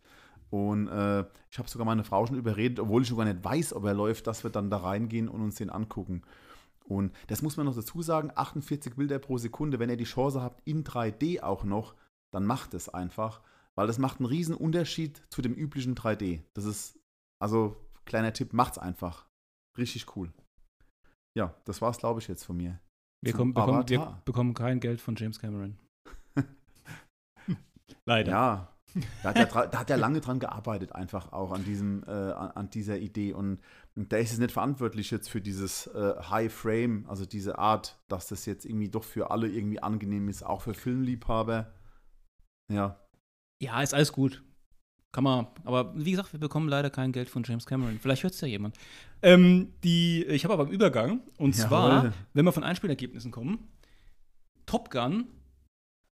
Und 0.51 0.89
äh, 0.89 1.25
ich 1.51 1.59
habe 1.59 1.69
sogar 1.69 1.85
meine 1.85 2.03
Frau 2.03 2.27
schon 2.27 2.37
überredet, 2.37 2.81
obwohl 2.81 3.03
ich 3.03 3.09
schon 3.09 3.19
gar 3.19 3.25
nicht 3.25 3.45
weiß, 3.45 3.73
ob 3.75 3.85
er 3.85 3.95
läuft, 3.95 4.27
dass 4.27 4.43
wir 4.43 4.51
dann 4.51 4.71
da 4.71 4.79
reingehen 4.79 5.29
und 5.29 5.41
uns 5.41 5.57
den 5.57 5.71
angucken. 5.71 6.23
Und 6.85 7.15
das 7.29 7.41
muss 7.41 7.57
man 7.57 7.67
noch 7.67 7.77
dazu 7.77 8.03
sagen, 8.03 8.33
48 8.35 8.97
Bilder 8.97 9.21
pro 9.21 9.39
Sekunde, 9.39 9.79
wenn 9.79 9.91
ihr 9.91 9.97
die 9.97 10.05
Chance 10.05 10.43
habt, 10.43 10.61
in 10.67 10.83
3D 10.83 11.41
auch 11.41 11.63
noch, 11.63 11.95
dann 12.33 12.45
macht 12.45 12.75
es 12.75 12.89
einfach, 12.89 13.43
weil 13.77 13.87
das 13.87 13.99
macht 13.99 14.19
einen 14.19 14.27
riesen 14.27 14.57
Unterschied 14.57 15.23
zu 15.31 15.41
dem 15.41 15.55
üblichen 15.55 15.95
3D. 15.95 16.43
Das 16.53 16.65
ist, 16.65 16.99
also, 17.39 17.77
kleiner 18.07 18.33
Tipp, 18.33 18.53
macht's 18.53 18.79
einfach. 18.79 19.27
Richtig 19.79 20.17
cool. 20.17 20.33
Ja, 21.37 21.55
das 21.65 21.81
war's, 21.81 21.99
glaube 21.99 22.21
ich, 22.21 22.29
jetzt 22.29 22.45
von 22.45 22.57
mir. 22.57 22.81
Wir, 23.23 23.33
kommen, 23.33 23.55
bekommen, 23.55 23.89
wir 23.89 24.21
bekommen 24.25 24.55
kein 24.55 24.81
Geld 24.81 25.01
von 25.01 25.15
James 25.15 25.39
Cameron. 25.39 25.79
Leider. 28.07 28.33
Ja, 28.33 28.73
da 29.23 29.29
hat, 29.29 29.37
er, 29.37 29.67
da 29.69 29.79
hat 29.79 29.91
er 29.91 29.97
lange 29.97 30.21
dran 30.21 30.41
gearbeitet, 30.41 30.93
einfach 30.95 31.33
auch 31.33 31.53
an, 31.53 31.65
diesem, 31.65 32.03
äh, 32.05 32.11
an, 32.11 32.71
dieser 32.71 32.99
Idee. 32.99 33.33
Und, 33.33 33.61
und 33.95 34.11
der 34.11 34.21
ist 34.21 34.31
jetzt 34.31 34.41
nicht 34.41 34.53
verantwortlich 34.53 35.11
jetzt 35.11 35.31
für 35.31 35.41
dieses 35.41 35.87
äh, 35.89 36.15
High 36.23 36.53
Frame, 36.53 37.05
also 37.09 37.25
diese 37.27 37.59
Art, 37.59 38.01
dass 38.09 38.27
das 38.27 38.47
jetzt 38.47 38.65
irgendwie 38.65 38.89
doch 38.89 39.05
für 39.05 39.31
alle 39.31 39.49
irgendwie 39.49 39.83
angenehm 39.83 40.29
ist, 40.29 40.43
auch 40.43 40.63
für 40.63 40.75
Filmliebhaber. 40.75 41.73
Ja, 42.73 43.01
Ja, 43.63 43.83
ist 43.83 43.95
alles 43.95 44.13
gut. 44.13 44.43
Kann 45.13 45.25
man, 45.25 45.49
aber 45.65 45.93
wie 45.97 46.13
gesagt, 46.13 46.33
wir 46.33 46.39
bekommen 46.39 46.69
leider 46.69 46.89
kein 46.89 47.11
Geld 47.11 47.29
von 47.29 47.43
James 47.43 47.67
Cameron. 47.67 47.99
Vielleicht 47.99 48.23
hört 48.23 48.35
es 48.35 48.41
ja 48.41 48.49
jemand. 48.49 48.77
Ähm, 49.23 49.73
die, 49.83 50.25
ich 50.25 50.45
habe 50.45 50.55
aber 50.55 50.65
einen 50.65 50.73
Übergang. 50.73 51.21
Und 51.37 51.55
zwar, 51.55 52.05
Jawohl. 52.05 52.13
wenn 52.33 52.45
wir 52.45 52.53
von 52.53 52.63
Einspielergebnissen 52.63 53.33
kommen, 53.33 53.69
Top 54.67 54.91
Gun 54.91 55.27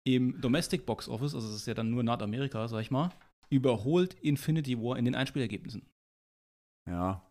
im 0.05 0.41
Domestic 0.43 0.85
Box 0.85 1.09
Office, 1.09 1.35
also 1.35 1.47
das 1.47 1.57
ist 1.57 1.67
ja 1.67 1.73
dann 1.75 1.91
nur 1.91 2.03
Nordamerika, 2.03 2.69
sag 2.69 2.81
ich 2.83 2.91
mal, 2.91 3.11
überholt 3.49 4.15
Infinity 4.21 4.79
War 4.79 4.99
in 4.99 5.05
den 5.05 5.15
Einspielergebnissen. 5.15 5.83
ja. 6.89 7.23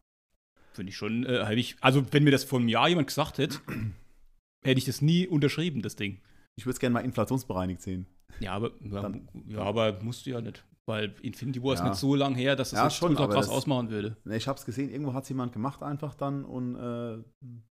Finde 0.74 0.92
ich 0.92 0.96
schon, 0.96 1.26
äh, 1.26 1.46
hätte 1.46 1.60
ich, 1.60 1.76
also 1.82 2.14
wenn 2.14 2.24
mir 2.24 2.32
das 2.32 2.46
vor 2.46 2.58
einem 2.58 2.70
Jahr 2.70 2.88
jemand 2.88 3.08
gesagt 3.08 3.40
hätte, 3.40 3.60
hätte 4.64 4.78
ich 4.78 4.86
das 4.86 5.02
nie 5.02 5.28
unterschrieben, 5.28 5.82
das 5.82 5.98
Ding. 5.98 6.22
Ich 6.56 6.66
würde 6.66 6.76
es 6.76 6.80
gerne 6.80 6.94
mal 6.94 7.02
inflationsbereinigt 7.02 7.82
sehen. 7.82 8.06
Ja, 8.40 8.54
aber, 8.54 8.72
ja, 8.82 9.02
Dann- 9.02 9.28
ja, 9.48 9.60
aber 9.60 10.02
musst 10.02 10.26
du 10.26 10.32
ja 10.32 10.42
nicht. 10.42 10.64
Weil 10.88 11.14
Infinity 11.22 11.62
War 11.64 11.74
ist 11.74 11.80
Ja. 11.82 11.90
nicht 11.90 11.98
so 12.00 12.16
lang 12.16 12.34
her, 12.36 12.56
dass 12.56 12.72
das 12.72 12.80
Ja, 12.80 12.90
schon, 12.90 13.16
krass 13.16 13.30
das- 13.30 13.50
ausmachen 13.50 13.90
würde. 13.92 14.18
Ne, 14.26 14.36
Ich 14.38 14.48
habe 14.48 14.58
es 14.58 14.66
gesehen, 14.66 14.90
irgendwo 14.90 15.14
hat 15.14 15.24
es 15.24 15.30
jemand 15.30 15.54
gemacht 15.54 15.84
einfach 15.84 16.16
dann 16.16 16.44
und 16.44 16.76
äh, 16.76 17.24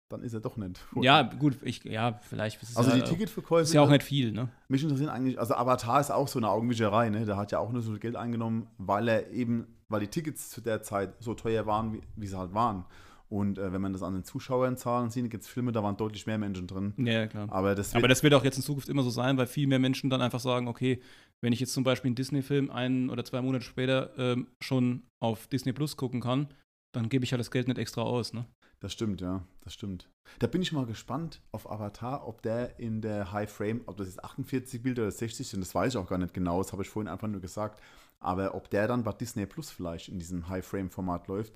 dann 0.10 0.24
ist 0.24 0.34
er 0.34 0.40
doch 0.42 0.58
nicht. 0.58 0.80
Ja, 1.02 1.22
gut, 1.24 1.58
ich, 1.64 1.84
ja, 1.86 2.20
vielleicht. 2.24 2.62
ist 2.62 2.72
es 2.72 2.78
Also 2.78 2.92
ja, 2.92 2.98
die 2.98 3.04
Ticketverkäufe. 3.04 3.64
Ist 3.64 3.74
ja 3.74 3.82
auch 3.82 3.90
nicht 3.90 4.04
viel, 4.04 4.32
ne? 4.34 4.50
Mich 4.68 4.84
interessieren 4.84 5.10
eigentlich, 5.10 5.40
also 5.40 5.56
Avatar 5.56 6.00
ist 6.02 6.12
auch 6.12 6.28
so 6.28 6.38
eine 6.40 6.50
Augenwischerei, 6.50 7.10
ne? 7.10 7.26
Der 7.26 7.38
hat 7.38 7.52
ja 7.52 7.60
auch 7.60 7.72
nur 7.72 7.82
so 7.82 7.92
viel 7.92 8.00
Geld 8.00 8.16
eingenommen, 8.18 8.68
weil 8.78 9.08
er 9.08 9.32
eben, 9.32 9.68
weil 9.90 10.02
die 10.02 10.08
Tickets 10.08 10.50
zu 10.50 10.60
der 10.62 10.82
Zeit 10.84 11.14
so 11.20 11.34
teuer 11.34 11.66
waren, 11.66 11.94
wie, 11.94 12.02
wie 12.18 12.28
sie 12.28 12.38
halt 12.38 12.54
waren. 12.54 12.86
Und 13.30 13.58
äh, 13.58 13.74
wenn 13.74 13.82
man 13.82 13.94
das 13.94 14.04
an 14.04 14.14
den 14.14 14.24
Zuschauerzahlen 14.24 15.10
sieht, 15.10 15.30
gibt 15.30 15.44
es 15.44 15.50
Filme, 15.50 15.72
da 15.72 15.84
waren 15.84 15.98
deutlich 15.98 16.28
mehr 16.28 16.38
Menschen 16.38 16.68
drin. 16.68 16.94
Ja, 16.98 17.28
klar. 17.28 17.48
Aber 17.52 17.76
das 17.76 17.94
wird, 17.94 17.98
Aber 17.98 18.08
das 18.08 18.24
wird 18.24 18.34
auch 18.34 18.44
jetzt 18.44 18.58
in 18.58 18.64
Zukunft 18.64 18.88
immer 18.88 19.04
so 19.04 19.10
sein, 19.10 19.38
weil 19.38 19.48
viel 19.48 19.68
mehr 19.68 19.80
Menschen 19.80 20.10
dann 20.10 20.22
einfach 20.22 20.40
sagen, 20.40 20.68
okay, 20.68 21.02
wenn 21.42 21.52
ich 21.52 21.60
jetzt 21.60 21.74
zum 21.74 21.84
Beispiel 21.84 22.10
einen 22.10 22.16
Disney-Film 22.16 22.72
ein 22.72 23.10
oder 23.10 23.26
zwei 23.26 23.42
Monate 23.42 23.66
später 23.66 24.12
ähm, 24.18 24.48
schon 24.62 25.04
auf 25.20 25.48
Disney 25.48 25.74
Plus 25.74 25.98
gucken 25.98 26.22
kann, 26.22 26.48
dann 26.94 27.10
gebe 27.10 27.26
ich 27.26 27.32
ja 27.32 27.38
das 27.38 27.52
Geld 27.52 27.68
nicht 27.68 27.78
extra 27.78 28.02
aus, 28.02 28.34
ne? 28.34 28.46
das 28.80 28.94
stimmt, 28.94 29.22
ja, 29.22 29.44
das 29.62 29.74
stimmt. 29.74 30.10
Da 30.40 30.48
bin 30.48 30.62
ich 30.62 30.72
mal 30.72 30.86
gespannt 30.86 31.42
auf 31.52 31.70
Avatar, 31.70 32.28
ob 32.28 32.42
der 32.42 32.80
in 32.80 33.02
der 33.02 33.32
High 33.32 33.52
Frame, 33.52 33.82
ob 33.88 33.98
das 33.98 34.08
jetzt 34.08 34.24
48 34.24 34.84
Bilder 34.84 35.04
oder 35.04 35.12
60 35.12 35.48
sind, 35.48 35.62
das 35.62 35.74
weiß 35.74 35.94
ich 35.94 35.98
auch 35.98 36.08
gar 36.08 36.18
nicht 36.18 36.34
genau, 36.34 36.62
das 36.62 36.74
habe 36.74 36.84
ich 36.84 36.90
vorhin 36.90 37.12
einfach 37.12 37.28
nur 37.28 37.42
gesagt. 37.42 37.82
Aber 38.20 38.56
ob 38.56 38.70
der 38.70 38.88
dann 38.88 39.04
bei 39.04 39.12
Disney 39.14 39.46
Plus 39.46 39.72
vielleicht 39.72 40.10
in 40.10 40.20
diesem 40.20 40.48
High 40.50 40.66
Frame 40.66 40.90
Format 40.90 41.28
läuft. 41.28 41.54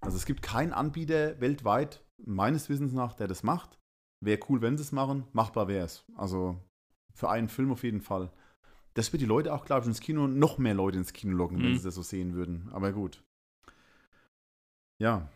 Also 0.00 0.16
es 0.16 0.24
gibt 0.26 0.42
keinen 0.42 0.72
Anbieter 0.72 1.40
weltweit, 1.40 2.02
meines 2.24 2.68
Wissens 2.68 2.92
nach, 2.92 3.12
der 3.14 3.28
das 3.28 3.42
macht. 3.42 3.78
Wäre 4.22 4.40
cool, 4.48 4.60
wenn 4.60 4.76
sie 4.76 4.82
es 4.82 4.92
machen. 4.92 5.24
Machbar 5.32 5.68
wäre 5.68 5.84
es. 5.84 6.04
Also 6.16 6.58
für 7.14 7.30
einen 7.30 7.48
Film 7.48 7.70
auf 7.72 7.82
jeden 7.84 8.00
Fall. 8.00 8.30
Das 8.94 9.12
wird 9.12 9.20
die 9.22 9.26
Leute 9.26 9.52
auch, 9.54 9.64
glaube 9.64 9.82
ich, 9.82 9.86
ins 9.88 10.00
Kino, 10.00 10.26
noch 10.26 10.58
mehr 10.58 10.74
Leute 10.74 10.98
ins 10.98 11.12
Kino 11.12 11.36
locken, 11.36 11.62
wenn 11.62 11.72
Mhm. 11.72 11.76
sie 11.76 11.84
das 11.84 11.94
so 11.94 12.02
sehen 12.02 12.34
würden. 12.34 12.68
Aber 12.72 12.92
gut. 12.92 13.22
Ja, 15.00 15.28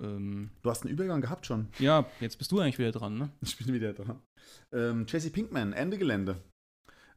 Ähm, 0.00 0.50
du 0.62 0.70
hast 0.70 0.82
einen 0.84 0.92
Übergang 0.92 1.20
gehabt 1.20 1.44
schon. 1.44 1.66
ja, 1.80 2.06
jetzt 2.20 2.38
bist 2.38 2.52
du 2.52 2.60
eigentlich 2.60 2.78
wieder 2.78 2.92
dran, 2.92 3.18
ne? 3.18 3.30
Ich 3.40 3.56
bin 3.58 3.74
wieder 3.74 3.92
dran. 3.92 4.22
Ähm, 4.72 5.06
Jesse 5.08 5.30
Pinkman, 5.30 5.72
Ende 5.72 5.98
Gelände. 5.98 6.40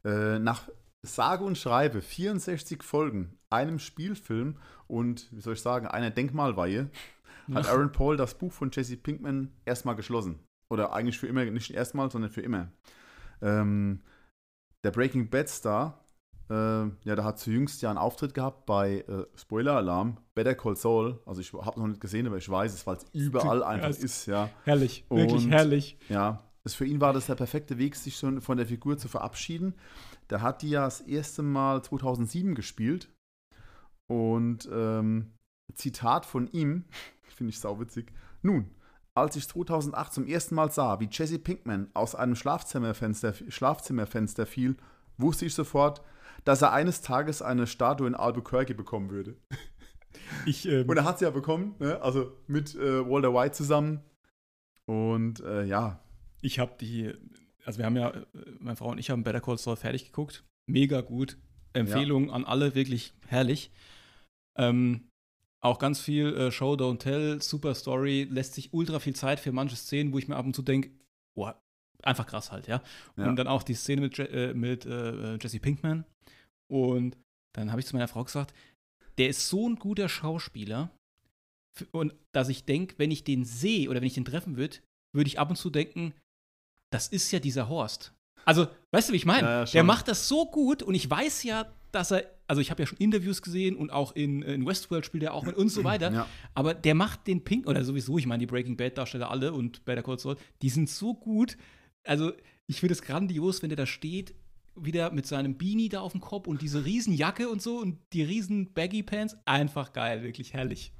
Äh, 0.04 0.40
nach 0.40 0.68
sage 1.06 1.44
und 1.44 1.58
schreibe 1.58 2.00
64 2.00 2.82
Folgen, 2.82 3.38
einem 3.50 3.78
Spielfilm 3.78 4.56
und, 4.86 5.28
wie 5.32 5.40
soll 5.40 5.54
ich 5.54 5.60
sagen, 5.62 5.86
einer 5.86 6.10
Denkmalweihe, 6.10 6.90
hat 7.54 7.68
Aaron 7.68 7.92
Paul 7.92 8.16
das 8.16 8.34
Buch 8.38 8.52
von 8.52 8.70
Jesse 8.72 8.96
Pinkman 8.96 9.52
erstmal 9.64 9.96
geschlossen. 9.96 10.38
Oder 10.70 10.92
eigentlich 10.92 11.18
für 11.18 11.26
immer, 11.26 11.44
nicht 11.44 11.72
erstmal, 11.72 12.10
sondern 12.10 12.30
für 12.30 12.40
immer. 12.40 12.70
Ähm, 13.42 14.00
der 14.84 14.90
Breaking 14.92 15.28
Bad 15.28 15.48
Star, 15.48 16.04
äh, 16.48 16.54
ja, 16.54 17.14
der 17.16 17.24
hat 17.24 17.38
zu 17.38 17.50
jüngst 17.50 17.82
ja 17.82 17.90
einen 17.90 17.98
Auftritt 17.98 18.32
gehabt 18.32 18.64
bei 18.64 19.00
äh, 19.08 19.26
Spoiler-Alarm, 19.36 20.16
Better 20.34 20.54
Call 20.54 20.76
Saul. 20.76 21.20
Also 21.26 21.40
ich 21.40 21.52
habe 21.52 21.70
es 21.70 21.76
noch 21.76 21.86
nicht 21.88 22.00
gesehen, 22.00 22.26
aber 22.26 22.36
ich 22.38 22.48
weiß 22.48 22.72
es, 22.72 22.86
weil 22.86 22.96
es 22.96 23.06
überall 23.12 23.62
einfach 23.62 23.90
es- 23.90 24.02
ist, 24.02 24.26
ja. 24.26 24.48
Herrlich, 24.64 25.04
wirklich 25.10 25.44
Und- 25.44 25.50
herrlich. 25.50 25.98
Ja, 26.08 26.42
das 26.64 26.74
für 26.74 26.84
ihn 26.84 27.00
war 27.00 27.12
das 27.12 27.26
der 27.26 27.34
perfekte 27.34 27.78
Weg, 27.78 27.96
sich 27.96 28.16
schon 28.16 28.40
von 28.40 28.56
der 28.56 28.66
Figur 28.66 28.96
zu 28.96 29.08
verabschieden. 29.08 29.74
Der 30.30 30.42
hat 30.42 30.62
die 30.62 30.70
ja 30.70 30.84
das 30.84 31.00
erste 31.00 31.42
Mal 31.42 31.82
2007 31.82 32.54
gespielt. 32.54 33.08
Und 34.06 34.68
ähm, 34.72 35.32
Zitat 35.74 36.26
von 36.26 36.46
ihm, 36.48 36.84
finde 37.22 37.50
ich 37.50 37.58
sauwitzig. 37.58 38.12
Nun, 38.42 38.70
als 39.14 39.36
ich 39.36 39.48
2008 39.48 40.12
zum 40.12 40.26
ersten 40.26 40.54
Mal 40.54 40.70
sah, 40.70 41.00
wie 41.00 41.08
Jesse 41.10 41.38
Pinkman 41.38 41.90
aus 41.94 42.14
einem 42.14 42.36
Schlafzimmerfenster, 42.36 43.34
Schlafzimmerfenster 43.48 44.46
fiel, 44.46 44.76
wusste 45.18 45.46
ich 45.46 45.54
sofort, 45.54 46.02
dass 46.44 46.62
er 46.62 46.72
eines 46.72 47.02
Tages 47.02 47.42
eine 47.42 47.66
Statue 47.66 48.06
in 48.06 48.14
Albuquerque 48.14 48.74
bekommen 48.74 49.10
würde. 49.10 49.36
Ich, 50.44 50.68
ähm, 50.68 50.88
Und 50.88 50.96
er 50.96 51.04
hat 51.04 51.18
sie 51.18 51.24
ja 51.24 51.30
bekommen, 51.30 51.74
ne? 51.78 52.00
also 52.02 52.36
mit 52.46 52.74
äh, 52.74 53.08
Walter 53.08 53.32
White 53.32 53.52
zusammen. 53.52 54.02
Und 54.84 55.40
äh, 55.40 55.64
ja, 55.64 56.00
ich 56.42 56.58
habe 56.58 56.74
die, 56.78 57.12
also 57.64 57.78
wir 57.78 57.86
haben 57.86 57.96
ja, 57.96 58.12
meine 58.58 58.76
Frau 58.76 58.90
und 58.90 58.98
ich 58.98 59.10
haben 59.10 59.24
Better 59.24 59.40
Call 59.40 59.58
Saul 59.58 59.76
fertig 59.76 60.06
geguckt. 60.06 60.44
Mega 60.66 61.00
gut. 61.00 61.38
Empfehlung 61.72 62.30
an 62.30 62.44
alle, 62.44 62.74
wirklich 62.74 63.14
herrlich. 63.26 63.70
Ähm, 64.58 65.08
auch 65.62 65.78
ganz 65.78 66.00
viel 66.00 66.34
äh, 66.36 66.50
Show, 66.50 66.74
Don't 66.74 66.98
Tell, 66.98 67.40
super 67.40 67.74
Story, 67.74 68.26
lässt 68.28 68.54
sich 68.54 68.74
ultra 68.74 68.98
viel 68.98 69.14
Zeit 69.14 69.40
für 69.40 69.52
manche 69.52 69.76
Szenen, 69.76 70.12
wo 70.12 70.18
ich 70.18 70.28
mir 70.28 70.36
ab 70.36 70.44
und 70.44 70.54
zu 70.54 70.62
denke, 70.62 70.90
boah, 71.34 71.58
einfach 72.02 72.26
krass 72.26 72.52
halt, 72.52 72.66
ja. 72.66 72.82
Ja. 73.16 73.28
Und 73.28 73.36
dann 73.36 73.46
auch 73.46 73.62
die 73.62 73.74
Szene 73.74 74.02
mit, 74.02 74.18
äh, 74.18 74.52
mit 74.54 74.84
äh, 74.84 75.36
Jesse 75.36 75.60
Pinkman. 75.60 76.04
Und 76.68 77.16
dann 77.54 77.70
habe 77.70 77.80
ich 77.80 77.86
zu 77.86 77.94
meiner 77.94 78.08
Frau 78.08 78.24
gesagt, 78.24 78.54
der 79.18 79.28
ist 79.28 79.48
so 79.48 79.68
ein 79.68 79.76
guter 79.76 80.08
Schauspieler. 80.08 80.90
Und 81.92 82.14
dass 82.32 82.48
ich 82.48 82.64
denke, 82.64 82.96
wenn 82.98 83.10
ich 83.10 83.24
den 83.24 83.44
sehe 83.44 83.88
oder 83.88 84.00
wenn 84.00 84.06
ich 84.06 84.14
den 84.14 84.24
treffen 84.24 84.56
würde, 84.56 84.78
würde 85.14 85.28
ich 85.28 85.38
ab 85.38 85.48
und 85.50 85.56
zu 85.56 85.70
denken, 85.70 86.12
das 86.92 87.08
ist 87.08 87.30
ja 87.32 87.38
dieser 87.38 87.68
Horst. 87.68 88.12
Also, 88.44 88.66
weißt 88.90 89.08
du, 89.08 89.12
wie 89.12 89.16
ich 89.16 89.26
meine? 89.26 89.46
Ja, 89.46 89.58
ja, 89.64 89.64
der 89.64 89.84
macht 89.84 90.08
das 90.08 90.28
so 90.28 90.46
gut 90.46 90.82
und 90.82 90.94
ich 90.94 91.08
weiß 91.08 91.44
ja, 91.44 91.72
dass 91.92 92.10
er, 92.10 92.24
also 92.48 92.60
ich 92.60 92.70
habe 92.70 92.82
ja 92.82 92.86
schon 92.86 92.98
Interviews 92.98 93.42
gesehen 93.42 93.76
und 93.76 93.90
auch 93.90 94.12
in, 94.16 94.42
in 94.42 94.66
Westworld 94.66 95.06
spielt 95.06 95.22
er 95.22 95.34
auch 95.34 95.44
mit 95.44 95.56
und 95.56 95.68
so 95.68 95.84
weiter. 95.84 96.12
Ja. 96.12 96.26
Aber 96.54 96.74
der 96.74 96.94
macht 96.94 97.26
den 97.26 97.44
Pink, 97.44 97.68
oder 97.68 97.84
sowieso, 97.84 98.18
ich 98.18 98.26
meine, 98.26 98.40
die 98.40 98.46
Breaking 98.46 98.76
Bad-Darsteller 98.76 99.30
alle 99.30 99.52
und 99.52 99.84
Better 99.84 100.02
Call 100.02 100.18
Saul, 100.18 100.36
die 100.62 100.70
sind 100.70 100.88
so 100.88 101.14
gut. 101.14 101.56
Also, 102.04 102.32
ich 102.66 102.80
finde 102.80 102.94
es 102.94 103.02
grandios, 103.02 103.62
wenn 103.62 103.68
der 103.68 103.76
da 103.76 103.86
steht, 103.86 104.34
wieder 104.74 105.12
mit 105.12 105.26
seinem 105.26 105.58
Beanie 105.58 105.90
da 105.90 106.00
auf 106.00 106.12
dem 106.12 106.20
Kopf 106.20 106.46
und 106.46 106.62
diese 106.62 106.84
riesen 106.84 107.12
Jacke 107.12 107.48
und 107.48 107.60
so 107.60 107.76
und 107.76 107.98
die 108.12 108.22
riesen 108.22 108.72
Baggy 108.72 109.02
Pants. 109.02 109.36
Einfach 109.44 109.92
geil, 109.92 110.22
wirklich 110.22 110.54
herrlich. 110.54 110.92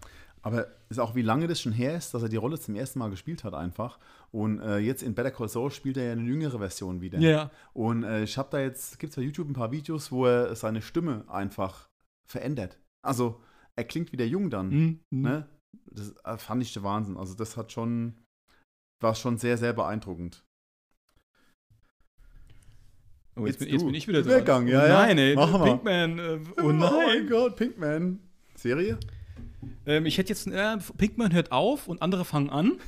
Aber 0.43 0.67
ist 0.89 0.99
auch, 0.99 1.15
wie 1.15 1.23
lange 1.23 1.47
das 1.47 1.61
schon 1.61 1.73
her 1.73 1.97
ist, 1.97 2.13
dass 2.13 2.23
er 2.23 2.29
die 2.29 2.37
Rolle 2.37 2.59
zum 2.59 2.75
ersten 2.75 2.99
Mal 2.99 3.11
gespielt 3.11 3.45
hat, 3.45 3.55
einfach. 3.55 3.99
Und 4.33 4.61
äh, 4.61 4.79
jetzt 4.79 5.03
in 5.03 5.15
Better 5.15 5.31
Call 5.31 5.49
Saul 5.49 5.71
spielt 5.71 5.99
er 5.99 6.05
ja 6.05 6.13
eine 6.13 6.23
jüngere 6.23 6.59
Version 6.59 7.03
wieder. 7.03 7.19
Ja. 7.19 7.51
Und 7.75 8.03
äh, 8.03 8.23
ich 8.23 8.39
habe 8.39 8.49
da 8.51 8.61
jetzt, 8.61 8.99
gibt 8.99 9.11
es 9.11 9.17
bei 9.17 9.23
YouTube 9.23 9.49
ein 9.49 9.53
paar 9.53 9.73
Videos, 9.73 10.11
wo 10.11 10.27
er 10.27 10.57
seine 10.57 10.81
Stimme 10.81 11.25
einfach 11.29 11.91
verändert. 12.27 12.79
Also, 13.03 13.43
er 13.77 13.85
klingt 13.85 14.11
wieder 14.11 14.25
jung 14.25 14.49
dann. 14.49 14.69
Mhm. 14.71 15.01
Ne? 15.11 15.49
Das 15.85 16.15
äh, 16.25 16.39
fand 16.39 16.63
ich 16.63 16.73
der 16.73 16.83
Wahnsinn. 16.83 17.19
Also, 17.19 17.35
das 17.35 17.59
hat 17.59 17.73
schon, 17.73 18.15
war 19.01 19.15
schon 19.15 19.37
sehr, 19.37 19.59
sehr 19.59 19.75
beeindruckend. 19.75 20.43
Oh, 23.37 23.47
jetzt, 23.47 23.59
bin, 23.59 23.69
jetzt 23.69 23.85
bin 23.85 23.95
ich 23.95 24.09
wieder 24.09 24.23
dran. 24.23 24.67
ja, 24.67 24.83
oh 24.83 24.87
ja. 24.87 25.07
nein, 25.07 25.19
ey. 25.19 25.35
Mach. 25.35 25.63
Pinkman. 25.63 26.19
Äh, 26.19 26.41
oh 26.59 26.65
mein 26.65 26.79
nein. 26.79 27.29
Gott, 27.29 27.57
Pinkman. 27.57 28.19
Serie? 28.55 28.99
ähm, 29.85 30.07
ich 30.07 30.17
hätte 30.17 30.31
jetzt, 30.31 30.47
äh, 30.47 30.79
Pinkman 30.97 31.35
hört 31.35 31.53
auf 31.53 31.87
und 31.87 32.01
andere 32.01 32.25
fangen 32.25 32.49
an. 32.49 32.79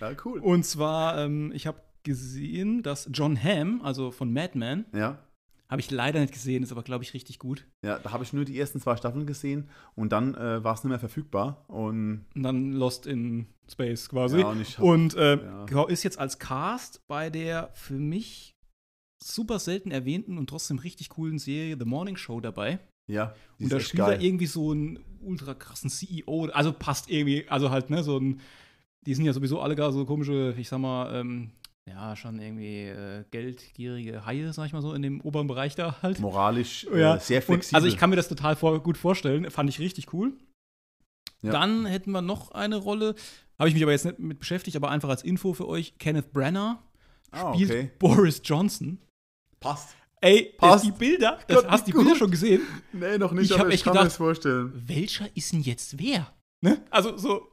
Ja, 0.00 0.12
cool. 0.24 0.40
Und 0.40 0.64
zwar, 0.64 1.18
ähm, 1.18 1.52
ich 1.54 1.66
habe 1.66 1.80
gesehen, 2.02 2.82
dass 2.82 3.08
John 3.12 3.42
Hamm, 3.42 3.82
also 3.82 4.10
von 4.10 4.32
Mad 4.32 4.56
Men, 4.58 4.86
Ja. 4.94 5.18
habe 5.68 5.80
ich 5.80 5.90
leider 5.90 6.20
nicht 6.20 6.32
gesehen, 6.32 6.62
ist 6.62 6.72
aber, 6.72 6.82
glaube 6.82 7.04
ich, 7.04 7.12
richtig 7.14 7.38
gut. 7.38 7.66
Ja, 7.84 7.98
da 7.98 8.10
habe 8.12 8.24
ich 8.24 8.32
nur 8.32 8.44
die 8.44 8.58
ersten 8.58 8.80
zwei 8.80 8.96
Staffeln 8.96 9.26
gesehen 9.26 9.68
und 9.94 10.10
dann 10.12 10.34
äh, 10.34 10.64
war 10.64 10.74
es 10.74 10.82
nicht 10.82 10.88
mehr 10.90 10.98
verfügbar. 10.98 11.64
Und 11.68 12.24
Und 12.34 12.42
dann 12.42 12.72
Lost 12.72 13.06
in 13.06 13.46
Space 13.70 14.08
quasi. 14.08 14.40
Ja, 14.40 14.48
und 14.48 14.64
hab- 14.78 14.84
und 14.84 15.14
äh, 15.14 15.36
ja. 15.70 15.84
ist 15.88 16.02
jetzt 16.02 16.18
als 16.18 16.38
Cast 16.38 17.06
bei 17.06 17.30
der 17.30 17.70
für 17.74 17.94
mich 17.94 18.56
super 19.22 19.58
selten 19.58 19.90
erwähnten 19.90 20.38
und 20.38 20.48
trotzdem 20.48 20.78
richtig 20.78 21.10
coolen 21.10 21.38
Serie 21.38 21.76
The 21.78 21.84
Morning 21.84 22.16
Show 22.16 22.40
dabei. 22.40 22.78
ja, 23.10 23.34
Und 23.60 23.70
da 23.70 23.78
spielt 23.78 24.08
er 24.08 24.20
irgendwie 24.22 24.46
so 24.46 24.70
einen 24.70 24.98
ultra 25.20 25.52
krassen 25.52 25.90
CEO. 25.90 26.46
Also 26.54 26.72
passt 26.72 27.10
irgendwie, 27.10 27.46
also 27.48 27.70
halt, 27.70 27.90
ne, 27.90 28.02
so 28.02 28.18
ein, 28.18 28.40
die 29.06 29.14
sind 29.14 29.24
ja 29.24 29.32
sowieso 29.32 29.60
alle 29.60 29.76
gar 29.76 29.92
so 29.92 30.04
komische, 30.04 30.54
ich 30.58 30.68
sag 30.68 30.78
mal, 30.78 31.14
ähm, 31.14 31.50
ja, 31.88 32.14
schon 32.14 32.38
irgendwie 32.40 32.84
äh, 32.84 33.24
geldgierige 33.30 34.24
Haie, 34.26 34.52
sag 34.52 34.66
ich 34.66 34.72
mal 34.72 34.82
so, 34.82 34.92
in 34.94 35.02
dem 35.02 35.20
oberen 35.22 35.46
Bereich 35.46 35.74
da 35.74 35.96
halt. 36.02 36.20
Moralisch 36.20 36.86
Ja, 36.94 37.16
äh, 37.16 37.20
sehr 37.20 37.38
Und, 37.38 37.44
flexibel. 37.46 37.76
also 37.76 37.88
ich 37.88 37.96
kann 37.96 38.10
mir 38.10 38.16
das 38.16 38.28
total 38.28 38.56
vor, 38.56 38.82
gut 38.82 38.98
vorstellen, 38.98 39.50
fand 39.50 39.68
ich 39.70 39.80
richtig 39.80 40.12
cool. 40.12 40.34
Ja. 41.42 41.52
Dann 41.52 41.86
hätten 41.86 42.10
wir 42.12 42.20
noch 42.20 42.50
eine 42.50 42.76
Rolle, 42.76 43.14
habe 43.58 43.68
ich 43.68 43.74
mich 43.74 43.82
aber 43.82 43.92
jetzt 43.92 44.04
nicht 44.04 44.18
mit 44.18 44.38
beschäftigt, 44.38 44.76
aber 44.76 44.90
einfach 44.90 45.08
als 45.08 45.22
Info 45.24 45.54
für 45.54 45.66
euch, 45.66 45.96
Kenneth 45.98 46.32
Branagh 46.32 46.78
ah, 47.30 47.54
spielt 47.54 47.70
okay. 47.70 47.90
Boris 47.98 48.42
Johnson. 48.44 48.98
Passt. 49.58 49.96
Ey, 50.20 50.54
Passt. 50.58 50.74
das, 50.74 50.82
die 50.82 50.98
Bilder, 50.98 51.38
das, 51.48 51.66
hast 51.66 51.86
du 51.86 51.92
die 51.92 51.96
Bilder 51.96 52.10
gut. 52.10 52.18
schon 52.18 52.30
gesehen? 52.30 52.60
Nee, 52.92 53.16
noch 53.16 53.32
nicht, 53.32 53.50
Ich 53.50 53.58
aber 53.58 53.70
ich 53.70 53.82
kann 53.82 53.94
mir 53.94 54.04
das 54.04 54.16
vorstellen. 54.18 54.70
welcher 54.86 55.34
ist 55.34 55.52
denn 55.52 55.62
jetzt 55.62 55.98
wer? 55.98 56.30
Ne? 56.60 56.82
Also 56.90 57.16
so 57.16 57.48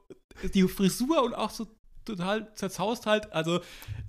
die 0.54 0.64
Frisur 0.68 1.24
und 1.24 1.34
auch 1.34 1.50
so 1.50 1.68
total 2.06 2.54
zerzaust 2.54 3.06
halt. 3.06 3.32
Also 3.34 3.60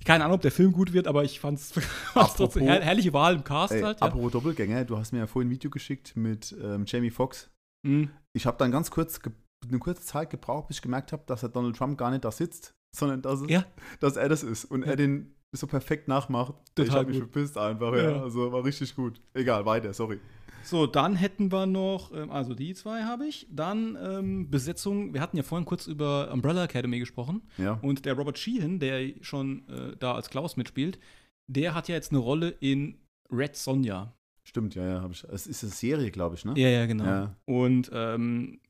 keine 0.05 0.25
Ahnung, 0.25 0.37
ob 0.37 0.43
der 0.43 0.53
Film 0.53 0.73
gut 0.73 0.93
wird, 0.93 1.07
aber 1.09 1.25
ich 1.25 1.41
fand's, 1.41 1.73
fand's 2.13 2.35
trotzdem 2.35 2.63
Apropos- 2.63 2.69
her 2.79 2.83
herrliche 2.85 3.13
Wahl 3.13 3.35
im 3.35 3.45
Cast 3.45 3.73
Ey, 3.75 3.83
halt. 3.83 4.01
Ja. 4.01 4.07
apropos 4.07 4.33
Doppelgänger, 4.33 4.85
du 4.85 4.97
hast 4.97 5.13
mir 5.13 5.19
ja 5.19 5.27
vorhin 5.27 5.49
ein 5.49 5.53
Video 5.53 5.71
geschickt 5.71 6.17
mit 6.17 6.55
ähm, 6.63 6.85
Jamie 6.87 7.11
Foxx. 7.11 7.51
Mhm. 7.87 8.11
Ich 8.35 8.47
habe 8.47 8.57
dann 8.59 8.71
ganz 8.71 8.91
kurz, 8.91 9.21
eine 9.69 9.79
kurze 9.81 10.03
Zeit 10.03 10.31
gebraucht, 10.31 10.69
bis 10.69 10.77
ich 10.79 10.83
gemerkt 10.83 11.13
habe, 11.13 11.25
dass 11.27 11.43
er 11.43 11.49
Donald 11.49 11.77
Trump 11.77 11.99
gar 11.99 12.11
nicht 12.11 12.25
da 12.25 12.31
sitzt, 12.31 12.73
sondern 12.97 13.21
dass, 13.23 13.41
es, 13.41 13.51
Ja. 13.51 13.65
dass 14.01 14.17
er 14.17 14.29
das 14.29 14.43
ist 14.45 14.65
und 14.67 14.83
Ja. 14.83 14.89
er 14.91 14.97
den 14.97 15.35
so 15.53 15.67
perfekt 15.67 16.09
nachmacht. 16.09 16.55
ich 16.69 16.75
Total 16.75 16.99
habe 17.01 17.09
mich 17.09 17.19
verpisst 17.19 17.57
einfach. 17.59 17.95
Ja. 17.97 18.23
Also 18.23 18.53
war 18.53 18.63
richtig 18.65 18.95
gut. 18.95 19.21
Egal, 19.35 19.65
weiter, 19.67 19.93
sorry. 19.95 20.21
So, 20.63 20.87
dann 20.87 21.17
hätten 21.17 21.51
wir 21.53 21.67
noch, 21.67 22.13
ähm, 22.13 22.31
also 22.31 22.55
die 22.55 22.75
zwei 22.75 23.05
habe 23.05 23.27
ich. 23.27 23.47
Dann 23.51 23.97
ähm, 24.01 24.51
Besetzung, 24.51 25.15
wir 25.15 25.21
hatten 25.21 25.37
ja 25.37 25.43
vorhin 25.43 25.65
kurz 25.65 25.87
über 25.87 26.31
Umbrella 26.33 26.65
Academy 26.65 26.99
gesprochen. 26.99 27.43
Ja. 27.57 27.79
Und 27.83 28.05
der 28.05 28.15
Robert 28.15 28.39
Sheehan, 28.39 28.79
der 28.79 29.13
schon 29.21 29.69
äh, 29.69 29.97
da 29.99 30.15
als 30.15 30.31
Klaus 30.31 30.57
mitspielt, 30.57 30.99
der 31.47 31.75
hat 31.75 31.89
ja 31.89 31.95
jetzt 31.95 32.13
eine 32.13 32.19
Rolle 32.19 32.51
in 32.61 32.99
Red 33.31 33.57
Sonja. 33.57 34.13
Stimmt, 34.45 34.75
ja, 34.75 34.87
ja. 34.87 35.03
Hab 35.03 35.11
ich. 35.11 35.25
Es 35.25 35.47
ist 35.47 35.63
eine 35.63 35.73
Serie, 35.73 36.11
glaube 36.11 36.35
ich, 36.35 36.45
ne? 36.45 36.55
Ja, 36.57 36.69
ja, 36.69 36.87
genau. 36.87 37.05
Ja. 37.05 37.37
Und 37.45 37.91
ähm, 37.93 38.61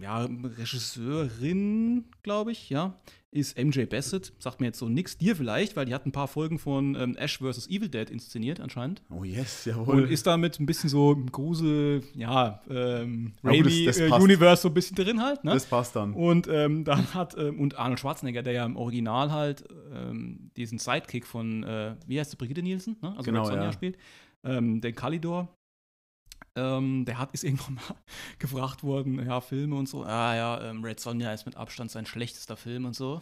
ja, 0.00 0.24
Regisseurin, 0.24 2.04
glaube 2.22 2.52
ich, 2.52 2.68
ja, 2.70 2.98
ist 3.30 3.58
MJ 3.62 3.84
Bassett. 3.84 4.32
Sagt 4.38 4.60
mir 4.60 4.68
jetzt 4.68 4.78
so 4.78 4.88
nix. 4.88 5.18
Dir 5.18 5.36
vielleicht, 5.36 5.76
weil 5.76 5.84
die 5.86 5.94
hat 5.94 6.06
ein 6.06 6.12
paar 6.12 6.26
Folgen 6.28 6.58
von 6.58 6.94
ähm, 6.94 7.16
Ash 7.16 7.38
vs. 7.38 7.68
Evil 7.68 7.88
Dead 7.88 8.08
inszeniert 8.10 8.60
anscheinend. 8.60 9.02
Oh 9.10 9.24
yes, 9.24 9.64
jawohl. 9.66 10.02
Und 10.02 10.10
ist 10.10 10.26
damit 10.26 10.58
ein 10.58 10.66
bisschen 10.66 10.88
so 10.90 11.12
im 11.12 11.30
Grusel, 11.30 12.02
ja, 12.14 12.62
ähm, 12.70 13.32
Ja, 13.42 13.50
gut, 13.50 13.66
das- 13.66 14.00
Raimi 14.00 14.36
das 14.36 14.58
äh, 14.58 14.62
so 14.62 14.68
ein 14.68 14.74
bisschen 14.74 14.96
drin 14.96 15.20
halt, 15.22 15.44
ne? 15.44 15.52
das 15.52 15.66
passt 15.66 15.94
dann. 15.96 16.12
Und 16.14 16.48
ähm, 16.50 16.84
dann 16.84 17.12
hat, 17.14 17.36
ähm, 17.38 17.60
und 17.60 17.78
Arnold 17.78 18.00
Schwarzenegger, 18.00 18.42
der 18.42 18.52
ja 18.54 18.64
im 18.66 18.76
Original 18.76 19.30
halt 19.32 19.64
ähm, 19.92 20.50
diesen 20.56 20.78
Sidekick 20.78 21.26
von, 21.26 21.62
äh, 21.62 21.94
wie 22.06 22.18
heißt 22.18 22.32
der, 22.32 22.38
Brigitte 22.38 22.62
Nielsen, 22.62 22.96
ne? 23.02 23.10
also 23.10 23.22
Genau, 23.22 23.44
Sonja 23.44 23.64
ja. 23.64 23.72
spielt, 23.72 23.96
ähm, 24.44 24.80
den 24.80 24.94
Kalidor. 24.94 25.55
Ähm, 26.56 27.04
der 27.04 27.18
hat, 27.18 27.32
ist 27.32 27.44
irgendwann 27.44 27.74
mal 27.74 27.94
gefragt 28.38 28.82
worden, 28.82 29.24
ja, 29.24 29.40
Filme 29.40 29.76
und 29.76 29.88
so. 29.88 30.04
Ah 30.04 30.34
ja, 30.34 30.62
ähm, 30.62 30.82
Red 30.82 30.98
Sonja 30.98 31.32
ist 31.32 31.46
mit 31.46 31.56
Abstand 31.56 31.90
sein 31.90 32.06
schlechtester 32.06 32.56
Film 32.56 32.86
und 32.86 32.96
so. 32.96 33.20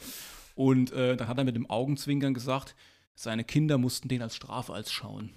Und 0.55 0.92
äh, 0.92 1.16
dann 1.16 1.29
hat 1.29 1.38
er 1.38 1.44
mit 1.44 1.57
dem 1.57 1.68
Augenzwinkern 1.68 2.33
gesagt, 2.33 2.75
seine 3.14 3.44
Kinder 3.44 3.79
mussten 3.79 4.09
den 4.09 4.23
als 4.23 4.37
Strafe 4.37 4.73
als 4.73 4.92
schauen. 4.92 5.31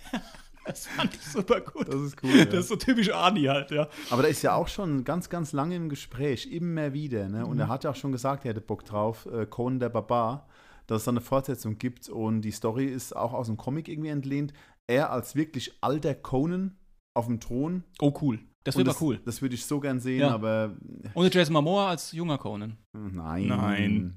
das 0.66 0.86
fand 0.86 1.14
ich 1.14 1.22
super 1.22 1.60
gut. 1.60 1.88
Das 1.88 2.00
ist 2.00 2.22
cool. 2.22 2.36
ja. 2.36 2.44
Das 2.44 2.60
ist 2.60 2.68
so 2.68 2.76
typisch 2.76 3.12
Arnie 3.12 3.48
halt, 3.48 3.70
ja. 3.70 3.88
Aber 4.10 4.22
der 4.22 4.30
ist 4.30 4.42
ja 4.42 4.54
auch 4.54 4.68
schon 4.68 5.04
ganz, 5.04 5.28
ganz 5.28 5.52
lange 5.52 5.76
im 5.76 5.88
Gespräch, 5.88 6.46
immer 6.50 6.92
wieder. 6.92 7.28
Ne? 7.28 7.40
Mhm. 7.40 7.46
Und 7.46 7.58
er 7.58 7.68
hat 7.68 7.84
ja 7.84 7.90
auch 7.90 7.96
schon 7.96 8.12
gesagt, 8.12 8.44
er 8.44 8.50
hätte 8.50 8.60
Bock 8.60 8.84
drauf, 8.84 9.26
äh, 9.26 9.46
Conan 9.46 9.80
der 9.80 9.90
Barbar, 9.90 10.48
dass 10.86 10.98
es 10.98 11.04
da 11.04 11.10
eine 11.10 11.20
Fortsetzung 11.20 11.78
gibt. 11.78 12.08
Und 12.08 12.42
die 12.42 12.50
Story 12.50 12.86
ist 12.86 13.14
auch 13.14 13.32
aus 13.32 13.46
dem 13.46 13.56
Comic 13.56 13.88
irgendwie 13.88 14.10
entlehnt. 14.10 14.52
Er 14.86 15.10
als 15.10 15.34
wirklich 15.34 15.78
alter 15.80 16.14
Conan 16.14 16.76
auf 17.14 17.26
dem 17.26 17.40
Thron. 17.40 17.84
Oh, 18.00 18.12
cool. 18.22 18.38
Das 18.64 18.76
wird 18.76 19.00
cool. 19.00 19.20
Das 19.24 19.42
würde 19.42 19.56
ich 19.56 19.66
so 19.66 19.80
gern 19.80 19.98
sehen, 19.98 20.20
Ja. 20.20 20.30
aber 20.30 20.76
Und 21.14 21.34
Jason 21.34 21.52
Momoa 21.52 21.90
als 21.90 22.12
junger 22.12 22.38
Conan. 22.38 22.76
nein. 22.92 23.46
Nein. 23.48 24.16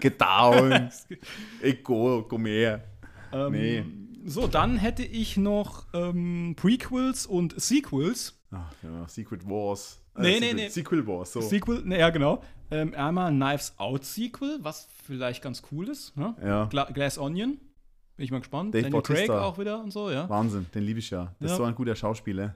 Get 0.00 0.20
down. 0.20 0.90
Ego, 1.62 2.24
komm 2.28 2.46
her. 2.46 2.84
Ähm, 3.32 3.52
Nee. 3.52 3.84
So, 4.26 4.46
dann 4.46 4.78
hätte 4.78 5.02
ich 5.04 5.36
noch 5.36 5.84
ähm, 5.92 6.54
Prequels 6.56 7.26
und 7.26 7.60
Sequels. 7.60 8.40
Ach, 8.50 8.72
ja, 8.82 9.06
Secret 9.06 9.46
Wars. 9.46 10.00
Nee, 10.16 10.28
nee, 10.28 10.34
Secret, 10.40 10.56
nee. 10.56 10.68
Sequel 10.68 11.06
Wars, 11.06 11.32
so. 11.34 11.40
Sequel, 11.42 11.82
ne, 11.84 11.98
ja, 11.98 12.08
genau. 12.08 12.42
Ähm, 12.70 12.94
einmal 12.94 13.30
Knives 13.32 13.74
Out 13.76 14.06
Sequel, 14.06 14.60
was 14.62 14.88
vielleicht 15.04 15.42
ganz 15.42 15.62
cool 15.70 15.90
ist. 15.90 16.16
Ne? 16.16 16.34
ja, 16.42 16.64
Gla 16.66 16.84
Glass 16.84 17.18
Onion. 17.18 17.58
Bin 18.16 18.24
ich 18.24 18.30
mal 18.30 18.38
gespannt. 18.38 18.74
Dave 18.74 18.84
Daniel 18.84 19.02
Craig 19.02 19.26
Bautista. 19.26 19.42
auch 19.44 19.58
wieder 19.58 19.82
und 19.82 19.90
so, 19.92 20.10
ja. 20.10 20.28
Wahnsinn, 20.28 20.66
den 20.74 20.84
liebe 20.84 20.98
ich 21.00 21.10
ja. 21.10 21.34
Das 21.40 21.50
Ja. 21.50 21.54
ist 21.54 21.56
so 21.58 21.64
ein 21.64 21.74
guter 21.74 21.96
Schauspieler. 21.96 22.54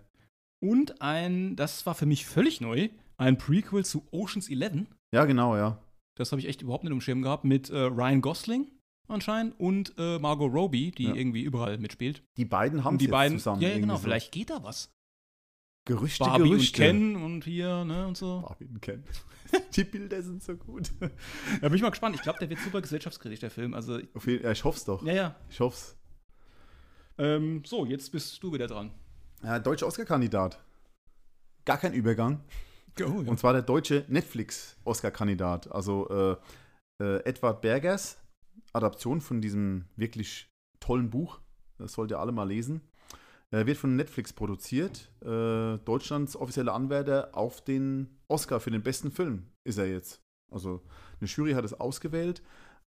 Und 0.61 1.01
ein, 1.03 1.57
das 1.57 1.85
war 1.87 1.95
für 1.95 2.07
mich 2.07 2.27
völlig 2.27 2.61
neu, 2.61 2.89
ein 3.17 3.39
Prequel 3.39 3.85
zu 3.85 4.07
Ocean's 4.13 4.49
Eleven. 4.51 4.87
Ja, 5.13 5.25
genau, 5.25 5.57
ja. 5.57 5.79
Das 6.17 6.33
habe 6.33 6.41
ich 6.41 6.49
echt 6.49 6.63
überhaupt 6.63 6.85
nicht 6.85 6.93
im 6.93 7.01
Schirm 7.01 7.23
gehabt, 7.23 7.45
mit 7.45 7.71
äh, 7.71 7.77
Ryan 7.79 8.21
Gosling 8.21 8.67
anscheinend 9.09 9.59
und 9.59 9.95
äh, 9.99 10.19
Margot 10.19 10.53
Robbie, 10.53 10.91
die 10.91 11.05
Ja. 11.05 11.15
irgendwie 11.15 11.43
überall 11.43 11.79
mitspielt. 11.79 12.23
Die 12.37 12.45
beiden 12.45 12.85
haben 12.85 12.99
die 12.99 13.05
jetzt 13.07 13.13
beiden, 13.13 13.39
zusammen. 13.39 13.63
ja, 13.63 13.77
genau, 13.79 13.97
so. 13.97 14.03
vielleicht 14.03 14.33
geht 14.33 14.51
da 14.51 14.63
was. 14.63 14.91
Gerüchte, 15.87 16.25
Barbie 16.25 16.51
Gerüchte. 16.51 16.83
und 16.83 16.87
Ken 16.87 17.17
und 17.17 17.45
hier, 17.45 17.85
ne, 17.85 18.07
und 18.07 18.17
so. 18.17 18.43
Barbie 18.47 18.67
und 18.67 18.83
Ken. 18.83 19.03
die 19.77 19.85
Bilder 19.85 20.23
sind 20.23 20.43
so 20.43 20.57
gut. 20.57 20.91
Da 21.01 21.69
bin 21.69 21.75
ich 21.75 21.83
mal 21.83 21.91
gespannt. 21.91 22.17
Ich 22.17 22.23
glaube, 22.23 22.39
der 22.39 22.51
wird 22.51 22.61
super 22.61 22.81
gesellschaftskritisch, 22.81 23.41
der 23.41 23.51
Film. 23.51 23.75
Also, 23.75 23.99
Auf 24.15 24.27
jeden, 24.27 24.45
ja, 24.45 24.53
ich 24.53 24.65
hoff's 24.65 24.85
doch. 24.85 25.03
ja, 25.05 25.13
ja. 25.13 25.37
Ich 25.49 25.61
hoff's. 25.61 25.97
Ähm, 27.19 27.63
so, 27.65 27.85
jetzt 27.87 28.11
bist 28.13 28.43
du 28.43 28.53
wieder 28.53 28.67
dran. 28.67 28.93
Ja, 29.43 29.59
deutscher 29.59 29.87
Oscar-Kandidat. 29.87 30.63
Gar 31.65 31.79
kein 31.79 31.93
Übergang. 31.95 32.41
Oh, 33.01 33.05
Und 33.25 33.39
zwar 33.39 33.53
der 33.53 33.63
deutsche 33.63 34.05
Netflix-Oscar-Kandidat. 34.09 35.71
Also 35.71 36.09
äh, 36.09 36.37
äh, 37.05 37.23
Edward 37.25 37.61
Bergers, 37.61 38.19
Adaption 38.73 39.21
von 39.21 39.41
diesem 39.41 39.85
wirklich 39.95 40.51
tollen 40.81 41.09
Buch. 41.09 41.41
Das 41.79 41.93
sollt 41.93 42.11
ihr 42.11 42.19
alle 42.19 42.33
mal 42.33 42.49
lesen. 42.49 42.81
Äh, 43.51 43.65
wird 43.67 43.79
von 43.79 43.97
Netflix 43.97 44.33
produziert. 44.33 45.11
Äh, 45.23 45.79
Deutschlands 45.79 46.37
offizieller 46.37 46.75
Anwärter 46.75 47.31
auf 47.33 47.63
den 47.63 48.19
Oscar 48.29 48.61
für 48.61 48.71
den 48.71 48.83
besten 48.83 49.11
Film 49.11 49.47
ist 49.65 49.79
er 49.79 49.87
jetzt. 49.87 50.23
Also 50.51 50.83
eine 51.21 51.29
Jury 51.29 51.53
hat 51.53 51.65
es 51.65 51.75
ausgewählt 51.75 52.43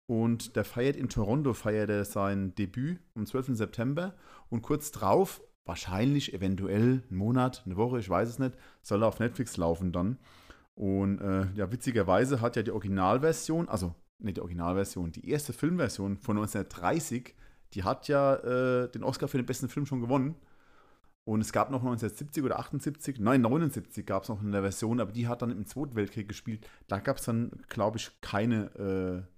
und 0.06 0.56
der 0.56 0.66
feiert 0.66 0.96
in 0.96 1.10
Toronto, 1.10 1.54
feiert 1.54 1.90
er 1.90 2.04
sein 2.04 2.56
Debüt 2.56 3.00
am 3.16 3.26
12. 3.26 3.56
September 3.56 4.16
und 4.50 4.62
kurz 4.62 4.92
drauf, 4.92 5.42
wahrscheinlich, 5.66 6.34
eventuell, 6.34 7.04
einen 7.10 7.18
Monat, 7.18 7.64
eine 7.66 7.78
Woche, 7.78 8.00
ich 8.00 8.10
weiß 8.10 8.28
es 8.28 8.40
nicht, 8.40 8.56
soll 8.82 9.04
er 9.04 9.08
auf 9.08 9.20
Netflix 9.20 9.56
laufen 9.58 9.92
dann. 9.92 10.18
Und 10.74 11.20
äh, 11.20 11.48
ja, 11.54 11.72
witzigerweise 11.72 12.42
hat 12.42 12.56
ja 12.56 12.64
die 12.64 12.72
Originalversion, 12.72 13.70
also 13.70 13.94
nicht 14.18 14.38
die 14.38 14.42
Originalversion, 14.42 15.12
die 15.12 15.30
erste 15.30 15.54
Filmversion 15.54 16.18
von 16.18 16.38
1930, 16.38 17.36
die 17.74 17.84
hat 17.84 18.08
ja 18.08 18.36
äh, 18.36 18.90
den 18.90 19.04
Oscar 19.04 19.28
für 19.28 19.38
den 19.38 19.46
besten 19.46 19.70
Film 19.70 19.86
schon 19.86 20.02
gewonnen. 20.02 20.36
Und 21.30 21.42
es 21.42 21.54
gab 21.54 21.70
noch 21.70 21.82
1970 21.82 22.44
oder 22.44 22.58
78, 22.58 23.20
nein, 23.20 23.42
79 23.42 24.04
gab 24.04 24.24
es 24.24 24.30
noch 24.30 24.42
eine 24.42 24.62
Version, 24.62 25.00
aber 25.00 25.12
die 25.12 25.28
hat 25.28 25.44
dann 25.44 25.52
im 25.52 25.68
Zweiten 25.68 25.96
Weltkrieg 25.96 26.28
gespielt. 26.28 26.68
Da 26.88 26.98
gab 26.98 27.18
es 27.18 27.26
dann, 27.26 27.52
glaube 27.68 27.98
ich, 27.98 28.20
keine, 28.20 28.66
äh, 28.74 29.32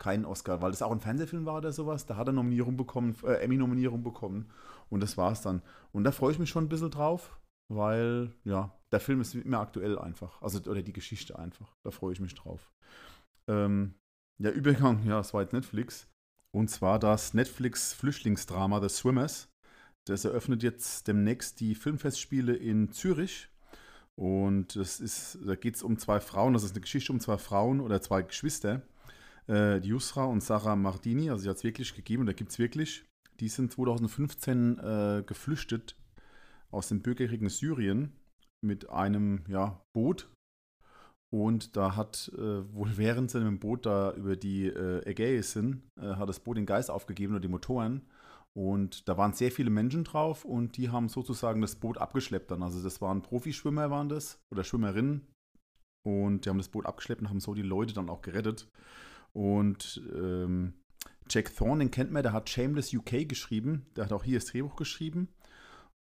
keinen 0.00 0.24
Oscar, 0.24 0.60
weil 0.60 0.72
das 0.72 0.82
auch 0.82 0.90
ein 0.90 0.98
Fernsehfilm 0.98 1.46
war 1.46 1.58
oder 1.58 1.70
sowas. 1.70 2.04
Da 2.04 2.16
hat 2.16 2.26
er 2.26 2.32
Nominierung 2.32 2.76
bekommen, 2.76 3.14
äh, 3.22 3.34
Emmy-Nominierung 3.44 4.02
bekommen. 4.02 4.50
Und 4.88 5.04
das 5.04 5.16
war 5.16 5.30
es 5.30 5.40
dann. 5.40 5.62
Und 5.92 6.02
da 6.02 6.10
freue 6.10 6.32
ich 6.32 6.40
mich 6.40 6.50
schon 6.50 6.64
ein 6.64 6.68
bisschen 6.68 6.90
drauf, 6.90 7.38
weil, 7.68 8.34
ja, 8.42 8.76
der 8.90 8.98
Film 8.98 9.20
ist 9.20 9.36
immer 9.36 9.60
aktuell 9.60 10.00
einfach. 10.00 10.42
Also, 10.42 10.58
oder 10.68 10.82
die 10.82 10.92
Geschichte 10.92 11.38
einfach. 11.38 11.76
Da 11.84 11.92
freue 11.92 12.12
ich 12.12 12.18
mich 12.18 12.34
drauf. 12.34 12.72
Ähm, 13.46 13.94
ja, 14.38 14.50
Übergang, 14.50 15.06
ja, 15.06 15.20
es 15.20 15.32
war 15.32 15.42
jetzt 15.42 15.52
Netflix. 15.52 16.08
Und 16.50 16.70
zwar 16.70 16.98
das 16.98 17.34
Netflix-Flüchtlingsdrama 17.34 18.80
The 18.80 18.88
Swimmers. 18.88 19.49
Das 20.06 20.24
eröffnet 20.24 20.62
jetzt 20.62 21.08
demnächst 21.08 21.60
die 21.60 21.74
Filmfestspiele 21.74 22.54
in 22.54 22.90
Zürich. 22.92 23.48
Und 24.16 24.76
das 24.76 25.00
ist, 25.00 25.38
da 25.46 25.54
geht 25.54 25.76
es 25.76 25.82
um 25.82 25.98
zwei 25.98 26.20
Frauen, 26.20 26.52
das 26.52 26.64
ist 26.64 26.72
eine 26.72 26.82
Geschichte 26.82 27.12
um 27.12 27.20
zwei 27.20 27.38
Frauen 27.38 27.80
oder 27.80 28.02
zwei 28.02 28.20
Geschwister, 28.20 28.82
äh, 29.48 29.78
Yusra 29.78 30.24
und 30.24 30.42
Sarah 30.42 30.76
Mardini, 30.76 31.30
also 31.30 31.42
sie 31.42 31.48
hat 31.48 31.56
es 31.56 31.64
wirklich 31.64 31.94
gegeben 31.94 32.20
und 32.22 32.26
da 32.26 32.34
gibt 32.34 32.50
es 32.50 32.58
wirklich. 32.58 33.04
Die 33.40 33.48
sind 33.48 33.72
2015 33.72 34.78
äh, 34.78 35.22
geflüchtet 35.26 35.96
aus 36.70 36.88
dem 36.88 37.00
Bürgerkrieg 37.00 37.48
Syrien 37.50 38.12
mit 38.60 38.90
einem 38.90 39.44
ja, 39.48 39.82
Boot. 39.94 40.28
Und 41.32 41.76
da 41.76 41.96
hat 41.96 42.30
äh, 42.36 42.74
wohl 42.74 42.96
während 42.96 43.30
sie 43.30 43.38
mit 43.38 43.46
dem 43.46 43.60
Boot 43.60 43.86
da 43.86 44.12
über 44.12 44.36
die 44.36 44.66
äh, 44.66 45.08
Ägäis 45.08 45.52
sind, 45.52 45.82
äh, 45.98 46.16
hat 46.16 46.28
das 46.28 46.40
Boot 46.40 46.56
den 46.56 46.66
Geist 46.66 46.90
aufgegeben 46.90 47.32
oder 47.32 47.40
die 47.40 47.48
Motoren. 47.48 48.02
Und 48.56 49.08
da 49.08 49.16
waren 49.16 49.32
sehr 49.32 49.52
viele 49.52 49.70
Menschen 49.70 50.04
drauf 50.04 50.44
und 50.44 50.76
die 50.76 50.90
haben 50.90 51.08
sozusagen 51.08 51.60
das 51.60 51.76
Boot 51.76 51.98
abgeschleppt 51.98 52.50
dann. 52.50 52.62
Also 52.62 52.82
das 52.82 53.00
waren 53.00 53.22
Profischwimmer 53.22 53.90
waren 53.90 54.08
das 54.08 54.40
oder 54.50 54.64
Schwimmerinnen. 54.64 55.26
Und 56.02 56.44
die 56.44 56.48
haben 56.48 56.58
das 56.58 56.68
Boot 56.68 56.86
abgeschleppt 56.86 57.22
und 57.22 57.28
haben 57.28 57.40
so 57.40 57.54
die 57.54 57.62
Leute 57.62 57.94
dann 57.94 58.08
auch 58.08 58.22
gerettet. 58.22 58.68
Und 59.32 60.02
ähm, 60.12 60.74
Jack 61.28 61.54
Thorne, 61.54 61.84
den 61.84 61.90
kennt 61.90 62.10
man, 62.10 62.22
der 62.22 62.32
hat 62.32 62.48
Shameless 62.48 62.92
UK 62.92 63.28
geschrieben. 63.28 63.86
Der 63.94 64.04
hat 64.04 64.12
auch 64.12 64.24
hier 64.24 64.38
das 64.38 64.46
Drehbuch 64.46 64.76
geschrieben. 64.76 65.28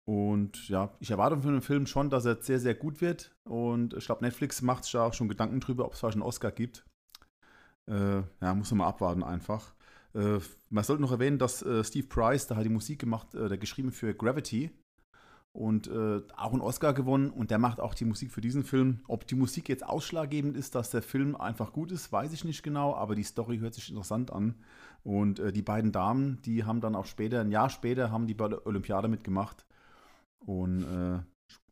Und 0.07 0.69
ja, 0.69 0.95
ich 0.99 1.11
erwarte 1.11 1.37
von 1.37 1.51
dem 1.51 1.61
Film 1.61 1.85
schon, 1.85 2.09
dass 2.09 2.23
er 2.23 2.41
sehr, 2.41 2.59
sehr 2.59 2.75
gut 2.75 3.01
wird. 3.01 3.35
Und 3.43 3.93
ich 3.93 4.05
glaube, 4.05 4.23
Netflix 4.23 4.61
macht 4.61 4.85
sich 4.85 4.93
da 4.93 5.05
auch 5.05 5.13
schon 5.13 5.27
Gedanken 5.27 5.59
drüber, 5.59 5.85
ob 5.85 5.93
es 5.93 5.99
vielleicht 5.99 6.15
einen 6.15 6.21
Oscar 6.21 6.51
gibt. 6.51 6.85
Äh, 7.89 8.21
ja, 8.41 8.53
muss 8.53 8.71
man 8.71 8.79
mal 8.79 8.87
abwarten 8.87 9.23
einfach. 9.23 9.73
Äh, 10.17 10.39
man 10.69 10.83
sollte 10.83 11.01
noch 11.01 11.11
erwähnen, 11.11 11.37
dass 11.37 11.61
äh, 11.61 11.83
Steve 11.83 12.07
Price, 12.07 12.47
der 12.47 12.57
hat 12.57 12.65
die 12.65 12.69
Musik 12.69 12.99
gemacht, 12.99 13.35
äh, 13.35 13.47
der 13.47 13.57
geschrieben 13.57 13.91
für 13.91 14.15
Gravity 14.15 14.71
und 15.53 15.87
äh, 15.87 16.21
auch 16.35 16.53
einen 16.53 16.61
Oscar 16.61 16.93
gewonnen 16.93 17.29
und 17.29 17.51
der 17.51 17.59
macht 17.59 17.79
auch 17.79 17.93
die 17.93 18.05
Musik 18.05 18.31
für 18.31 18.41
diesen 18.41 18.63
Film. 18.63 19.01
Ob 19.07 19.27
die 19.27 19.35
Musik 19.35 19.69
jetzt 19.69 19.85
ausschlaggebend 19.85 20.57
ist, 20.57 20.73
dass 20.75 20.89
der 20.89 21.03
Film 21.03 21.35
einfach 21.35 21.71
gut 21.71 21.91
ist, 21.91 22.11
weiß 22.11 22.33
ich 22.33 22.43
nicht 22.43 22.63
genau, 22.63 22.95
aber 22.95 23.13
die 23.15 23.23
Story 23.23 23.59
hört 23.59 23.75
sich 23.75 23.89
interessant 23.89 24.31
an. 24.31 24.55
Und 25.03 25.39
äh, 25.39 25.53
die 25.53 25.61
beiden 25.61 25.91
Damen, 25.91 26.41
die 26.41 26.63
haben 26.63 26.81
dann 26.81 26.95
auch 26.95 27.05
später, 27.05 27.41
ein 27.41 27.51
Jahr 27.51 27.69
später, 27.69 28.11
haben 28.11 28.27
die 28.27 28.33
bei 28.33 28.47
der 28.47 28.65
Olympiade 28.65 29.07
mitgemacht. 29.07 29.65
Und 30.39 30.83
äh, 30.83 31.21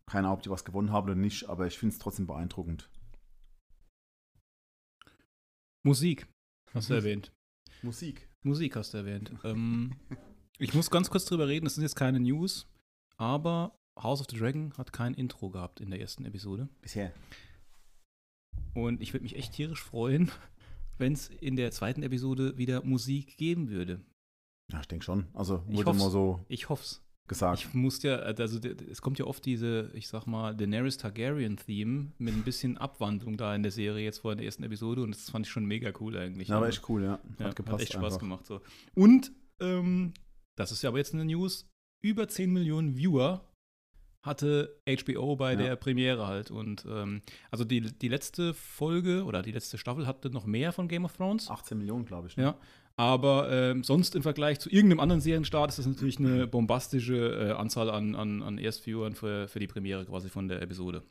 keine 0.05 0.27
Ahnung, 0.27 0.37
ob 0.37 0.43
die 0.43 0.49
was 0.51 0.65
gewonnen 0.65 0.91
haben 0.91 1.05
oder 1.05 1.15
nicht, 1.15 1.49
aber 1.49 1.65
ich 1.65 1.77
finde 1.77 1.93
es 1.93 1.99
trotzdem 1.99 2.27
beeindruckend. 2.27 2.89
Musik, 5.83 6.27
hast 6.73 6.89
du 6.89 6.93
erwähnt. 6.93 7.31
Musik. 7.81 8.24
Musik 8.45 8.75
hast 8.75 8.93
du 8.93 8.97
erwähnt. 8.97 9.31
ähm, 9.43 9.95
ich 10.59 10.73
muss 10.73 10.89
ganz 10.89 11.09
kurz 11.09 11.25
drüber 11.25 11.47
reden, 11.47 11.65
das 11.65 11.75
sind 11.75 11.83
jetzt 11.83 11.95
keine 11.95 12.19
News, 12.19 12.67
aber 13.17 13.77
House 14.01 14.21
of 14.21 14.27
the 14.29 14.37
Dragon 14.37 14.73
hat 14.77 14.93
kein 14.93 15.13
Intro 15.13 15.49
gehabt 15.49 15.79
in 15.79 15.89
der 15.89 15.99
ersten 15.99 16.25
Episode. 16.25 16.69
Bisher. 16.81 17.13
Und 18.73 19.01
ich 19.01 19.13
würde 19.13 19.23
mich 19.23 19.35
echt 19.35 19.53
tierisch 19.53 19.81
freuen, 19.81 20.31
wenn 20.97 21.13
es 21.13 21.29
in 21.29 21.55
der 21.55 21.71
zweiten 21.71 22.03
Episode 22.03 22.57
wieder 22.57 22.83
Musik 22.83 23.37
geben 23.37 23.69
würde. 23.69 24.01
Ja, 24.71 24.81
ich 24.81 24.87
denke 24.87 25.05
schon. 25.05 25.27
Also 25.33 25.63
wurde 25.67 25.93
mal 25.93 26.09
so 26.09 26.43
Ich 26.47 26.69
hoff's. 26.69 27.04
Gesagt. 27.27 27.59
Ich 27.59 27.73
muss 27.73 28.01
ja, 28.03 28.15
also 28.17 28.59
d- 28.59 28.75
d- 28.75 28.85
es 28.89 29.01
kommt 29.01 29.17
ja 29.19 29.25
oft 29.25 29.43
diese, 29.45 29.91
ich 29.93 30.07
sag 30.07 30.25
mal, 30.27 30.55
Daenerys 30.55 30.97
Targaryen-Theme 30.97 32.11
mit 32.17 32.33
ein 32.35 32.43
bisschen 32.43 32.77
Abwandlung 32.77 33.37
da 33.37 33.55
in 33.55 33.63
der 33.63 33.71
Serie 33.71 34.03
jetzt 34.05 34.19
vor 34.19 34.31
in 34.31 34.37
der 34.37 34.45
ersten 34.45 34.63
Episode 34.63 35.01
und 35.03 35.15
das 35.15 35.29
fand 35.29 35.45
ich 35.45 35.51
schon 35.51 35.65
mega 35.65 35.91
cool 35.99 36.15
eigentlich. 36.17 36.47
ja, 36.49 36.55
war 36.55 36.63
Also, 36.65 36.77
echt 36.77 36.89
cool, 36.89 37.03
ja. 37.03 37.19
ja, 37.39 37.45
Hat 37.45 37.55
gepasst 37.55 37.83
echt 37.83 37.93
Spaß 37.93 38.03
einfach. 38.05 38.19
gemacht. 38.19 38.45
So. 38.45 38.61
Und, 38.93 39.31
ähm, 39.59 40.13
das 40.57 40.71
ist 40.71 40.81
ja 40.83 40.89
aber 40.89 40.99
jetzt 40.99 41.13
eine 41.13 41.25
News, 41.25 41.67
über 42.03 42.27
10 42.27 42.51
Millionen 42.53 42.95
Viewer 42.97 43.49
hatte 44.23 44.79
HBO 44.87 45.35
bei 45.35 45.51
Ja. 45.51 45.57
der 45.57 45.75
Premiere 45.75 46.25
halt. 46.27 46.49
Und 46.49 46.83
ähm, 46.89 47.21
also 47.51 47.63
die, 47.63 47.81
die 47.81 48.07
letzte 48.07 48.53
Folge 48.55 49.23
oder 49.23 49.43
die 49.43 49.51
letzte 49.51 49.77
Staffel 49.77 50.07
hatte 50.07 50.29
noch 50.31 50.45
mehr 50.47 50.71
von 50.71 50.87
Game 50.87 51.05
of 51.05 51.15
Thrones. 51.15 51.49
18 51.49 51.77
Millionen, 51.77 52.05
glaube 52.05 52.27
ich. 52.27 52.37
ne? 52.37 52.43
Ja. 52.43 52.57
Aber 52.97 53.51
ähm, 53.51 53.83
sonst 53.83 54.15
im 54.15 54.23
Vergleich 54.23 54.59
zu 54.59 54.69
irgendeinem 54.69 55.01
anderen 55.01 55.21
Serienstart 55.21 55.69
ist 55.69 55.79
das 55.79 55.85
natürlich 55.85 56.17
eine 56.17 56.47
bombastische 56.47 57.49
äh, 57.49 57.51
Anzahl 57.51 57.89
an, 57.89 58.15
an, 58.15 58.41
an 58.41 58.57
Erstviewern 58.57 59.15
für, 59.15 59.49
für 59.49 59.59
die 59.59 59.67
Premiere 59.67 60.05
quasi 60.05 60.29
von 60.29 60.47
der 60.47 60.61
Episode. 60.61 61.03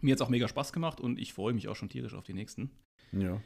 Mir 0.00 0.12
hat 0.12 0.20
es 0.20 0.22
auch 0.22 0.30
mega 0.30 0.48
Spaß 0.48 0.72
gemacht 0.72 1.00
und 1.00 1.18
ich 1.18 1.34
freue 1.34 1.52
mich 1.52 1.68
auch 1.68 1.76
schon 1.76 1.90
tierisch 1.90 2.14
auf 2.14 2.24
die 2.24 2.34
nächsten. 2.34 2.70
ja. 3.12 3.40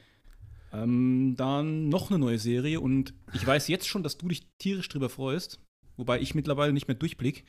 Ähm, 0.70 1.34
dann 1.38 1.88
noch 1.88 2.10
eine 2.10 2.18
neue 2.18 2.38
Serie 2.38 2.80
und 2.80 3.14
ich 3.32 3.46
weiß 3.46 3.68
jetzt 3.68 3.88
schon, 3.88 4.02
dass 4.02 4.18
du 4.18 4.28
dich 4.28 4.46
tierisch 4.58 4.90
drüber 4.90 5.08
freust, 5.08 5.64
wobei 5.96 6.20
ich 6.20 6.34
mittlerweile 6.34 6.74
nicht 6.74 6.88
mehr 6.88 6.94
durchblick. 6.94 7.46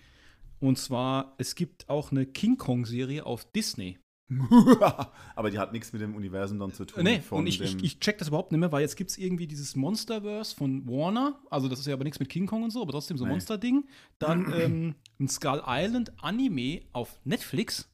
Und 0.61 0.77
zwar, 0.77 1.35
es 1.37 1.55
gibt 1.55 1.89
auch 1.89 2.11
eine 2.11 2.25
King 2.25 2.57
Kong-Serie 2.57 3.25
auf 3.25 3.43
Disney. 3.51 3.97
Aber 5.35 5.49
die 5.49 5.57
hat 5.57 5.71
nichts 5.73 5.91
mit 5.91 6.01
dem 6.01 6.15
Universum 6.15 6.59
dann 6.59 6.71
zu 6.71 6.85
tun. 6.85 7.03
Nee, 7.03 7.21
und 7.31 7.47
ich, 7.47 7.59
ich, 7.61 7.83
ich 7.83 7.99
check 7.99 8.17
das 8.19 8.27
überhaupt 8.27 8.51
nicht 8.51 8.59
mehr, 8.59 8.71
weil 8.71 8.81
jetzt 8.81 8.95
gibt 8.95 9.09
es 9.09 9.17
irgendwie 9.17 9.47
dieses 9.47 9.75
Monsterverse 9.75 10.55
von 10.55 10.87
Warner. 10.87 11.41
Also, 11.49 11.67
das 11.67 11.79
ist 11.79 11.87
ja 11.87 11.93
aber 11.93 12.03
nichts 12.03 12.19
mit 12.19 12.29
King 12.29 12.45
Kong 12.45 12.63
und 12.63 12.69
so, 12.71 12.81
aber 12.81 12.91
trotzdem 12.91 13.17
so 13.17 13.23
ein 13.23 13.29
Nee. 13.29 13.33
Monster-Ding. 13.35 13.87
Dann 14.19 14.53
ähm, 14.53 14.95
ein 15.19 15.27
Skull 15.27 15.61
Island 15.65 16.11
Anime 16.23 16.81
auf 16.93 17.19
Netflix. 17.23 17.89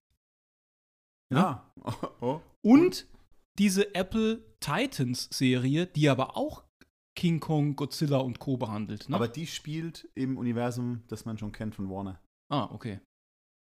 ja. 1.31 1.71
Oh. 2.21 2.41
Und 2.63 3.07
diese 3.59 3.93
Apple 3.93 4.43
Titans-Serie, 4.59 5.85
die 5.85 6.09
aber 6.09 6.35
auch 6.35 6.63
King 7.15 7.39
Kong, 7.39 7.75
Godzilla 7.75 8.17
und 8.17 8.39
Co. 8.39 8.57
behandelt. 8.57 9.07
Ne? 9.07 9.15
Aber 9.15 9.27
die 9.27 9.45
spielt 9.47 10.09
im 10.15 10.37
Universum, 10.37 11.03
das 11.07 11.25
man 11.25 11.37
schon 11.37 11.51
kennt 11.51 11.75
von 11.75 11.89
Warner. 11.89 12.19
ah, 12.49 12.69
okay. 12.73 12.99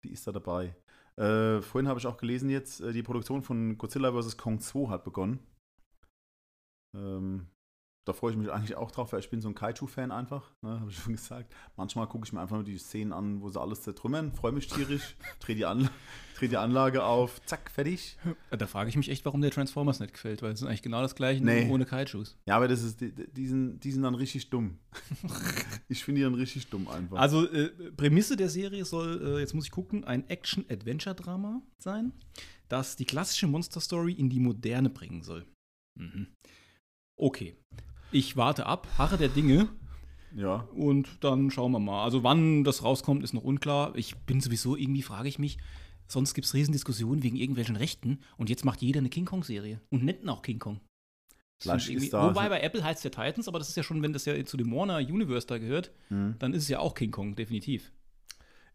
Die 0.04 0.12
ist 0.12 0.26
da 0.28 0.32
dabei. 0.32 0.76
Äh, 1.22 1.62
vorhin 1.62 1.88
habe 1.88 2.00
ich 2.00 2.08
auch 2.08 2.18
gelesen 2.18 2.50
jetzt, 2.50 2.82
äh, 2.82 2.94
die 2.94 3.04
Produktion 3.04 3.44
von 3.44 3.78
Godzilla 3.78 4.12
vs. 4.12 4.38
Kong 4.38 4.60
2 4.60 4.90
hat 4.90 5.04
begonnen. 5.04 5.40
Ähm, 6.96 7.46
da 8.06 8.14
freue 8.14 8.32
ich 8.32 8.38
mich 8.38 8.52
eigentlich 8.52 8.76
auch 8.76 8.90
drauf, 8.90 9.14
weil 9.14 9.20
ich 9.20 9.30
bin 9.30 9.42
so 9.42 9.48
ein 9.48 9.54
Kaiju-Fan 9.54 10.12
einfach, 10.12 10.50
ne, 10.62 10.80
habe 10.80 10.90
ich 10.90 10.98
schon 10.98 11.14
gesagt. 11.14 11.54
Manchmal 11.78 12.08
gucke 12.08 12.26
ich 12.26 12.34
mir 12.34 12.42
einfach 12.42 12.56
nur 12.56 12.64
die 12.66 12.78
Szenen 12.80 13.14
an, 13.14 13.42
wo 13.42 13.50
sie 13.50 13.62
alles 13.62 13.84
zertrümmern, 13.84 14.34
freue 14.34 14.52
mich 14.54 14.68
tierisch, 14.68 15.16
drehe 15.40 15.56
die, 15.56 15.66
Anla 15.66 15.90
dreh 16.40 16.48
die 16.48 16.58
Anlage 16.58 17.04
auf, 17.04 17.40
zack, 17.46 17.70
fertig. 17.70 18.18
Da 18.50 18.66
frage 18.66 18.90
ich 18.90 18.98
mich 18.98 19.10
echt, 19.10 19.24
warum 19.26 19.42
der 19.42 19.52
Transformers 19.52 20.00
nicht 20.00 20.14
gefällt, 20.14 20.42
weil 20.42 20.52
es 20.54 20.62
ist 20.62 20.68
eigentlich 20.68 20.82
genau 20.82 21.02
das 21.02 21.14
gleiche, 21.14 21.46
Nee. 21.46 21.66
nur 21.66 21.76
ohne 21.76 21.86
Kaijus. 21.86 22.40
Ja, 22.48 22.56
aber 22.56 22.68
das 22.68 22.82
ist, 22.82 23.02
die, 23.02 23.12
die, 23.14 23.48
sind, 23.48 23.80
die 23.82 23.92
sind 23.92 24.02
dann 24.02 24.16
richtig 24.16 24.50
dumm. 24.50 24.80
ich 25.88 26.04
finde 26.04 26.20
die 26.20 26.24
dann 26.24 26.34
richtig 26.34 26.68
dumm 26.72 26.88
einfach. 26.88 27.20
Also, 27.20 27.48
äh, 27.52 27.70
Prämisse 27.92 28.36
der 28.36 28.50
Serie 28.50 28.84
soll, 28.86 29.22
äh, 29.38 29.40
jetzt 29.40 29.54
muss 29.54 29.66
ich 29.66 29.72
gucken, 29.72 30.04
ein 30.06 30.28
Action-Adventure-Drama 30.28 31.62
sein, 31.78 32.14
das 32.68 32.96
die 32.96 33.06
klassische 33.06 33.46
Monster-Story 33.46 34.14
in 34.14 34.30
die 34.32 34.40
Moderne 34.40 34.90
bringen 34.90 35.22
soll. 35.22 35.46
Mhm. 36.00 36.26
Okay. 37.16 37.56
Ich 38.12 38.36
warte 38.38 38.66
ab, 38.66 38.88
harre 38.98 39.18
der 39.18 39.30
Dinge 39.30 39.70
ja. 40.36 40.68
und 40.76 41.24
dann 41.24 41.50
schauen 41.52 41.72
wir 41.72 41.80
mal. 41.80 42.04
Also, 42.04 42.24
wann 42.24 42.64
das 42.64 42.84
rauskommt, 42.84 43.24
ist 43.24 43.34
noch 43.34 43.44
unklar. 43.44 43.96
Ich 43.96 44.16
bin 44.18 44.42
sowieso 44.42 44.76
irgendwie, 44.76 45.02
frage 45.02 45.30
ich 45.30 45.40
mich, 45.40 45.58
sonst 46.08 46.34
gibt 46.34 46.46
es 46.46 46.54
Riesendiskussionen 46.54 47.24
wegen 47.24 47.38
irgendwelchen 47.38 47.76
Rechten 47.76 48.20
und 48.38 48.50
jetzt 48.50 48.66
macht 48.66 48.82
jeder 48.82 49.00
eine 49.00 49.10
King 49.10 49.26
Kong-Serie 49.26 49.82
und 49.90 50.04
nennt 50.04 50.24
ihn 50.24 50.30
auch 50.30 50.42
King 50.42 50.60
Kong. 50.60 50.82
Wobei 52.30 52.50
bei 52.50 52.62
Apple 52.62 52.84
heißt 52.84 52.98
es 52.98 53.04
ja 53.04 53.10
Titans, 53.12 53.48
aber 53.48 53.60
das 53.60 53.70
ist 53.70 53.76
ja 53.78 53.84
schon, 53.84 54.02
wenn 54.02 54.14
das 54.14 54.26
ja 54.26 54.44
zu 54.46 54.58
dem 54.58 54.72
Warner 54.72 54.98
Universe 54.98 55.46
da 55.46 55.58
gehört, 55.60 55.92
Hm. 56.08 56.36
dann 56.40 56.54
ist 56.54 56.64
es 56.64 56.70
ja 56.70 56.80
auch 56.80 56.96
King 56.96 57.12
Kong, 57.12 57.36
definitiv. 57.36 57.92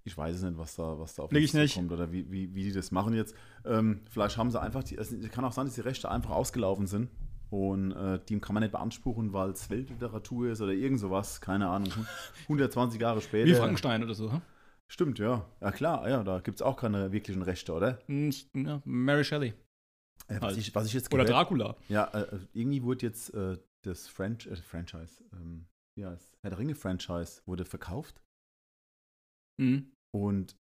Ich 0.05 0.17
weiß 0.17 0.37
es 0.37 0.43
nicht, 0.43 0.57
was 0.57 0.77
da, 0.77 0.97
was 1.01 1.17
da 1.17 1.25
auf 1.25 1.31
Blick 1.31 1.53
nicht. 1.53 1.75
kommt 1.75 1.91
oder 1.91 2.13
wie, 2.13 2.31
wie, 2.31 2.55
wie 2.55 2.63
die 2.63 2.71
das 2.73 2.93
machen 2.93 3.13
jetzt. 3.13 3.35
Ähm, 3.65 4.03
vielleicht 4.09 4.37
haben 4.37 4.53
sie 4.53 4.61
einfach, 4.61 4.85
die, 4.85 4.95
es 4.95 5.13
kann 5.33 5.45
auch 5.45 5.51
sein, 5.51 5.67
dass 5.67 5.75
die 5.75 5.81
Rechte 5.81 6.09
einfach 6.09 6.31
ausgelaufen 6.31 6.87
sind. 6.87 7.11
Und 7.51 7.93
äh, 7.93 8.19
die 8.29 8.39
kann 8.41 8.55
man 8.55 8.63
nicht 8.63 8.73
beanspruchen, 8.73 9.33
weil 9.33 9.51
es 9.51 9.71
Weltliteratur 9.71 10.49
ist 10.51 10.61
oder 10.61 10.73
irgend 10.73 10.99
sowas. 11.01 11.41
Keine 11.41 11.69
Ahnung. 11.69 11.93
120 12.43 13.01
Jahre 13.01 13.21
später. 13.21 13.47
Wie 13.49 13.55
Frankenstein 13.55 14.03
oder 14.03 14.15
so, 14.15 14.33
hm? 14.33 14.43
Stimmt, 14.89 15.19
ja. 15.19 15.45
Ja, 15.61 15.73
klar, 15.73 16.09
ja, 16.09 16.23
da 16.25 16.41
gibt 16.41 16.57
es 16.57 16.63
auch 16.63 16.77
keine 16.77 17.11
wirklichen 17.13 17.43
Rechte, 17.43 17.73
oder? 17.73 17.99
Nicht, 18.07 18.51
ja, 18.55 18.81
Mary 18.85 19.25
Shelley. 19.25 19.49
Äh, 20.29 20.37
was, 20.37 20.43
Halt. 20.43 20.59
ich, 20.59 20.75
was 20.75 20.87
ich 20.87 20.93
jetzt 20.93 21.13
Oder 21.13 21.25
gehört- 21.25 21.43
Dracula. 21.51 21.77
Ja, 21.89 22.05
äh, 22.15 22.39
irgendwie 22.53 22.83
wurde 22.83 23.07
jetzt 23.07 23.33
äh, 23.35 23.59
das 23.83 24.09
Franch 24.09 24.47
äh, 24.47 24.57
Franchise, 24.57 25.23
ähm, 25.33 25.67
wie 25.97 26.05
heißt 26.07 26.37
Herr 26.43 26.51
der 26.51 26.59
Ringe-Franchise, 26.59 27.43
wurde 27.47 27.65
verkauft. 27.65 28.23
Mhm. 29.59 29.93
Und 30.13 30.57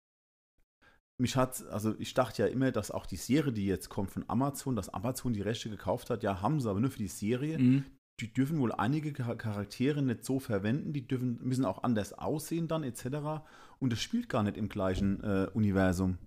mich 1.18 1.36
hat, 1.36 1.64
also 1.68 1.94
ich 1.98 2.12
dachte 2.14 2.42
ja 2.42 2.48
immer, 2.48 2.72
dass 2.72 2.90
auch 2.90 3.06
die 3.06 3.16
Serie, 3.16 3.52
die 3.52 3.66
jetzt 3.66 3.88
kommt 3.88 4.10
von 4.10 4.24
Amazon, 4.28 4.76
dass 4.76 4.88
Amazon 4.90 5.32
die 5.32 5.40
Rechte 5.42 5.70
gekauft 5.70 6.10
hat. 6.10 6.22
Ja, 6.22 6.42
haben 6.42 6.60
sie, 6.60 6.68
aber 6.68 6.80
nur 6.80 6.90
für 6.90 6.98
die 6.98 7.08
Serie. 7.08 7.58
Mhm. 7.58 7.84
Die 8.20 8.32
dürfen 8.32 8.58
wohl 8.60 8.72
einige 8.72 9.12
Char- 9.12 9.36
Charaktere 9.36 10.02
nicht 10.02 10.24
so 10.24 10.40
verwenden, 10.40 10.92
die 10.92 11.06
dürfen, 11.06 11.38
müssen 11.42 11.64
auch 11.66 11.82
anders 11.82 12.12
aussehen 12.14 12.66
dann, 12.68 12.82
etc. 12.82 13.44
Und 13.78 13.92
das 13.92 14.00
spielt 14.00 14.28
gar 14.28 14.42
nicht 14.42 14.56
im 14.56 14.68
gleichen 14.68 15.22
äh, 15.22 15.48
Universum. 15.52 16.18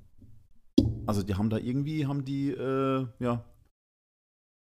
Also 1.08 1.24
die 1.24 1.34
haben 1.36 1.50
da 1.50 1.58
irgendwie, 1.58 2.06
haben 2.06 2.26
die, 2.26 2.52
äh, 2.52 3.08
ja, 3.20 3.46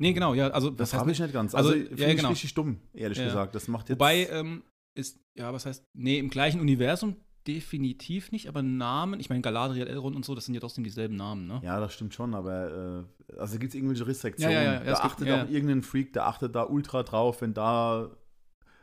Nee, 0.01 0.14
genau, 0.14 0.35
ja, 0.35 0.49
also 0.49 0.70
das 0.70 0.95
habe 0.95 1.12
ich 1.12 1.20
nicht 1.20 1.33
ganz. 1.33 1.55
also, 1.55 1.70
Also, 1.70 1.81
ja, 1.81 1.89
finde 1.91 2.11
ich 2.11 2.16
genau. 2.16 2.29
richtig 2.31 2.55
dumm, 2.55 2.81
ehrlich 2.93 3.18
Ja. 3.18 3.25
gesagt. 3.27 3.55
Das 3.55 3.68
macht 3.68 3.89
jetzt. 3.89 3.99
Wobei, 4.01 4.27
ähm, 4.31 4.64
ist, 4.97 5.20
ja, 5.39 5.53
was 5.53 5.64
heißt, 5.64 5.87
nee, 5.95 6.18
im 6.18 6.29
gleichen 6.29 6.61
Universum 6.61 7.14
definitiv 7.47 8.32
nicht, 8.32 8.49
aber 8.49 8.62
Namen, 8.62 9.20
ich 9.20 9.28
meine, 9.28 9.43
Galadriel, 9.43 9.86
Elrond 9.86 10.16
und 10.16 10.24
so, 10.24 10.34
das 10.34 10.45
sind 10.47 10.55
ja 10.55 10.61
trotzdem 10.61 10.84
dieselben 10.84 11.16
Namen, 11.16 11.47
ne? 11.47 11.61
Ja, 11.64 11.80
das 11.80 11.95
stimmt 11.95 12.14
schon, 12.14 12.34
aber 12.34 13.07
äh, 13.30 13.34
also 13.38 13.59
gibt 13.59 13.70
es 13.70 13.74
irgendwelche 13.74 14.07
Restriktionen. 14.07 14.55
Ja, 14.57 14.62
ja, 14.62 14.72
ja, 14.74 14.78
da 14.80 14.84
gibt- 14.93 15.01
achtet 15.05 15.28
ja, 15.28 15.45
auch 15.45 15.49
irgendein 15.51 15.82
Freak, 15.82 16.12
der 16.12 16.26
achtet 16.26 16.55
da 16.55 16.64
ultra 16.64 17.03
drauf, 17.03 17.40
wenn 17.43 17.55
da, 17.55 18.11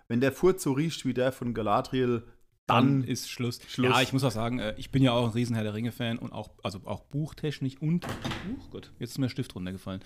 wenn 0.08 0.22
der 0.22 0.32
Furz 0.32 0.64
so 0.64 0.74
riecht 0.74 1.06
wie 1.06 1.14
der 1.14 1.32
von 1.32 1.54
Galadriel, 1.54 2.24
dann, 2.68 3.04
ist 3.04 3.30
Schluss. 3.32 3.60
Schluss. 3.68 3.90
Ja, 3.96 4.02
ich 4.02 4.14
muss 4.14 4.24
auch 4.24 4.32
sagen, 4.32 4.60
äh, 4.60 4.76
ich 4.78 4.92
bin 4.92 5.02
ja 5.02 5.12
auch 5.12 5.26
ein 5.26 5.32
riesen 5.32 5.56
Herr 5.56 5.64
der 5.64 5.74
Ringe-Fan 5.74 6.20
und 6.20 6.32
auch, 6.32 6.52
also 6.62 6.82
auch 6.86 7.02
buchtechnisch 7.02 7.78
und, 7.82 8.06
oh 8.06 8.68
Gott, 8.70 8.92
jetzt 9.00 9.12
ist 9.12 9.18
mir 9.18 9.26
der 9.26 9.32
Stift 9.32 9.56
runtergefallen. 9.56 10.02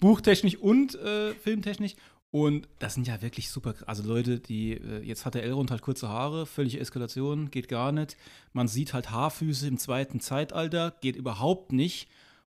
Buchtechnisch 0.00 0.56
und 0.56 0.94
äh, 0.94 1.34
filmtechnisch. 1.34 1.96
Und 2.30 2.68
das 2.78 2.94
sind 2.94 3.06
ja 3.06 3.22
wirklich 3.22 3.50
super, 3.50 3.74
also 3.86 4.02
Leute, 4.02 4.38
die, 4.38 4.72
äh, 4.72 5.02
jetzt 5.02 5.24
hat 5.24 5.34
der 5.34 5.44
Elrond 5.44 5.70
halt 5.70 5.80
kurze 5.80 6.08
Haare, 6.08 6.44
völlige 6.44 6.78
Eskalation, 6.78 7.50
geht 7.50 7.68
gar 7.68 7.90
nicht. 7.90 8.16
Man 8.52 8.68
sieht 8.68 8.92
halt 8.92 9.10
Haarfüße 9.10 9.66
im 9.66 9.78
zweiten 9.78 10.20
Zeitalter, 10.20 10.94
geht 11.00 11.16
überhaupt 11.16 11.72
nicht. 11.72 12.08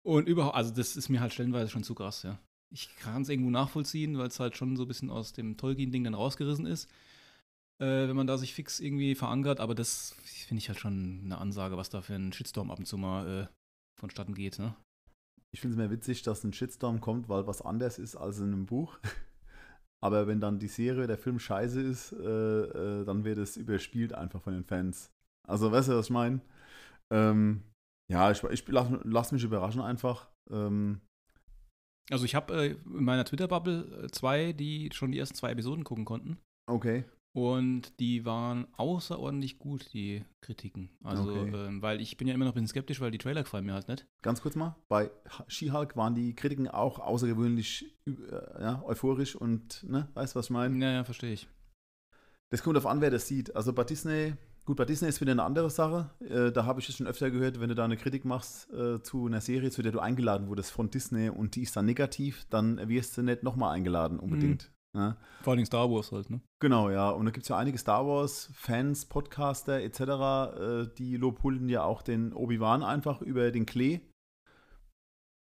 Und 0.01 0.27
überhaupt, 0.27 0.55
also 0.55 0.73
das 0.73 0.95
ist 0.95 1.09
mir 1.09 1.19
halt 1.19 1.33
stellenweise 1.33 1.69
schon 1.69 1.83
zu 1.83 1.93
krass, 1.93 2.23
ja. 2.23 2.39
Ich 2.71 2.95
kann 2.97 3.21
es 3.21 3.29
irgendwo 3.29 3.51
nachvollziehen, 3.51 4.17
weil 4.17 4.27
es 4.27 4.39
halt 4.39 4.55
schon 4.57 4.75
so 4.75 4.83
ein 4.83 4.87
bisschen 4.87 5.09
aus 5.09 5.33
dem 5.33 5.57
Tolkien-Ding 5.57 6.03
dann 6.03 6.13
rausgerissen 6.13 6.65
ist 6.65 6.87
äh, 7.79 8.07
wenn 8.07 8.15
man 8.15 8.27
da 8.27 8.37
sich 8.37 8.53
fix 8.53 8.79
irgendwie 8.79 9.15
verankert, 9.15 9.59
aber 9.59 9.73
das 9.73 10.15
finde 10.47 10.59
ich 10.59 10.69
halt 10.69 10.79
schon 10.79 11.21
eine 11.23 11.37
Ansage, 11.37 11.77
was 11.77 11.89
da 11.89 12.01
für 12.01 12.15
ein 12.15 12.33
Shitstorm 12.33 12.71
ab 12.71 12.79
und 12.79 12.85
zu 12.85 12.97
mal 12.97 13.27
äh, 13.27 13.47
vonstatten 13.99 14.33
geht, 14.33 14.59
ne? 14.59 14.75
ich 15.51 15.61
finde 15.61 15.75
es 15.75 15.77
mir 15.77 15.89
witzig, 15.89 16.21
dass 16.23 16.43
ein 16.43 16.53
Shitstorm 16.53 17.01
kommt, 17.01 17.27
weil 17.27 17.47
was 17.47 17.61
anders 17.61 17.97
ist 17.97 18.15
als 18.15 18.37
in 18.39 18.53
einem 18.53 18.65
Buch. 18.65 18.99
Aber 20.01 20.27
wenn 20.27 20.39
dann 20.39 20.59
die 20.59 20.67
Serie, 20.67 21.07
der 21.07 21.17
Film 21.17 21.39
scheiße 21.39 21.81
ist, 21.81 22.13
äh, 22.13 22.21
äh, 22.21 23.05
dann 23.05 23.25
wird 23.25 23.37
es 23.37 23.57
überspielt 23.57 24.13
einfach 24.13 24.41
von 24.41 24.53
den 24.53 24.63
Fans. 24.63 25.11
Also, 25.47 25.71
weißt 25.71 25.89
du, 25.89 25.93
was 25.97 26.05
ich 26.07 26.11
meine? 26.11 26.41
Ähm, 27.11 27.63
ja, 28.09 28.31
ich, 28.31 28.43
ich 28.43 28.67
lass, 28.67 28.87
lass 29.03 29.31
mich 29.31 29.43
überraschen 29.43 29.81
einfach. 29.81 30.29
Ähm, 30.49 31.01
Also 32.11 32.25
ich 32.25 32.35
habe 32.35 32.53
äh, 32.53 32.71
in 32.71 33.03
meiner 33.03 33.25
Twitter-Bubble 33.25 34.03
äh, 34.05 34.07
zwei, 34.11 34.53
die 34.53 34.89
schon 34.93 35.11
die 35.11 35.19
ersten 35.19 35.35
zwei 35.35 35.51
Episoden 35.51 35.83
gucken 35.83 36.05
konnten. 36.05 36.37
okay. 36.67 37.03
Und 37.31 37.99
die 37.99 38.25
waren 38.25 38.67
außerordentlich 38.75 39.59
gut, 39.59 39.93
die 39.93 40.25
Kritiken. 40.41 40.89
Also, 41.03 41.29
Okay. 41.29 41.51
ähm, 41.53 41.81
weil 41.81 42.01
ich 42.01 42.17
bin 42.17 42.27
ja 42.27 42.33
immer 42.33 42.45
noch 42.45 42.51
ein 42.51 42.55
bisschen 42.55 42.67
skeptisch, 42.69 43.01
weil 43.01 43.11
die 43.11 43.19
Trailer 43.19 43.43
gefallen 43.43 43.65
mir 43.65 43.73
halt 43.73 43.87
nicht. 43.87 44.07
Ganz 44.23 44.41
kurz 44.41 44.55
mal, 44.55 44.75
bei 44.87 45.11
She-Hulk 45.47 45.95
waren 45.95 46.15
die 46.15 46.33
Kritiken 46.33 46.67
auch 46.67 46.97
außergewöhnlich 46.99 47.85
äh, 48.07 48.61
ja, 48.61 48.83
euphorisch 48.83 49.35
und, 49.35 49.83
ne, 49.87 50.09
weißt 50.15 50.33
du, 50.33 50.39
was 50.39 50.47
ich 50.47 50.51
meine? 50.51 50.83
Ja, 50.83 50.91
ja, 50.91 51.03
verstehe 51.03 51.33
ich. 51.33 51.47
Das 52.49 52.63
kommt 52.63 52.77
auf 52.77 52.87
an, 52.87 52.99
wer 53.01 53.11
das 53.11 53.27
sieht. 53.27 53.55
Also 53.55 53.73
bei 53.73 53.83
Disney, 53.83 54.33
gut, 54.65 54.77
bei 54.77 54.85
Disney 54.85 55.07
ist 55.07 55.21
wieder 55.21 55.33
eine 55.33 55.43
andere 55.43 55.69
Sache. 55.69 56.09
Äh, 56.21 56.51
da 56.51 56.65
habe 56.65 56.79
ich 56.79 56.89
es 56.89 56.95
schon 56.95 57.05
öfter 57.05 57.29
gehört, 57.29 57.59
wenn 57.59 57.69
du 57.69 57.75
da 57.75 57.85
eine 57.85 57.95
Kritik 57.95 58.25
machst 58.25 58.71
äh, 58.73 59.03
zu 59.03 59.27
einer 59.27 59.39
Serie, 59.41 59.69
zu 59.69 59.83
der 59.83 59.91
du 59.91 59.99
eingeladen 59.99 60.47
wurdest 60.47 60.71
von 60.71 60.89
Disney 60.89 61.29
und 61.29 61.55
die 61.55 61.61
ist 61.61 61.75
dann 61.75 61.85
negativ, 61.85 62.47
dann 62.49 62.89
wirst 62.89 63.15
du 63.17 63.21
nicht 63.21 63.43
nochmal 63.43 63.75
eingeladen 63.75 64.17
unbedingt. 64.19 64.71
Ja. 64.97 65.17
Vor 65.41 65.53
allem 65.53 65.65
Star 65.65 65.89
Wars 65.89 66.11
halt, 66.11 66.29
ne? 66.29 66.41
Genau, 66.59 66.89
ja. 66.89 67.09
Und 67.11 67.25
da 67.25 67.31
gibt 67.31 67.43
es 67.43 67.49
ja 67.49 67.57
einige 67.57 67.77
Star 67.77 68.05
Wars-Fans, 68.07 69.05
Podcaster 69.05 69.81
etc., 69.81 69.99
äh, 69.99 70.87
die 70.97 71.15
lobhulden 71.15 71.69
ja 71.69 71.83
auch 71.83 72.01
den 72.01 72.33
Obi-Wan 72.33 72.83
einfach 72.83 73.21
über 73.21 73.51
den 73.51 73.65
Klee. 73.65 74.01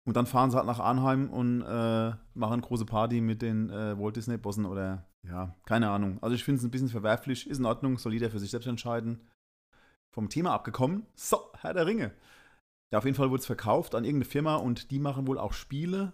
Und 0.06 0.16
dann 0.16 0.26
fahren 0.26 0.50
sie 0.50 0.56
halt 0.56 0.66
nach 0.66 0.80
Arnheim 0.80 1.30
und 1.30 1.62
äh, 1.62 2.12
machen 2.34 2.60
große 2.60 2.84
Party 2.84 3.20
mit 3.20 3.42
den 3.42 3.70
äh, 3.70 3.98
Walt 3.98 4.16
Disney-Bossen 4.16 4.66
oder 4.66 5.06
ja, 5.26 5.54
keine 5.64 5.90
Ahnung. 5.90 6.22
Also 6.22 6.34
ich 6.34 6.44
finde 6.44 6.58
es 6.58 6.64
ein 6.64 6.70
bisschen 6.70 6.88
verwerflich, 6.88 7.48
ist 7.48 7.58
in 7.58 7.64
Ordnung, 7.64 7.96
soll 7.98 8.12
jeder 8.12 8.30
für 8.30 8.38
sich 8.38 8.50
selbst 8.50 8.66
entscheiden. 8.66 9.26
Vom 10.14 10.28
Thema 10.28 10.52
abgekommen. 10.52 11.06
So, 11.14 11.50
Herr 11.60 11.72
der 11.74 11.86
Ringe. 11.86 12.12
Ja, 12.92 12.98
auf 12.98 13.04
jeden 13.04 13.16
Fall 13.16 13.30
wurde 13.30 13.40
es 13.40 13.46
verkauft 13.46 13.94
an 13.94 14.04
irgendeine 14.04 14.30
Firma 14.30 14.56
und 14.56 14.90
die 14.90 14.98
machen 14.98 15.26
wohl 15.26 15.38
auch 15.38 15.54
Spiele, 15.54 16.12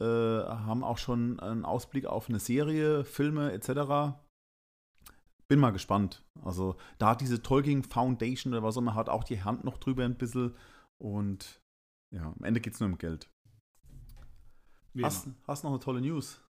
äh, 0.00 0.04
haben 0.04 0.82
auch 0.82 0.98
schon 0.98 1.38
einen 1.40 1.64
Ausblick 1.64 2.06
auf 2.06 2.28
eine 2.28 2.38
Serie, 2.38 3.04
Filme 3.04 3.52
etc. 3.52 4.16
Bin 5.48 5.58
mal 5.58 5.70
gespannt. 5.72 6.24
Also 6.42 6.76
da 6.98 7.10
hat 7.10 7.20
diese 7.20 7.42
Tolkien 7.42 7.84
Foundation 7.84 8.52
oder 8.52 8.62
was 8.62 8.76
auch 8.76 8.82
immer, 8.82 8.94
hat 8.94 9.08
auch 9.08 9.24
die 9.24 9.42
Hand 9.42 9.64
noch 9.64 9.78
drüber 9.78 10.04
ein 10.04 10.16
bisschen 10.16 10.56
und 10.98 11.60
ja, 12.14 12.22
am 12.22 12.44
Ende 12.44 12.60
geht 12.60 12.74
es 12.74 12.80
nur 12.80 12.88
um 12.88 12.98
Geld. 12.98 13.30
Hast, 15.02 15.28
hast 15.46 15.64
noch 15.64 15.70
eine 15.70 15.80
tolle 15.80 16.00
News? 16.00 16.42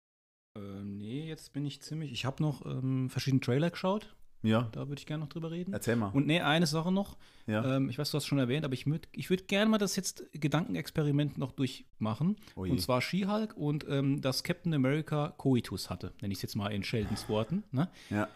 Ähm, 0.57 0.97
nee, 0.97 1.27
jetzt 1.27 1.53
bin 1.53 1.65
ich 1.65 1.81
ziemlich. 1.81 2.11
Ich 2.11 2.25
habe 2.25 2.41
noch 2.41 2.65
ähm, 2.65 3.09
verschiedene 3.09 3.41
Trailer 3.41 3.69
geschaut. 3.69 4.15
Ja, 4.41 4.69
Da 4.71 4.87
würde 4.87 4.99
ich 4.99 5.05
gerne 5.05 5.23
noch 5.23 5.29
drüber 5.29 5.51
reden. 5.51 5.73
erzähl 5.73 5.95
mal. 5.97 6.09
Und 6.09 6.25
nee, 6.27 6.39
eine 6.39 6.65
Sache 6.65 6.91
noch. 6.91 7.17
ja. 7.45 7.75
Ähm, 7.75 7.89
ich 7.89 7.97
weiß, 7.99 8.09
du 8.11 8.15
hast 8.15 8.23
es 8.23 8.27
schon 8.27 8.39
erwähnt, 8.39 8.63
aber 8.63 8.73
ich 8.73 8.85
würde 8.85 9.07
ich 9.11 9.29
würd 9.29 9.47
gerne 9.49 9.69
mal 9.69 9.77
das 9.77 9.95
jetzt 9.97 10.23
Gedankenexperiment 10.31 11.37
noch 11.37 11.51
durchmachen. 11.51 12.37
Oh 12.55 12.65
je. 12.65 12.71
und 12.71 12.79
zwar 12.79 13.01
She-Hulk 13.01 13.57
und 13.57 13.85
ähm, 13.89 14.21
dass 14.21 14.43
Captain 14.43 14.73
America 14.73 15.33
Coitus 15.37 15.89
hatte, 15.89 16.13
nenne 16.21 16.31
ich 16.31 16.37
es 16.37 16.41
jetzt 16.43 16.55
mal 16.55 16.69
in 16.69 16.83
Sheldons 16.83 17.27
Worten. 17.27 17.63
Ne? 17.71 17.89
Ja. 18.09 18.29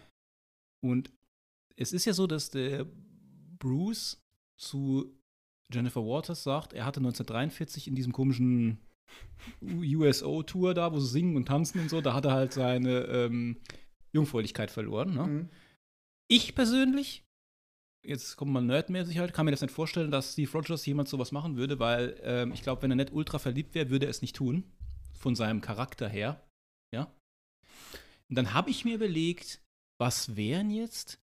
Und 0.81 1.09
es 1.77 1.93
ist 1.93 2.03
ja 2.05 2.13
so, 2.13 2.27
dass 2.27 2.49
der 2.49 2.85
Bruce 3.59 4.21
zu 4.57 5.09
Jennifer 5.71 6.01
Waters 6.05 6.43
sagt, 6.43 6.73
er 6.73 6.85
hatte 6.85 6.99
1943 6.99 7.87
in 7.87 7.95
diesem 7.95 8.11
komischen 8.11 8.77
USO-Tour 9.61 10.73
da, 10.73 10.91
wo 10.91 10.99
sie 10.99 11.07
singen 11.07 11.35
und 11.35 11.45
tanzen 11.47 11.79
und 11.81 11.89
so, 11.89 12.01
da 12.01 12.13
hat 12.13 12.25
er 12.25 12.33
halt 12.33 12.53
seine 12.53 13.01
ähm, 13.05 13.57
Jungfräulichkeit 14.11 14.71
verloren. 14.71 15.13
Ne? 15.13 15.23
Mhm. 15.27 15.49
Ich 16.35 16.55
persönlich, 16.55 17.23
jetzt 18.03 18.37
kommt 18.37 18.51
mal 18.51 18.61
nerdmäßig 18.61 19.19
halt, 19.19 19.33
kann 19.33 19.45
mir 19.45 19.51
das 19.51 19.61
nicht 19.61 19.69
vorstellen, 19.69 20.09
dass 20.09 20.33
Steve 20.33 20.51
Rogers 20.51 20.83
jemand 20.83 21.07
sowas 21.07 21.31
machen 21.31 21.57
würde, 21.57 21.77
weil 21.77 22.19
ähm, 22.23 22.51
ich 22.53 22.63
glaube, 22.63 22.81
wenn 22.81 22.89
er 22.89 22.95
nicht 22.95 23.13
ultra 23.13 23.37
verliebt 23.37 23.75
wäre, 23.75 23.91
würde 23.91 24.07
er 24.07 24.09
es 24.09 24.23
nicht 24.23 24.35
tun. 24.35 24.63
Von 25.13 25.35
seinem 25.35 25.61
Charakter 25.61 26.09
her. 26.09 26.43
Ja. 26.91 27.13
Und 28.29 28.35
dann 28.35 28.55
habe 28.55 28.71
ich 28.71 28.83
mir 28.83 28.95
überlegt, 28.95 29.61
was 29.99 30.35
wären 30.35 30.71
jetzt, 30.71 31.21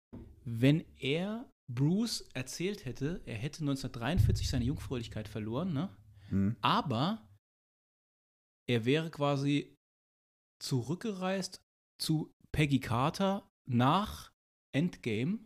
wenn 0.44 0.84
er 0.98 1.50
Bruce 1.68 2.20
erzählt 2.32 2.84
hätte, 2.84 3.22
er 3.26 3.34
hätte 3.34 3.62
1943 3.62 4.48
seine 4.48 4.64
Jungfräulichkeit 4.66 5.26
verloren, 5.26 5.72
ne? 5.72 5.96
Mhm. 6.30 6.56
aber 6.62 7.28
er 8.68 8.84
wäre 8.84 9.10
quasi 9.10 9.74
zurückgereist 10.62 11.60
zu 12.00 12.32
Peggy 12.52 12.78
Carter 12.78 13.50
nach 13.68 14.31
Endgame. 14.72 15.38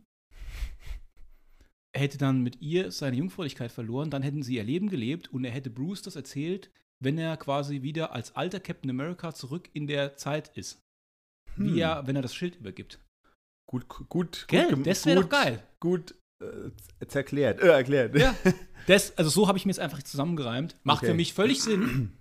Er 1.95 2.03
hätte 2.03 2.19
dann 2.19 2.43
mit 2.43 2.61
ihr 2.61 2.91
seine 2.93 3.17
Jungfräulichkeit 3.17 3.73
verloren, 3.73 4.11
dann 4.11 4.23
hätten 4.23 4.43
sie 4.43 4.57
ihr 4.57 4.65
Leben 4.65 4.89
gelebt 4.91 5.29
und 5.29 5.45
er 5.45 5.51
hätte 5.51 5.71
Bruce 5.71 6.03
das 6.03 6.15
erzählt, 6.17 6.71
wenn 7.03 7.17
er 7.19 7.37
quasi 7.37 7.83
wieder 7.83 8.13
als 8.13 8.37
alter 8.37 8.61
Captain 8.61 8.91
America 8.91 9.35
zurück 9.35 9.71
in 9.73 9.87
der 9.87 10.17
Zeit 10.17 10.49
ist. 10.57 10.83
Wie 11.57 11.71
Hm. 11.71 11.79
er, 11.79 12.07
wenn 12.07 12.17
er 12.17 12.23
das 12.23 12.35
Schild 12.35 12.57
übergibt. 12.57 13.01
Gut, 13.69 13.89
gut, 13.89 14.09
gut, 14.09 14.47
Das 14.87 15.07
wäre 15.07 15.23
doch 15.23 15.29
geil. 15.29 15.63
Gut 15.81 16.15
äh, 16.43 16.71
z- 17.01 17.15
erklärt. 17.17 17.61
Äh, 17.61 17.69
erklärt. 17.69 18.15
Ja. 18.17 18.35
Das, 18.87 19.19
also 19.19 19.31
so 19.31 19.49
habe 19.49 19.59
ich 19.59 19.67
mir 19.67 19.71
jetzt 19.71 19.81
einfach 19.81 20.01
zusammengereimt. 20.05 20.77
Macht 20.85 20.99
Okay. 20.99 21.11
für 21.11 21.15
mich 21.17 21.33
völlig 21.35 21.61
Sinn. 21.61 22.13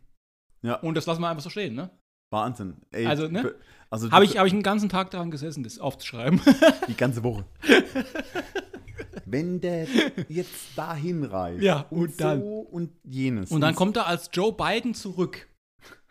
Ja. 0.64 0.78
Und 0.78 0.96
das 0.96 1.06
lassen 1.06 1.22
wir 1.22 1.30
einfach 1.30 1.44
so 1.44 1.52
stehen, 1.52 1.76
ne? 1.76 1.92
Wahnsinn. 2.36 2.76
Ey, 2.92 3.06
Also, 3.06 3.28
ne? 3.28 3.56
Also 3.90 4.12
Habe 4.12 4.26
ich, 4.26 4.38
hab 4.38 4.46
ich 4.46 4.54
einen 4.54 4.64
ganzen 4.64 4.90
Tag 4.90 5.12
daran 5.12 5.32
gesessen, 5.32 5.64
das 5.64 5.80
aufzuschreiben. 5.80 6.42
die 6.88 6.96
ganze 6.98 7.24
Woche. 7.24 7.46
wenn 9.26 9.60
der 9.62 9.88
jetzt 10.28 10.78
dahin 10.78 11.24
reist 11.24 11.62
Ja, 11.64 11.86
und, 11.90 12.00
und 12.10 12.22
dann- 12.22 12.42
so 12.42 12.60
und 12.60 12.92
jenes. 13.04 13.52
Und 13.52 13.62
dann 13.62 13.76
kommt 13.76 13.98
er 13.98 14.08
als 14.08 14.30
Joe 14.34 14.52
Biden 14.54 14.94
zurück. 14.94 15.48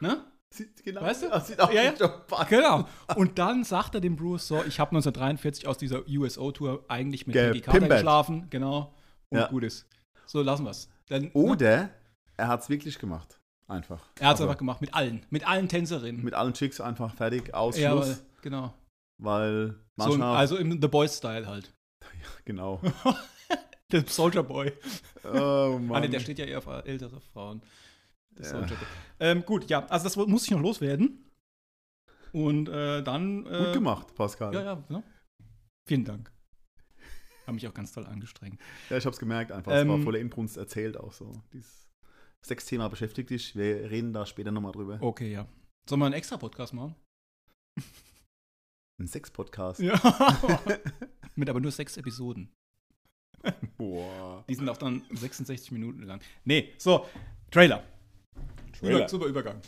Ne? 0.01 0.25
Sieht 0.53 0.85
genau, 0.85 1.03
Weißt 1.03 1.25
du? 1.25 1.33
aus, 1.33 1.49
sieht 1.49 1.61
auch 1.61 1.73
Ja, 1.73 1.83
wie 1.83 1.87
ja. 1.87 1.93
Joe 1.95 2.23
Biden. 2.29 2.47
Genau. 2.49 2.89
Und 3.17 3.39
dann 3.39 3.65
sagt 3.65 3.95
er 3.95 4.01
dem 4.01 4.17
Bruce 4.17 4.47
so, 4.49 4.57
ich 4.65 4.79
habe 4.79 4.91
1943 4.93 5.67
aus 5.67 5.79
dieser 5.79 6.07
USO-Tour 6.09 6.85
eigentlich 6.89 7.27
mit 7.27 7.35
Peggy 7.35 7.61
Carter 7.61 7.89
geschlafen. 7.89 8.47
Genau. 8.51 8.95
Und 9.31 9.39
Ja. 9.41 9.47
gut 9.49 9.65
ist. 9.65 9.87
So, 10.27 10.43
lassen 10.43 10.65
wir's. 10.65 10.89
Dann, 11.09 11.23
ne? 11.25 11.31
Oder 11.33 11.91
er 12.37 12.49
hat 12.49 12.63
es 12.63 12.69
wirklich 12.69 12.99
gemacht. 12.99 13.39
Einfach. 13.67 14.01
Er 14.19 14.29
hat 14.29 14.35
es 14.37 14.41
Also, 14.41 14.45
einfach 14.45 14.59
gemacht, 14.59 14.81
mit 14.81 14.93
allen. 14.95 15.25
Mit 15.31 15.47
allen 15.47 15.69
Tänzerinnen. 15.69 16.23
Mit 16.23 16.35
allen 16.35 16.53
Chicks 16.53 16.81
einfach 16.81 17.15
fertig, 17.15 17.55
Ausschluss. 17.55 17.83
ja, 17.83 17.97
weil- 17.97 18.17
genau. 18.43 18.75
weil 19.19 19.69
So, 19.71 19.77
manchmal. 19.97 20.37
also 20.37 20.57
im 20.59 20.81
The 20.83 20.89
Boys-Style 20.89 21.47
halt. 21.47 21.73
genau. 22.45 22.81
Der 23.93 24.07
Soldier 24.07 24.43
Boy. 24.43 24.73
Oh 25.25 25.79
Mann. 25.81 25.93
Ah, 25.97 26.01
nee, 26.01 26.09
der 26.09 26.19
steht 26.21 26.39
ja 26.39 26.47
eher 26.47 26.59
auf 26.59 26.67
ältere 26.67 27.21
Frauen. 27.21 27.63
Der 28.31 28.45
Ja. 28.45 28.51
Soldier 28.51 28.77
Boy. 28.77 28.87
Ähm, 29.21 29.45
gut, 29.45 29.67
ja, 29.71 29.87
also 29.87 30.05
das 30.05 30.17
muss 30.17 30.45
ich 30.45 30.51
noch 30.51 30.61
loswerden. 30.61 31.31
Und 32.33 32.69
äh, 32.69 33.03
dann. 33.03 33.47
Äh, 33.47 33.65
Gut 33.67 33.73
gemacht, 33.75 34.15
Pascal. 34.15 34.53
Ja, 34.53 34.63
ja, 34.63 34.85
ne? 34.89 35.03
Vielen 35.87 36.05
Dank. 36.05 36.33
Habe 37.47 37.53
mich 37.55 37.69
auch 37.69 37.75
ganz 37.75 37.93
toll 37.93 38.07
angestrengt. 38.07 38.61
Ja, 38.91 38.97
ich 38.97 39.07
hab's 39.07 39.19
gemerkt 39.19 39.53
einfach. 39.53 39.71
Es 39.73 39.87
war 39.87 39.95
Ähm, 39.97 40.03
voller 40.03 40.19
Inbrunst 40.19 40.57
erzählt 40.57 40.97
auch 40.97 41.13
so. 41.13 41.33
Dieses 41.53 41.84
Sexthema 42.45 42.89
beschäftigt 42.89 43.31
dich. 43.31 43.57
Wir 43.57 43.91
reden 43.91 44.13
da 44.13 44.27
später 44.27 44.53
nochmal 44.53 44.73
drüber. 44.73 44.99
Okay, 45.01 45.33
ja. 45.33 45.47
Sollen 45.89 46.01
wir 46.01 46.07
einen 46.07 46.15
extra 46.15 46.37
Podcast 46.37 46.75
machen? 46.75 46.95
Ein 49.01 49.07
Sex-Podcast. 49.07 49.81
Ja. 49.81 49.95
Mit 51.35 51.49
aber 51.49 51.61
nur 51.61 51.73
sechs 51.73 51.97
Episoden. 51.97 52.53
Boah. 53.77 54.45
Die 54.49 54.55
sind 54.55 54.69
auch 54.69 54.77
dann 54.77 55.03
66 55.11 55.73
Minuten 55.73 56.03
lang. 56.03 56.21
Nee, 56.45 56.73
so, 56.79 57.07
Trailer. 57.51 57.83
Trailer. 58.79 58.99
Über, 58.99 59.09
super 59.09 59.27
Übergang. 59.27 59.61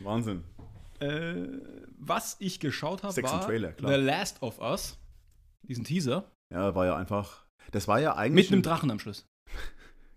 Wahnsinn. 0.00 0.44
Äh, 1.00 1.46
was 1.98 2.36
ich 2.40 2.60
geschaut 2.60 3.02
habe, 3.02 3.22
war 3.22 3.40
Trailer, 3.40 3.72
klar. 3.72 3.92
The 3.92 3.98
Last 4.00 4.42
of 4.42 4.58
Us. 4.60 4.98
Diesen 5.62 5.84
Teaser. 5.84 6.30
Ja, 6.52 6.74
war 6.74 6.86
ja 6.86 6.96
einfach. 6.96 7.46
Das 7.72 7.88
war 7.88 8.00
ja 8.00 8.14
eigentlich. 8.16 8.46
Mit 8.50 8.52
einem 8.52 8.60
ein- 8.60 8.62
Drachen 8.64 8.90
am 8.90 8.98
Schluss. 8.98 9.24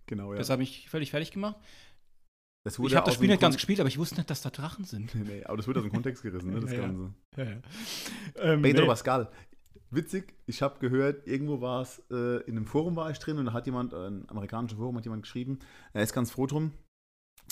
Genau, 0.10 0.32
ja. 0.32 0.38
Das 0.38 0.50
habe 0.50 0.64
ich 0.64 0.90
völlig 0.90 1.12
fertig 1.12 1.32
gemacht. 1.32 1.58
Ich 2.66 2.96
habe 2.96 3.06
das 3.06 3.16
Spiel 3.16 3.30
nicht 3.30 3.40
ganz 3.40 3.56
gespielt, 3.56 3.80
aber 3.80 3.88
ich 3.88 3.98
wusste 3.98 4.16
nicht, 4.16 4.30
dass 4.30 4.42
da 4.42 4.50
Drachen 4.50 4.84
sind. 4.84 5.16
Nee, 5.16 5.44
aber 5.46 5.58
das 5.58 5.68
wurde 5.68 5.80
aus 5.80 5.86
dem 5.86 5.92
Kontext 5.94 6.22
gerissen, 6.22 6.54
ne, 6.54 6.60
das 6.62 6.72
ja. 6.72 6.80
Ganze. 6.80 7.14
Ja, 7.38 7.44
ja. 7.44 7.62
Ähm, 8.36 8.62
Pedro 8.62 8.82
nee. 8.82 8.88
Pascal. 8.88 9.32
Witzig, 9.90 10.36
ich 10.48 10.62
habe 10.62 10.80
gehört, 10.80 11.28
irgendwo 11.28 11.62
war 11.62 11.82
es, 11.82 12.04
äh, 12.12 12.42
in 12.44 12.58
einem 12.58 12.66
Forum 12.66 12.98
war 12.98 13.10
ich 13.10 13.20
drin 13.20 13.38
und 13.38 13.46
da 13.46 13.54
hat 13.54 13.68
jemand, 13.68 13.94
äh, 13.94 14.08
ein 14.08 14.28
amerikanisches 14.30 14.78
Forum 14.78 14.98
hat 14.98 15.06
jemand 15.06 15.24
geschrieben, 15.24 15.60
er 15.94 16.04
ist 16.04 16.12
ganz 16.12 16.30
froh 16.30 16.46
drum, 16.46 16.74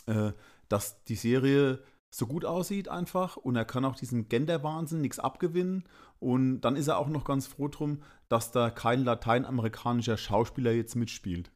äh, 0.06 0.34
dass 0.68 1.02
die 1.06 1.16
Serie 1.16 1.82
so 2.14 2.28
gut 2.28 2.44
aussieht 2.44 2.90
einfach 2.90 3.38
und 3.38 3.56
er 3.56 3.64
kann 3.64 3.86
auch 3.86 3.96
diesem 3.96 4.28
Gender-Wahnsinn 4.28 5.00
nichts 5.00 5.20
abgewinnen 5.20 5.86
und 6.20 6.62
dann 6.62 6.76
ist 6.76 6.88
er 6.88 6.98
auch 6.98 7.08
noch 7.08 7.24
ganz 7.24 7.48
froh 7.48 7.70
drum, 7.70 8.02
dass 8.28 8.52
da 8.52 8.70
kein 8.70 9.06
lateinamerikanischer 9.06 10.18
Schauspieler 10.18 10.72
jetzt 10.72 10.96
mitspielt. 10.96 11.52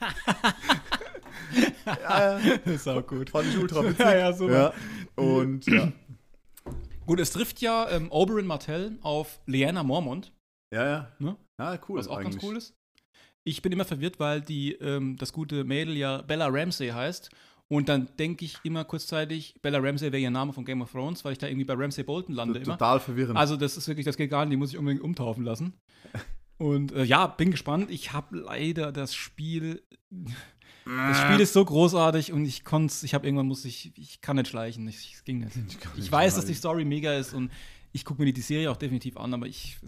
ja, 1.86 2.38
Das 2.64 2.74
ist 2.74 2.88
auch 2.88 3.06
gut. 3.06 3.30
fand 3.30 3.48
ich 3.48 3.58
ultra 3.58 3.82
witzig. 3.84 3.98
Ja, 3.98 4.16
ja, 4.16 4.32
super. 4.32 4.74
Ja, 5.16 5.22
und 5.22 5.66
ja, 5.66 5.92
Gut, 7.06 7.20
es 7.20 7.30
trifft 7.30 7.62
ja 7.62 7.88
ähm, 7.90 8.10
Oberyn 8.10 8.46
Martell 8.46 8.98
auf 9.00 9.40
Leanna 9.46 9.82
Mormont, 9.82 10.30
ja, 10.72 10.86
ja. 10.86 11.12
Ne? 11.18 11.36
Ja, 11.58 11.78
cool. 11.88 11.98
was 11.98 12.08
auch 12.08 12.18
eigentlich. 12.18 12.34
ganz 12.34 12.44
cool 12.44 12.56
ist. 12.56 12.74
Ich 13.44 13.62
bin 13.62 13.72
immer 13.72 13.86
verwirrt, 13.86 14.20
weil 14.20 14.42
die, 14.42 14.74
ähm, 14.74 15.16
das 15.16 15.32
gute 15.32 15.64
Mädel 15.64 15.96
ja 15.96 16.20
Bella 16.20 16.48
Ramsey 16.48 16.88
heißt. 16.88 17.30
Und 17.68 17.88
dann 17.88 18.08
denke 18.18 18.44
ich 18.44 18.58
immer 18.62 18.84
kurzzeitig, 18.84 19.54
Bella 19.60 19.78
Ramsey 19.78 20.12
wäre 20.12 20.20
ihr 20.20 20.30
Name 20.30 20.52
von 20.52 20.64
Game 20.64 20.82
of 20.82 20.92
Thrones, 20.92 21.24
weil 21.24 21.32
ich 21.32 21.38
da 21.38 21.46
irgendwie 21.46 21.64
bei 21.64 21.74
Ramsey 21.74 22.04
Bolton 22.04 22.34
lande 22.34 22.58
immer. 22.58 22.78
Total 22.78 23.00
verwirrend. 23.00 23.38
Also 23.38 23.56
das 23.56 23.76
ist 23.76 23.88
wirklich, 23.88 24.06
das 24.06 24.16
geht 24.16 24.30
gar 24.30 24.44
nicht, 24.44 24.52
die 24.52 24.56
muss 24.56 24.72
ich 24.72 24.78
unbedingt 24.78 25.02
umtaufen 25.02 25.44
lassen. 25.44 25.74
Und 26.58 26.92
äh, 26.92 27.04
ja, 27.04 27.26
bin 27.26 27.50
gespannt. 27.50 27.90
Ich 27.90 28.12
habe 28.12 28.36
leider 28.36 28.90
das 28.90 29.14
Spiel. 29.14 29.82
Das 30.96 31.20
Spiel 31.20 31.40
ist 31.40 31.52
so 31.52 31.64
großartig 31.64 32.32
und 32.32 32.44
ich 32.44 32.64
konnte 32.64 32.94
ich 33.04 33.14
habe 33.14 33.26
irgendwann 33.26 33.46
muss 33.46 33.64
ich, 33.64 33.92
ich 33.96 34.20
kann 34.20 34.36
nicht 34.36 34.48
schleichen. 34.48 34.88
Ich, 34.88 35.14
es 35.14 35.24
ging 35.24 35.40
nicht. 35.40 35.56
Ich, 35.68 35.94
nicht 35.96 36.12
weiß, 36.12 36.34
dass 36.34 36.44
schleichen. 36.44 36.48
die 36.48 36.54
Story 36.58 36.84
mega 36.84 37.14
ist 37.14 37.34
und 37.34 37.50
ich 37.92 38.04
gucke 38.04 38.22
mir 38.22 38.32
die, 38.32 38.40
Serie 38.42 38.70
auch 38.70 38.76
definitiv 38.76 39.16
an, 39.16 39.32
aber 39.32 39.46
ich, 39.46 39.78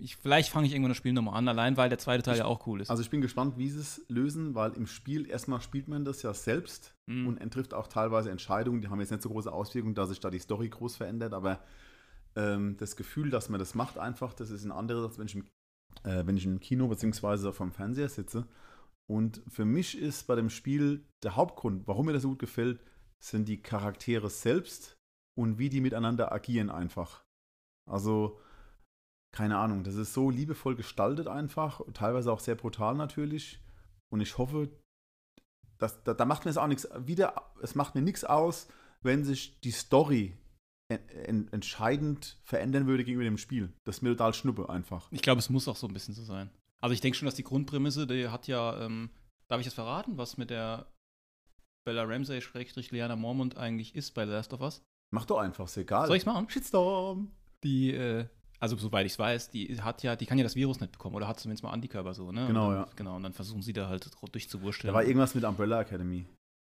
ich 0.00 0.16
vielleicht 0.16 0.50
fange 0.50 0.66
ich 0.66 0.72
irgendwann 0.72 0.90
das 0.90 0.96
Spiel 0.96 1.12
nochmal 1.12 1.36
an, 1.36 1.46
allein 1.46 1.76
weil 1.76 1.88
der 1.90 1.98
zweite 1.98 2.22
Teil 2.22 2.38
ja 2.38 2.46
auch 2.46 2.66
cool 2.66 2.80
ist. 2.80 2.90
Also 2.90 3.02
ich 3.02 3.10
bin 3.10 3.20
gespannt, 3.20 3.58
wie 3.58 3.68
sie 3.68 3.80
es 3.80 4.02
lösen, 4.08 4.54
weil 4.54 4.72
im 4.72 4.86
Spiel 4.86 5.28
erstmal 5.28 5.60
spielt 5.60 5.86
man 5.88 6.04
das 6.04 6.22
ja 6.22 6.32
selbst 6.32 6.94
Mhm. 7.10 7.26
und 7.26 7.50
trifft 7.52 7.74
auch 7.74 7.88
teilweise 7.88 8.30
Entscheidungen, 8.30 8.80
die 8.80 8.88
haben 8.88 9.00
jetzt 9.00 9.10
nicht 9.10 9.22
so 9.22 9.28
große 9.30 9.52
Auswirkungen, 9.52 9.94
dass 9.94 10.10
sich 10.10 10.20
da 10.20 10.30
die 10.30 10.38
Story 10.38 10.68
groß 10.68 10.96
verändert, 10.96 11.34
aber 11.34 11.60
ähm, 12.36 12.76
das 12.78 12.94
Gefühl, 12.94 13.30
dass 13.30 13.48
man 13.48 13.58
das 13.58 13.74
macht 13.74 13.98
einfach, 13.98 14.32
das 14.32 14.50
ist 14.50 14.64
ein 14.64 14.70
anderes, 14.72 15.04
als 15.04 15.18
wenn 15.18 15.26
ich 15.26 15.34
im, 15.34 15.44
äh, 16.04 16.24
wenn 16.24 16.36
ich 16.36 16.44
im 16.46 16.60
Kino 16.60 16.86
bzw. 16.86 17.52
vom 17.52 17.72
Fernseher 17.72 18.08
sitze. 18.08 18.46
Und 19.10 19.42
für 19.48 19.64
mich 19.64 19.98
ist 19.98 20.28
bei 20.28 20.36
dem 20.36 20.50
Spiel 20.50 21.04
der 21.24 21.34
Hauptgrund, 21.34 21.88
warum 21.88 22.06
mir 22.06 22.12
das 22.12 22.22
so 22.22 22.28
gut 22.28 22.38
gefällt, 22.38 22.80
sind 23.18 23.48
die 23.48 23.60
Charaktere 23.60 24.30
selbst 24.30 24.96
und 25.36 25.58
wie 25.58 25.68
die 25.68 25.80
miteinander 25.80 26.30
agieren 26.30 26.70
einfach. 26.70 27.24
Also, 27.90 28.40
keine 29.34 29.58
Ahnung, 29.58 29.82
das 29.82 29.96
ist 29.96 30.14
so 30.14 30.30
liebevoll 30.30 30.76
gestaltet 30.76 31.26
einfach, 31.26 31.80
teilweise 31.92 32.30
auch 32.30 32.38
sehr 32.38 32.54
brutal 32.54 32.94
natürlich. 32.94 33.60
Und 34.12 34.20
ich 34.20 34.38
hoffe, 34.38 34.70
dass, 35.78 36.04
da, 36.04 36.14
da 36.14 36.24
macht 36.24 36.44
mir 36.44 36.52
es 36.52 36.56
auch 36.56 36.68
nichts. 36.68 36.88
Wieder, 37.00 37.52
es 37.62 37.74
macht 37.74 37.96
mir 37.96 38.02
nichts 38.02 38.22
aus, 38.22 38.68
wenn 39.02 39.24
sich 39.24 39.58
die 39.58 39.72
Story 39.72 40.38
en, 40.88 41.08
en, 41.08 41.52
entscheidend 41.52 42.38
verändern 42.44 42.86
würde 42.86 43.02
gegenüber 43.02 43.24
dem 43.24 43.38
Spiel. 43.38 43.72
Das 43.82 43.96
ist 43.96 44.02
mir 44.02 44.10
total 44.10 44.34
schnuppe 44.34 44.68
einfach. 44.68 45.10
Ich 45.10 45.22
glaube, 45.22 45.40
es 45.40 45.50
muss 45.50 45.66
auch 45.66 45.76
so 45.76 45.88
ein 45.88 45.94
bisschen 45.94 46.14
so 46.14 46.22
sein. 46.22 46.48
Also 46.80 46.94
ich 46.94 47.00
denke 47.00 47.16
schon, 47.16 47.26
dass 47.26 47.34
die 47.34 47.44
Grundprämisse, 47.44 48.06
die 48.06 48.28
hat 48.28 48.46
ja, 48.46 48.80
ähm, 48.80 49.10
darf 49.48 49.60
ich 49.60 49.66
das 49.66 49.74
verraten, 49.74 50.16
was 50.16 50.36
mit 50.36 50.50
der 50.50 50.86
Bella 51.84 52.04
Ramsey 52.04 52.40
Schrägstrich 52.40 52.90
Leanna 52.90 53.16
Mormont 53.16 53.56
eigentlich 53.56 53.94
ist 53.94 54.12
bei 54.14 54.26
The 54.26 54.32
Last 54.32 54.52
of 54.52 54.60
Us? 54.60 54.82
Mach 55.12 55.26
doch 55.26 55.38
einfach, 55.38 55.66
ist 55.66 55.76
egal. 55.76 56.06
Soll 56.06 56.16
ich's 56.16 56.26
machen? 56.26 56.48
Shitstorm. 56.48 57.32
Die, 57.64 57.92
äh, 57.92 58.26
also 58.60 58.76
soweit 58.76 59.06
ich 59.06 59.12
es 59.12 59.18
weiß, 59.18 59.50
die 59.50 59.80
hat 59.80 60.02
ja, 60.02 60.16
die 60.16 60.26
kann 60.26 60.38
ja 60.38 60.44
das 60.44 60.54
Virus 60.54 60.80
nicht 60.80 60.92
bekommen 60.92 61.16
oder 61.16 61.26
hat 61.26 61.40
zumindest 61.40 61.62
mal 61.62 61.70
Antikörper 61.70 62.14
so, 62.14 62.30
ne? 62.30 62.46
Genau, 62.46 62.70
dann, 62.70 62.80
ja. 62.80 62.88
Genau, 62.96 63.16
und 63.16 63.22
dann 63.22 63.32
versuchen 63.32 63.62
sie 63.62 63.72
da 63.72 63.88
halt 63.88 64.08
durchzuwurschteln. 64.32 64.92
Da 64.92 64.94
war 64.94 65.04
irgendwas 65.04 65.34
mit 65.34 65.44
Umbrella 65.44 65.80
Academy. 65.80 66.26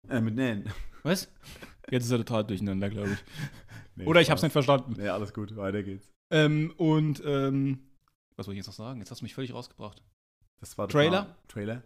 Äh, 0.09 0.21
mit 0.21 0.35
Nan. 0.35 0.65
Was? 1.03 1.31
Jetzt 1.89 2.05
ist 2.05 2.11
er 2.11 2.17
total 2.17 2.43
durcheinander, 2.45 2.89
glaube 2.89 3.11
ich. 3.11 3.19
Nee, 3.95 4.07
Oder 4.07 4.21
ich 4.21 4.31
hab's 4.31 4.41
nicht 4.41 4.53
verstanden. 4.53 4.95
Nee, 4.97 5.09
alles 5.09 5.35
gut, 5.35 5.55
weiter 5.55 5.83
geht's. 5.83 6.11
Ähm, 6.31 6.73
und, 6.77 7.21
ähm, 7.23 7.91
was 8.35 8.45
soll 8.45 8.53
ich 8.53 8.57
jetzt 8.57 8.67
noch 8.67 8.73
sagen? 8.73 8.99
Jetzt 8.99 9.11
hast 9.11 9.21
du 9.21 9.25
mich 9.25 9.33
völlig 9.33 9.53
rausgebracht. 9.53 10.01
Das 10.59 10.77
war 10.77 10.87
der 10.87 10.93
Trailer? 10.93 11.23
Plan. 11.23 11.35
Trailer? 11.47 11.83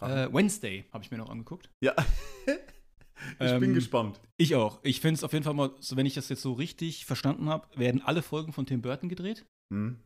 Äh, 0.00 0.32
Wednesday 0.32 0.84
habe 0.92 1.04
ich 1.04 1.10
mir 1.10 1.18
noch 1.18 1.30
angeguckt. 1.30 1.70
ja. 1.80 1.94
ich 2.46 3.38
bin 3.38 3.70
ähm, 3.70 3.74
gespannt. 3.74 4.20
Ich 4.36 4.54
auch. 4.54 4.80
Ich 4.82 5.00
finde 5.00 5.14
es 5.14 5.24
auf 5.24 5.32
jeden 5.32 5.44
Fall 5.44 5.54
mal, 5.54 5.70
wenn 5.90 6.06
ich 6.06 6.14
das 6.14 6.28
jetzt 6.28 6.42
so 6.42 6.52
richtig 6.52 7.06
verstanden 7.06 7.48
habe, 7.48 7.66
werden 7.78 8.02
alle 8.02 8.22
Folgen 8.22 8.52
von 8.52 8.66
Tim 8.66 8.82
Burton 8.82 9.08
gedreht. 9.08 9.46
Hm. 9.72 9.98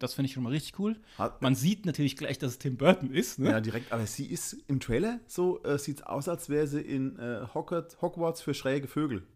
Das 0.00 0.14
finde 0.14 0.26
ich 0.26 0.34
schon 0.34 0.44
mal 0.44 0.50
richtig 0.50 0.78
cool. 0.78 1.00
Hat, 1.16 1.42
Man 1.42 1.56
sieht 1.56 1.84
natürlich 1.84 2.16
gleich, 2.16 2.38
dass 2.38 2.52
es 2.52 2.58
Tim 2.58 2.76
Burton 2.76 3.10
ist, 3.12 3.40
ne? 3.40 3.50
Ja, 3.50 3.60
direkt, 3.60 3.90
aber 3.90 4.06
sie 4.06 4.26
ist 4.26 4.52
im 4.68 4.78
Trailer 4.78 5.18
so, 5.26 5.62
äh, 5.64 5.76
sieht 5.78 6.06
aus, 6.06 6.28
als 6.28 6.48
wäre 6.48 6.68
sie 6.68 6.80
in 6.80 7.18
äh, 7.18 7.46
Hogwarts, 7.52 8.40
für 8.40 8.54
schräge 8.54 8.86
Vögel. 8.86 9.26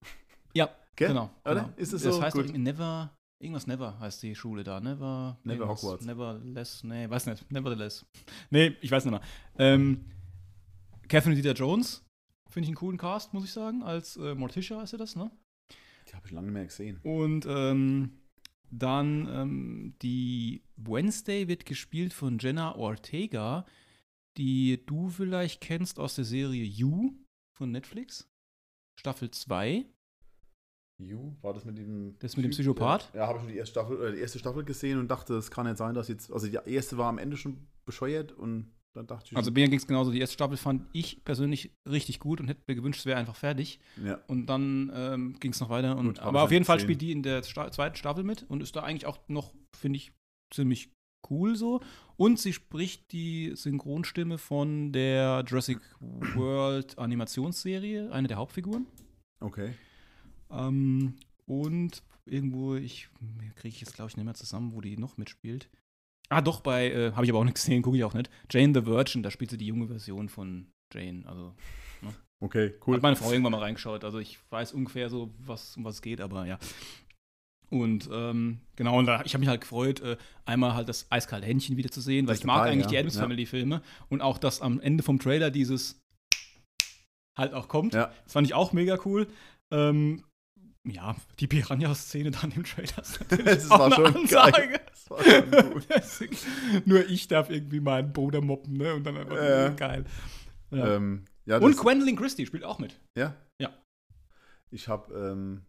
Ja, 0.55 0.71
Gell? 0.95 1.09
genau. 1.09 1.31
Oder? 1.45 1.55
genau. 1.55 1.73
Ist 1.77 1.93
es 1.93 2.03
das 2.05 2.15
so? 2.15 2.23
heißt 2.23 2.37
Gut. 2.37 2.57
Never, 2.57 3.11
irgendwas 3.43 3.66
Never 3.66 3.99
heißt 3.99 4.22
die 4.22 4.34
Schule 4.34 4.64
da. 4.64 4.80
Never. 4.80 5.38
Never. 5.45 5.68
Hogwarts. 5.68 6.05
Neverless, 6.05 6.84
nee, 6.84 7.09
weiß 7.09 7.26
nicht. 7.26 7.51
Nevertheless. 7.51 8.07
Nee, 8.51 8.76
ich 8.80 8.90
weiß 8.90 9.05
nicht 9.05 9.12
mehr. 9.12 9.22
Ähm, 9.59 10.05
Catherine 11.09 11.36
Zeta 11.36 11.53
Jones, 11.53 12.05
finde 12.49 12.64
ich 12.64 12.68
einen 12.68 12.76
coolen 12.76 12.99
Cast, 12.99 13.34
muss 13.34 13.45
ich 13.45 13.53
sagen, 13.53 13.82
als 13.82 14.16
äh, 14.16 14.34
Morticia 14.34 14.82
ist 14.82 14.90
sie 14.90 14.97
das, 14.97 15.16
ne? 15.16 15.30
Die 16.09 16.14
habe 16.14 16.26
ich 16.26 16.32
lange 16.32 16.47
nicht 16.47 16.55
mehr 16.55 16.64
gesehen. 16.66 17.01
Und 17.03 17.47
ähm, 17.47 18.12
dann 18.70 19.28
ähm, 19.28 19.95
die 20.03 20.62
Wednesday 20.76 21.49
wird 21.49 21.66
gespielt 21.66 22.12
von 22.12 22.38
Jenna 22.38 22.74
Ortega, 22.74 23.66
die 24.36 24.84
du 24.86 25.09
vielleicht 25.09 25.61
kennst 25.61 25.99
aus 25.99 26.14
der 26.14 26.24
Serie 26.24 26.64
You 26.64 27.12
von 27.53 27.70
Netflix. 27.70 28.28
Staffel 28.99 29.30
2. 29.30 29.84
You, 31.07 31.35
war 31.43 31.53
das 31.53 31.65
mit 31.65 31.79
dem. 31.79 32.17
Das 32.19 32.37
mit 32.37 32.45
dem? 32.45 32.51
Psychopath? 32.51 33.11
Ja, 33.15 33.27
habe 33.27 33.39
ich 33.39 33.45
schon 33.45 33.53
die 33.53 33.59
erste, 33.59 33.73
Staffel, 33.73 34.13
die 34.13 34.21
erste 34.21 34.39
Staffel 34.39 34.65
gesehen 34.65 34.99
und 34.99 35.09
dachte, 35.09 35.35
es 35.35 35.51
kann 35.51 35.67
nicht 35.67 35.79
sein, 35.79 35.95
dass 35.95 36.09
jetzt. 36.09 36.33
Also 36.33 36.47
die 36.47 36.59
erste 36.67 36.99
war 36.99 37.09
am 37.09 37.19
Ende 37.19 37.37
schon 37.37 37.67
bescheuert 37.85 38.33
und 38.33 38.73
dann 38.95 39.07
dachte 39.07 39.29
ich. 39.31 39.37
Also 39.37 39.51
mir 39.51 39.69
ging 39.69 39.79
es 39.79 39.87
genauso. 39.87 40.11
Die 40.11 40.21
erste 40.21 40.35
Staffel 40.35 40.57
fand 40.57 40.87
ich 40.93 41.25
persönlich 41.25 41.75
richtig 41.89 42.21
gut 42.21 42.41
und 42.41 42.49
hätte 42.49 42.63
mir 42.67 42.75
gewünscht, 42.75 43.01
es 43.01 43.07
wäre 43.07 43.19
einfach 43.19 43.37
fertig. 43.37 43.81
ja. 44.05 44.21
Und 44.27 44.47
dann 44.47 44.93
ähm, 44.95 45.37
ging 45.41 45.53
es 45.53 45.61
noch 45.61 45.71
weiter. 45.71 45.97
Und, 45.97 46.07
Gut, 46.07 46.19
aber 46.21 46.43
auf 46.43 46.53
jeden 46.53 46.65
Fall 46.65 46.81
spielt 46.81 47.01
die 47.01 47.13
in 47.13 47.23
der 47.23 47.43
Sta 47.43 47.71
zweiten 47.71 47.97
Staffel 47.97 48.25
mit 48.25 48.45
und 48.49 48.63
ist 48.63 48.77
da 48.77 48.83
eigentlich 48.83 49.07
auch 49.07 49.19
noch, 49.29 49.55
finde 49.75 49.97
ich, 49.97 50.13
ziemlich 50.53 50.93
cool 51.31 51.57
so. 51.57 51.81
Und 52.17 52.39
sie 52.39 52.53
spricht 52.53 53.13
die 53.13 53.53
Synchronstimme 53.55 54.39
von 54.39 54.93
der 54.93 55.45
Jurassic 55.47 55.81
World 56.01 56.99
Animationsserie, 56.99 58.11
eine 58.13 58.29
der 58.29 58.37
Hauptfiguren. 58.37 58.87
Okay. 59.41 59.73
Ähm, 60.53 61.15
und 61.47 62.03
irgendwo, 62.25 62.75
ich 62.75 63.09
kriege 63.57 63.75
ich 63.75 63.81
jetzt 63.81 63.95
glaube 63.95 64.11
ich 64.11 64.17
nicht 64.17 64.25
mehr 64.25 64.35
zusammen, 64.35 64.73
wo 64.73 64.81
die 64.81 64.97
noch 64.97 65.17
mitspielt. 65.17 65.69
Ah, 66.29 66.41
doch, 66.41 66.61
bei, 66.61 66.91
äh, 66.91 67.13
habe 67.13 67.25
ich 67.25 67.31
aber 67.31 67.41
auch 67.41 67.45
nicht 67.45 67.57
gesehen, 67.57 67.83
gucke 67.83 67.97
ich 67.97 68.05
auch 68.05 68.15
nicht. 68.15 68.31
Jane 68.51 68.73
the 68.75 68.87
Virgin, 68.87 69.23
da 69.23 69.31
spielt 69.31 69.51
sie 69.51 69.59
die 69.59 69.67
junge 69.67 69.89
Version 69.89 70.29
von 70.29 70.67
Jane. 70.93 71.25
Also, 71.27 71.55
Okay, 72.41 72.75
cool. 72.87 72.97
hat 72.97 73.03
meine 73.03 73.15
Frau 73.15 73.31
irgendwann 73.31 73.53
mal 73.53 73.61
reingeschaut. 73.61 74.03
Also, 74.03 74.19
ich 74.19 74.39
weiß 74.51 74.73
ungefähr 74.73 75.09
so, 75.09 75.31
was, 75.39 75.77
um 75.77 75.85
was 75.85 75.97
es 75.97 76.03
geht, 76.03 76.21
aber 76.21 76.45
ja. 76.45 76.59
Und 77.71 78.11
ähm, 78.13 78.61
genau, 78.77 78.99
und 78.99 79.07
da, 79.07 79.23
ich 79.25 79.33
habe 79.33 79.41
mich 79.41 79.49
halt 79.49 79.61
gefreut, 79.63 80.01
äh, 80.01 80.17
einmal 80.45 80.75
halt 80.75 80.89
das 80.89 81.11
eiskalte 81.11 81.47
Händchen 81.47 81.77
wieder 81.77 81.91
zu 81.91 82.01
sehen, 82.01 82.27
weil 82.27 82.35
ich 82.35 82.45
mag 82.45 82.59
dabei, 82.59 82.71
eigentlich 82.73 82.87
ja. 82.87 82.91
die 82.91 82.99
Adams 82.99 83.15
Ja. 83.15 83.23
Family 83.23 83.47
Filme 83.47 83.81
und 84.11 84.21
auch, 84.21 84.39
dass 84.39 84.61
am 84.61 84.81
Ende 84.81 85.03
vom 85.03 85.19
Trailer 85.19 85.51
dieses 85.51 86.03
halt 87.39 87.55
auch 87.55 87.69
kommt. 87.69 87.95
Ja. 87.95 88.13
Das 88.25 88.33
fand 88.33 88.47
ich 88.47 88.55
auch 88.55 88.73
mega 88.73 88.99
cool. 89.07 89.27
Ähm, 89.73 90.25
ja, 90.85 91.14
die 91.39 91.47
Piranha-Szene 91.47 92.30
dann 92.33 92.51
im 92.53 92.64
Trailer 92.64 92.99
ist 93.01 93.20
natürlich 93.30 93.45
Das 93.45 93.70
auch 93.70 93.78
war 93.78 93.87
eine 93.87 93.95
schon 93.95 94.16
Ansage. 94.16 94.53
geil. 94.68 94.80
Das 94.91 95.11
war 95.11 95.22
schon 95.24 95.72
gut. 95.72 95.87
Deswegen, 95.95 96.37
Nur 96.87 97.07
ich 97.09 97.28
darf 97.28 97.51
irgendwie 97.51 97.80
meinen 97.80 98.12
Bruder 98.12 98.41
moppen, 98.41 98.74
ne? 98.76 98.95
Und 98.95 99.05
dann 99.05 99.16
einfach 99.16 99.37
Ja. 99.37 99.68
geil. 99.70 100.05
Ja. 100.70 100.97
ähm, 100.97 101.24
ja, 101.45 101.59
Und 101.59 101.76
Gwendolyn 101.76 102.16
Christie 102.16 102.47
spielt 102.47 102.64
auch 102.64 102.78
mit. 102.78 102.99
Ja? 103.16 103.37
Ja. 103.61 103.70
Ich 104.70 104.89
habe, 104.89 105.12
ähm, 105.14 105.66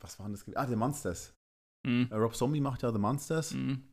was 0.00 0.18
waren 0.18 0.32
das? 0.32 0.44
Ah, 0.54 0.66
The 0.66 0.76
Monsters. 0.76 1.34
Mhm. 1.86 2.08
Äh, 2.10 2.14
Rob 2.16 2.36
Zombie 2.36 2.60
macht 2.60 2.82
ja 2.82 2.92
The 2.92 2.98
Monsters. 2.98 3.52
Mhm. 3.54 3.88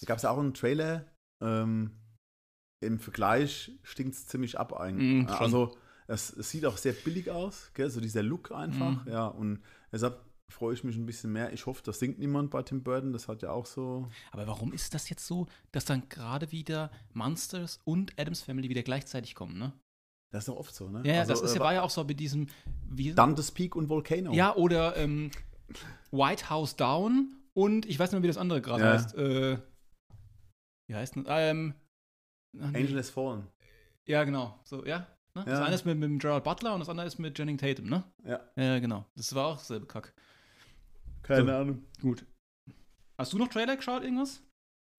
Da 0.00 0.06
gab 0.06 0.18
es 0.18 0.24
auch 0.24 0.38
einen 0.38 0.54
Trailer. 0.54 1.06
Ähm, 1.42 1.90
Im 2.82 2.98
Vergleich 2.98 3.72
stinkt 3.82 4.14
es 4.14 4.26
ziemlich 4.26 4.58
ab 4.58 4.72
eigentlich. 4.72 5.26
Mm, 5.26 5.28
schon. 5.28 5.36
also, 5.38 5.76
es, 6.06 6.30
es 6.36 6.50
sieht 6.50 6.64
auch 6.66 6.76
sehr 6.76 6.92
billig 6.92 7.30
aus, 7.30 7.70
gell? 7.74 7.90
so 7.90 8.00
dieser 8.00 8.22
Look 8.22 8.52
einfach. 8.52 9.04
Mhm. 9.04 9.10
Ja, 9.12 9.26
und 9.26 9.62
deshalb 9.92 10.20
freue 10.48 10.74
ich 10.74 10.84
mich 10.84 10.96
ein 10.96 11.06
bisschen 11.06 11.32
mehr. 11.32 11.52
Ich 11.52 11.66
hoffe, 11.66 11.82
das 11.84 11.98
singt 11.98 12.18
niemand 12.18 12.50
bei 12.50 12.62
Tim 12.62 12.82
Burton. 12.84 13.12
Das 13.12 13.26
hat 13.28 13.42
ja 13.42 13.50
auch 13.50 13.66
so. 13.66 14.08
Aber 14.30 14.46
warum 14.46 14.72
ist 14.72 14.94
das 14.94 15.08
jetzt 15.08 15.26
so, 15.26 15.46
dass 15.72 15.84
dann 15.84 16.08
gerade 16.08 16.52
wieder 16.52 16.90
Monsters 17.14 17.80
und 17.84 18.18
Adams 18.18 18.42
Family 18.42 18.68
wieder 18.68 18.82
gleichzeitig 18.82 19.34
kommen, 19.34 19.58
ne? 19.58 19.72
Das 20.32 20.42
ist 20.42 20.48
doch 20.48 20.56
oft 20.56 20.74
so, 20.74 20.88
ne? 20.88 21.02
Ja, 21.04 21.20
Also, 21.20 21.32
das 21.32 21.42
ist 21.42 21.56
äh, 21.56 21.60
war 21.60 21.72
ja 21.74 21.82
auch 21.82 21.90
so 21.90 22.04
mit 22.04 22.20
diesem. 22.20 22.46
Wie, 22.88 23.12
Dante's 23.14 23.50
Peak 23.50 23.74
und 23.74 23.88
Volcano. 23.88 24.32
ja, 24.32 24.54
oder 24.54 24.96
ähm, 24.96 25.30
White 26.12 26.50
House 26.50 26.76
Down 26.76 27.36
und 27.52 27.86
ich 27.86 27.98
weiß 27.98 28.10
nicht 28.10 28.18
mehr, 28.20 28.22
wie 28.22 28.28
das 28.28 28.36
andere 28.38 28.60
gerade 28.60 28.84
Ja. 28.84 28.92
heißt. 28.92 29.14
Äh, 29.16 29.58
wie 30.88 30.94
heißt 30.94 31.16
denn? 31.16 31.24
Ähm. 31.28 31.74
Angel 32.60 32.96
has 32.98 33.10
Fallen. 33.10 33.48
Ja, 34.06 34.22
genau. 34.24 34.58
So, 34.64 34.84
ja. 34.86 35.06
Ne? 35.36 35.44
Das 35.44 35.58
Ja. 35.60 35.64
eine 35.66 35.74
ist 35.74 35.84
mit, 35.84 35.98
mit 35.98 36.18
Gerald 36.20 36.44
Butler 36.44 36.72
und 36.74 36.80
das 36.80 36.88
andere 36.88 37.06
ist 37.06 37.18
mit 37.18 37.34
Channing 37.36 37.58
Tatum, 37.58 37.86
ne? 37.90 38.04
Ja. 38.24 38.40
Ja, 38.56 38.78
genau. 38.78 39.04
Das 39.16 39.34
war 39.34 39.46
auch 39.48 39.58
selbe 39.58 39.86
Kack. 39.86 40.14
Keine 41.22 41.44
So. 41.44 41.52
Ahnung. 41.52 41.82
Gut. 42.00 42.24
Hast 43.18 43.32
du 43.32 43.38
noch 43.38 43.48
Trailer 43.48 43.76
geschaut, 43.76 44.02
irgendwas? 44.02 44.42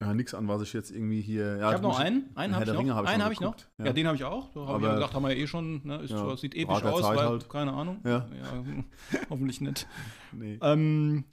Ja, 0.00 0.14
nix 0.14 0.32
an, 0.32 0.46
was 0.46 0.62
ich 0.62 0.72
jetzt 0.72 0.92
irgendwie 0.92 1.20
hier. 1.20 1.56
Ja, 1.56 1.68
ich 1.70 1.74
habe 1.74 1.82
noch 1.82 1.98
einen. 1.98 2.30
Einen 2.36 2.54
habe 2.54 2.64
ich 2.64 2.70
hab 2.70 2.76
ich 2.76 2.80
einen 3.10 3.18
noch 3.18 3.24
habe 3.24 3.32
ich 3.34 3.40
noch. 3.40 3.56
Ja, 3.78 3.86
ja. 3.86 3.92
den 3.92 4.06
habe 4.06 4.16
ich 4.16 4.22
auch. 4.22 4.52
Da 4.52 4.60
habe 4.60 4.68
ich 4.70 4.74
Aber- 4.76 4.86
ja 4.88 4.94
gedacht, 4.94 5.14
haben 5.14 5.22
wir 5.24 5.30
ja 5.34 5.42
eh 5.42 5.46
schon. 5.48 5.84
Ne? 5.84 5.96
Ist, 6.02 6.10
Ja, 6.10 6.36
sieht 6.36 6.54
episch 6.54 6.84
aus, 6.84 7.02
Zeit 7.02 7.16
weil, 7.16 7.26
halt. 7.26 7.48
keine 7.50 7.72
Ahnung. 7.72 8.00
Ja. 8.04 8.28
hm, 8.52 8.84
hoffentlich 9.28 9.60
nicht. 9.60 9.88
Nee. 10.30 10.56
Ähm, 10.62 11.24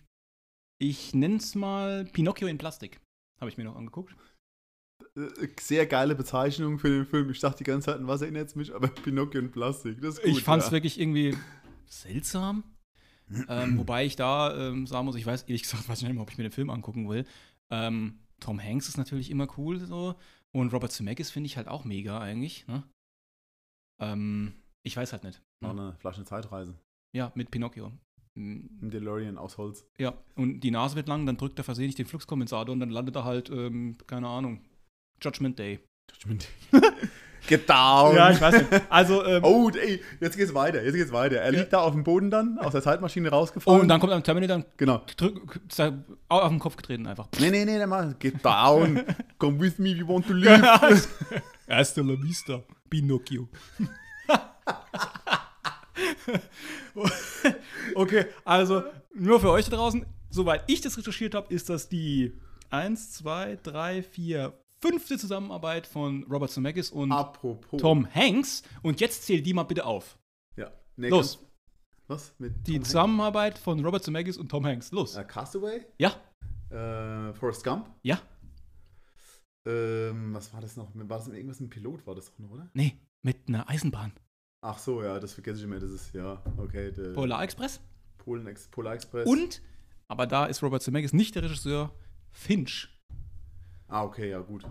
ich 0.79 1.13
nenne 1.13 1.35
es 1.35 1.53
mal 1.53 2.05
Pinocchio 2.05 2.47
in 2.47 2.57
Plastik. 2.57 2.99
Habe 3.39 3.49
ich 3.51 3.57
mir 3.57 3.65
noch 3.65 3.75
angeguckt. 3.75 4.15
Äh, 5.15 5.47
Sehr 5.59 5.85
geile 5.85 6.15
Bezeichnung 6.15 6.79
für 6.79 6.89
den 6.89 7.05
Film. 7.05 7.29
Ich 7.29 7.39
dachte 7.39 7.59
die 7.59 7.63
ganze 7.63 7.87
Zeit, 7.91 7.99
an 7.99 8.07
was 8.07 8.21
erinnert 8.21 8.47
es 8.49 8.55
mich? 8.55 8.73
Aber 8.73 8.87
Pinocchio 8.87 9.39
in 9.39 9.51
Plastik. 9.51 10.01
Das 10.01 10.15
ist 10.17 10.23
gut, 10.23 10.31
ich 10.31 10.43
fand 10.43 10.61
es 10.61 10.67
ja. 10.69 10.73
wirklich 10.73 10.99
irgendwie 10.99 11.35
seltsam. 11.85 12.63
ähm, 13.47 13.77
wobei 13.79 14.05
ich 14.05 14.15
da 14.15 14.55
ähm, 14.69 14.85
sagen 14.85 15.05
muss, 15.05 15.15
ich 15.15 15.25
weiß 15.25 15.43
ehrlich 15.43 15.63
gesagt, 15.63 15.87
weiß 15.89 15.99
ich 15.99 16.03
nicht 16.07 16.13
mehr, 16.13 16.21
ob 16.23 16.29
ich 16.31 16.37
mir 16.37 16.43
den 16.43 16.51
Film 16.51 16.69
angucken 16.69 17.09
will. 17.09 17.25
Ähm, 17.71 18.19
Tom 18.39 18.61
Hanks 18.61 18.87
ist 18.87 18.97
natürlich 18.97 19.31
immer 19.31 19.47
cool 19.57 19.79
so. 19.79 20.15
Und 20.51 20.71
Robert 20.73 20.91
Zemeckis 20.91 21.31
finde 21.31 21.47
ich 21.47 21.57
halt 21.57 21.67
auch 21.67 21.85
mega 21.85 22.19
eigentlich. 22.19 22.67
Ne? 22.67 22.83
Ähm, 23.99 24.53
ich 24.83 24.95
weiß 24.95 25.11
halt 25.13 25.23
nicht. 25.23 25.41
Noch 25.61 25.73
Ne? 25.73 25.81
eine 25.81 25.93
Flasche 25.95 26.23
Zeitreise. 26.25 26.75
Ja, 27.15 27.31
mit 27.35 27.51
Pinocchio. 27.51 27.91
Ein 28.37 28.89
DeLorean 28.91 29.37
aus 29.37 29.57
Holz. 29.57 29.87
Ja, 29.97 30.13
und 30.35 30.59
die 30.59 30.71
Nase 30.71 30.95
wird 30.97 31.07
lang, 31.07 31.25
dann 31.25 31.37
drückt 31.37 31.57
er 31.57 31.63
versehentlich 31.63 31.95
den 31.95 32.05
Fluxkompensator 32.05 32.73
und 32.73 32.81
dann 32.81 32.89
landet 32.89 33.15
er 33.15 33.23
halt, 33.23 33.49
ähm, 33.49 33.97
keine 34.07 34.27
Ahnung, 34.27 34.61
Judgment 35.21 35.57
Day. 35.59 35.79
Judgment. 36.11 36.47
Get 37.47 37.69
down! 37.69 38.15
weiß 38.15 38.53
nicht. 38.71 38.81
Also, 38.89 39.23
ähm, 39.23 39.43
Oh, 39.45 39.69
ey, 39.69 40.01
jetzt 40.19 40.35
geht's 40.35 40.53
weiter, 40.55 40.83
jetzt 40.83 40.95
geht's 40.95 41.11
weiter. 41.11 41.37
Er 41.37 41.53
Ja. 41.53 41.59
liegt 41.59 41.73
da 41.73 41.79
auf 41.81 41.93
dem 41.93 42.03
Boden 42.03 42.31
dann, 42.31 42.57
aus 42.57 42.71
der 42.71 42.81
Zeitmaschine 42.81 43.29
oh, 43.29 43.35
rausgefallen. 43.35 43.81
und 43.81 43.87
dann 43.87 43.99
kommt 43.99 44.13
ein 44.13 44.23
Terminator 44.23 44.65
Genau. 44.77 44.95
und 45.01 45.21
drück, 45.21 45.59
ist 45.69 45.79
auf 46.27 46.49
den 46.49 46.57
Kopf 46.59 46.75
getreten 46.75 47.05
einfach. 47.05 47.27
Nee, 47.39 47.51
nee, 47.51 47.63
nee, 47.65 47.77
nee, 47.77 47.85
mal. 47.85 48.15
Get 48.17 48.43
down. 48.43 49.03
Come 49.37 49.59
with 49.59 49.77
me, 49.77 49.95
we 49.95 50.07
want 50.07 50.25
to 50.27 50.33
live. 50.33 50.63
Hasta 51.69 52.01
la 52.01 52.15
vista, 52.19 52.63
Pinocchio. 52.89 53.47
okay, 57.95 58.25
also 58.43 58.83
nur 59.13 59.39
für 59.39 59.51
euch 59.51 59.69
da 59.69 59.75
draußen, 59.77 60.05
soweit 60.29 60.63
ich 60.67 60.81
das 60.81 60.97
recherchiert 60.97 61.35
habe, 61.35 61.53
ist 61.53 61.69
das 61.69 61.89
die 61.89 62.33
1, 62.69 63.13
2, 63.13 63.59
3, 63.63 64.03
4, 64.03 64.53
fünfte 64.85 65.17
Zusammenarbeit 65.17 65.87
von 65.87 66.23
Robert 66.31 66.51
Zemeckis 66.51 66.91
und 66.91 67.11
Apropos. 67.11 67.79
Tom 67.81 68.07
Hanks. 68.13 68.63
Und 68.83 68.99
jetzt 69.01 69.23
zähl 69.23 69.41
die 69.41 69.53
mal 69.53 69.63
bitte 69.63 69.85
auf. 69.85 70.17
Ja. 70.55 70.71
Nee, 70.95 71.09
Los. 71.09 71.39
Was? 72.07 72.33
Mit 72.37 72.67
Die 72.67 72.75
Hanks? 72.75 72.89
Zusammenarbeit 72.89 73.57
von 73.57 73.83
Robert 73.83 74.03
Zemeckis 74.03 74.37
und 74.37 74.49
Tom 74.49 74.65
Hanks. 74.65 74.91
Los. 74.91 75.15
Äh, 75.15 75.23
Castaway? 75.25 75.85
Ja, 75.97 76.15
Äh, 76.69 77.33
Forrest 77.33 77.63
Gump? 77.63 77.89
ja, 78.03 78.19
Ähm, 79.67 80.33
was 80.33 80.53
war 80.53 80.61
das 80.61 80.77
noch? 80.77 80.89
War 80.93 81.17
das 81.17 81.27
irgendwas 81.27 81.59
mit 81.59 81.71
dem 81.71 81.81
Pilot? 81.81 82.05
War 82.05 82.13
das 82.15 82.25
doch 82.27 82.37
noch, 82.39 82.51
oder? 82.51 82.69
nee, 82.73 82.95
mit 83.23 83.47
einer 83.47 83.67
Eisenbahn. 83.69 84.13
Ach 84.61 84.77
so, 84.77 85.01
ja, 85.03 85.19
das 85.19 85.33
vergesse 85.33 85.59
ich 85.59 85.63
immer. 85.65 85.79
Das 85.79 85.89
ist, 85.91 86.13
ja, 86.13 86.41
okay. 86.57 86.91
Polar 87.13 87.43
Express. 87.43 87.81
Polen 88.17 88.45
Ex 88.47 88.67
Polar 88.67 88.93
Express. 88.95 89.27
Und, 89.27 89.61
aber 90.07 90.25
da 90.27 90.45
ist 90.45 90.61
Robert 90.63 90.81
Zemeckis 90.83 91.13
nicht 91.13 91.35
der 91.35 91.43
Regisseur, 91.43 91.91
Finch. 92.31 92.89
Ah, 93.95 94.03
okay, 94.03 94.29
ja, 94.29 94.39
gut. 94.39 94.65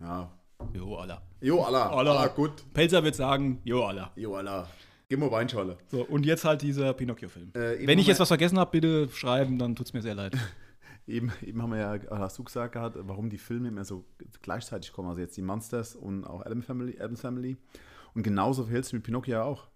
Ja. 0.00 0.30
Jo, 0.72 0.96
Allah. 0.96 1.20
Jo, 1.42 1.60
Allah. 1.60 1.90
Allah. 1.90 2.12
Allah, 2.12 2.28
gut. 2.28 2.64
Pelzer 2.72 3.04
wird 3.04 3.14
sagen, 3.14 3.60
jo, 3.62 3.84
Allah. 3.84 4.10
Jo, 4.16 4.36
Allah. 4.36 4.66
Gib 5.06 5.20
mal 5.20 5.30
Weinschorle. 5.30 5.76
So, 5.88 6.02
und 6.06 6.24
jetzt 6.24 6.42
halt 6.46 6.62
dieser 6.62 6.94
Pinocchio-Film. 6.94 7.50
Äh, 7.52 7.86
Wenn 7.86 7.98
ich 7.98 8.06
jetzt 8.06 8.20
was 8.20 8.28
vergessen 8.28 8.58
habe, 8.58 8.70
bitte 8.70 9.10
schreiben, 9.10 9.58
dann 9.58 9.76
tut's 9.76 9.92
mir 9.92 10.00
sehr 10.00 10.14
leid. 10.14 10.34
Eben, 11.06 11.30
eben 11.42 11.60
haben 11.60 11.72
wir 11.72 11.78
ja, 11.78 11.98
hast 12.10 12.38
du 12.38 12.44
gesagt 12.44 12.72
gehabt, 12.72 12.96
warum 13.00 13.28
die 13.28 13.36
Filme 13.36 13.68
immer 13.68 13.84
so 13.84 14.04
gleichzeitig 14.40 14.92
kommen. 14.92 15.08
Also 15.08 15.20
jetzt 15.20 15.36
die 15.36 15.42
Monsters 15.42 15.94
und 15.94 16.24
auch 16.24 16.46
Adam 16.46 16.62
Family, 16.62 16.96
Adams 17.00 17.20
Family. 17.20 17.58
Und 18.14 18.22
genauso 18.22 18.62
verhält 18.62 18.84
es 18.84 18.92
mit 18.94 19.02
Pinocchio 19.02 19.42
auch. 19.42 19.66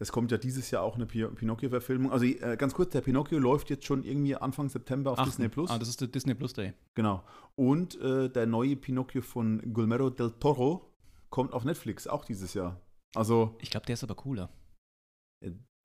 Es 0.00 0.12
kommt 0.12 0.30
ja 0.30 0.38
dieses 0.38 0.70
Jahr 0.70 0.82
auch 0.82 0.94
eine 0.94 1.06
Pi- 1.06 1.26
Pinocchio-Verfilmung. 1.26 2.12
Also 2.12 2.24
äh, 2.24 2.56
ganz 2.56 2.72
kurz, 2.74 2.90
der 2.92 3.00
Pinocchio 3.00 3.38
läuft 3.38 3.68
jetzt 3.70 3.84
schon 3.84 4.04
irgendwie 4.04 4.36
Anfang 4.36 4.68
September 4.68 5.12
auf 5.12 5.18
Ach, 5.18 5.24
Disney 5.26 5.48
Plus. 5.48 5.70
Ah, 5.70 5.78
das 5.78 5.88
ist 5.88 6.00
der 6.00 6.08
Disney 6.08 6.34
Plus 6.34 6.52
Day. 6.52 6.72
Genau. 6.94 7.24
Und 7.56 8.00
äh, 8.00 8.28
der 8.30 8.46
neue 8.46 8.76
Pinocchio 8.76 9.22
von 9.22 9.60
Guillermo 9.72 10.10
del 10.10 10.30
Toro 10.38 10.94
kommt 11.30 11.52
auf 11.52 11.64
Netflix 11.64 12.06
auch 12.06 12.24
dieses 12.24 12.54
Jahr. 12.54 12.80
Also, 13.16 13.56
Ich 13.60 13.70
glaube, 13.70 13.86
der 13.86 13.94
ist 13.94 14.04
aber 14.04 14.14
cooler. 14.14 14.50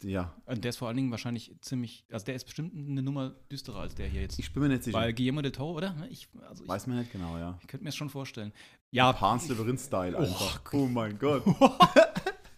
ja, 0.03 0.35
Und 0.45 0.63
der 0.63 0.69
ist 0.69 0.77
vor 0.77 0.89
allen 0.89 0.97
Dingen 0.97 1.11
wahrscheinlich 1.11 1.55
ziemlich, 1.61 2.05
also 2.11 2.25
der 2.25 2.35
ist 2.35 2.43
bestimmt 2.43 2.73
eine 2.75 3.01
Nummer 3.01 3.29
düsterer 3.51 3.79
als 3.79 3.95
der 3.95 4.07
hier 4.07 4.21
jetzt. 4.21 4.37
ich 4.37 4.51
bin 4.53 4.61
mir 4.63 4.69
nicht 4.69 4.83
sicher. 4.83 4.97
Weil 4.97 5.13
Guillermo 5.13 5.41
del 5.41 5.51
Toro, 5.53 5.77
oder? 5.77 5.95
Ich, 6.09 6.27
also 6.47 6.63
ich, 6.63 6.69
Weiß 6.69 6.85
man 6.87 6.97
nicht 6.99 7.11
genau, 7.11 7.37
ja. 7.37 7.57
ich 7.61 7.67
könnte 7.67 7.83
mir 7.83 7.89
das 7.89 7.95
schon 7.95 8.09
vorstellen. 8.09 8.51
Ja, 8.91 9.19
Hans 9.19 9.47
Labyrinth-Style 9.47 10.17
einfach. 10.17 10.61
Oh 10.73 10.87
mein 10.87 11.17
Gott. 11.17 11.43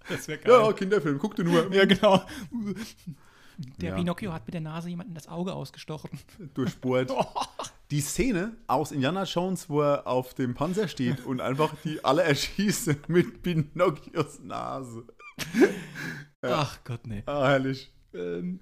das 0.10 0.28
wäre 0.28 0.40
Ja, 0.48 0.72
Kinderfilm, 0.74 1.18
guck 1.20 1.36
dir 1.36 1.44
nur. 1.44 1.74
Ja, 1.74 1.86
genau. 1.86 2.24
Der 3.78 3.90
Ja. 3.92 3.96
Pinocchio 3.96 4.34
hat 4.34 4.46
mit 4.46 4.54
der 4.54 4.62
Nase 4.62 4.90
jemanden 4.90 5.14
das 5.14 5.28
Auge 5.28 5.54
ausgestochen. 5.54 6.10
durchbohrt. 6.54 7.12
Die 7.92 8.02
Szene 8.02 8.58
aus 8.68 8.92
Indiana 8.92 9.24
Jones, 9.24 9.70
wo 9.70 9.82
er 9.82 10.08
auf 10.08 10.34
dem 10.34 10.54
Panzer 10.56 10.88
steht 10.88 11.26
und 11.26 11.40
einfach 11.40 11.74
die 11.84 12.04
alle 12.04 12.24
erschießen 12.24 12.98
mit 13.08 13.42
Pinocchios 13.44 14.40
Nase. 14.42 15.06
Ja. 16.44 16.58
Ach 16.62 16.80
Gott, 16.84 17.08
nee. 17.08 17.24
Ah, 17.26 17.48
herrlich. 17.48 17.92
Ähm, 18.14 18.60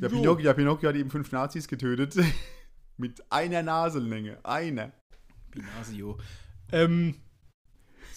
Ja, 0.00 0.08
so. 0.08 0.16
Pinocchio, 0.16 0.44
ja, 0.46 0.52
Pinocchio 0.54 0.88
hat 0.88 0.96
eben 0.96 1.10
fünf 1.10 1.30
Nazis 1.32 1.66
getötet. 1.68 2.14
mit 2.96 3.22
einer 3.30 3.62
Nasenlänge. 3.62 4.38
Einer. 4.44 4.92
Pinasio. 5.50 6.18
Ähm, 6.70 7.16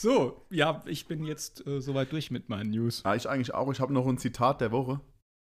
so, 0.04 0.46
ja, 0.52 0.84
ich 0.86 1.08
bin 1.08 1.24
jetzt 1.24 1.66
äh, 1.66 1.82
soweit 1.82 2.12
durch 2.12 2.30
mit 2.30 2.48
meinen 2.50 2.70
News. 2.70 3.02
Ja, 3.04 3.16
ich 3.16 3.28
eigentlich 3.28 3.54
auch. 3.54 3.72
Ich 3.72 3.80
habe 3.80 3.92
noch 3.94 4.06
ein 4.06 4.18
Zitat 4.20 4.62
der 4.62 4.72
Woche. 4.72 5.02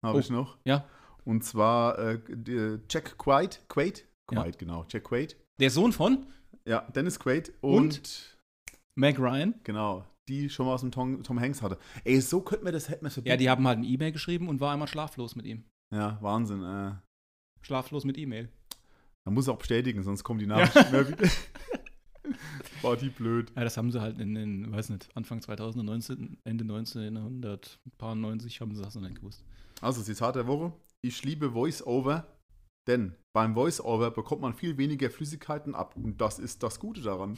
Habe 0.05 0.17
Oh. 0.17 0.21
ich 0.21 0.31
noch. 0.31 0.57
Ja. 0.65 0.89
Und 1.25 1.45
zwar 1.45 1.99
äh, 1.99 2.21
die- 2.29 2.79
Jack 2.89 3.19
Quaid, 3.19 3.63
Quaid 3.69 4.07
Quaid, 4.29 4.59
genau. 4.59 4.87
Jack 4.89 5.05
Quaid. 5.05 5.37
Der 5.61 5.71
Sohn 5.71 5.93
von 5.93 6.27
Ja, 6.67 6.81
Dennis 6.95 7.19
Quaid 7.21 7.53
und, 7.61 7.79
Und? 7.99 8.39
Meg 8.97 9.19
Ryan. 9.19 9.55
genau, 9.65 10.05
die 10.29 10.49
schon 10.51 10.67
mal 10.67 10.75
aus 10.75 10.81
dem 10.81 10.91
Tom, 10.91 11.23
Tom 11.23 11.39
Hanks 11.41 11.63
hatte. 11.63 11.79
Ey, 12.05 12.21
so 12.21 12.41
könnte 12.41 12.65
man 12.65 12.73
das, 12.73 12.89
hätte 12.89 13.03
man 13.05 13.13
Ja, 13.25 13.37
die 13.37 13.51
haben 13.51 13.67
halt 13.67 13.79
eine 13.79 13.87
E-Mail 13.87 14.13
geschrieben 14.13 14.49
und 14.49 14.61
war 14.61 14.73
einmal 14.73 14.89
schlaflos 14.89 15.37
mit 15.37 15.47
ihm. 15.47 15.65
Ja, 15.95 16.19
Wahnsinn. 16.23 16.63
Äh, 16.63 16.93
Schlaflos 17.63 18.05
mit 18.05 18.17
E-Mail. 18.19 18.49
man 19.25 19.35
muss 19.35 19.49
auch 19.49 19.59
bestätigen, 19.59 20.03
sonst 20.03 20.23
kommen 20.25 20.39
die 20.41 20.47
Nachrichten 20.47 20.79
ja. 20.79 20.91
mehr 20.91 21.09
wieder. 21.09 21.29
War 22.83 22.97
die 22.97 23.09
blöd. 23.11 23.53
Ja, 23.57 23.65
das 23.65 23.77
haben 23.77 23.91
sie 23.91 24.01
halt 24.01 24.19
in 24.19 24.35
den, 24.35 24.73
weiß 24.73 24.91
nicht, 24.91 25.09
Anfang 25.15 25.41
2019, 25.41 26.39
Ende 26.45 26.65
1990 26.65 28.61
haben 28.61 28.75
sie 28.75 28.83
das 28.83 28.95
noch 28.95 29.03
nicht 29.03 29.17
gewusst. 29.17 29.45
Also, 29.81 30.03
Zitat 30.03 30.37
der 30.37 30.47
Woche. 30.47 30.73
Ich 31.03 31.23
liebe 31.25 31.51
Voice-Over, 31.53 32.27
denn 32.87 33.15
beim 33.33 33.55
Voice-Over 33.55 34.11
bekommt 34.11 34.43
man 34.43 34.55
viel 34.55 34.79
weniger 34.79 35.11
Flüssigkeiten 35.11 35.75
ab. 35.75 35.95
Und 35.97 36.21
das 36.21 36.39
ist 36.39 36.63
das 36.63 36.79
Gute 36.81 37.03
daran. 37.03 37.37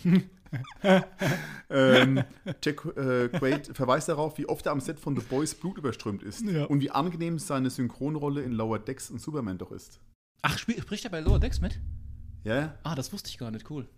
ähm, 1.70 2.22
Jack 2.62 2.84
äh, 2.97 3.28
Quaid 3.28 3.76
verweist 3.76 4.09
darauf, 4.09 4.39
wie 4.39 4.47
oft 4.49 4.66
er 4.66 4.72
am 4.72 4.80
Set 4.80 5.01
von 5.01 5.16
The 5.16 5.22
Boys 5.22 5.55
Blut 5.55 5.78
überströmt 5.78 6.22
ist. 6.22 6.43
Ja. 6.45 6.64
Und 6.66 6.80
wie 6.80 6.91
angenehm 6.91 7.39
seine 7.39 7.70
Synchronrolle 7.70 8.43
in 8.43 8.53
Lower 8.53 8.78
Decks 8.78 9.11
und 9.11 9.20
Superman 9.20 9.59
doch 9.59 9.72
ist. 9.72 10.01
Ach, 10.43 10.57
spricht 10.57 11.05
er 11.05 11.11
bei 11.11 11.20
Lower 11.20 11.41
Decks 11.41 11.61
mit? 11.61 11.80
Ja, 12.45 12.78
Ah, 12.84 12.95
das 12.95 13.12
wusste 13.12 13.28
ich 13.28 13.39
gar 13.39 13.51
nicht, 13.51 13.68
cool. 13.70 13.89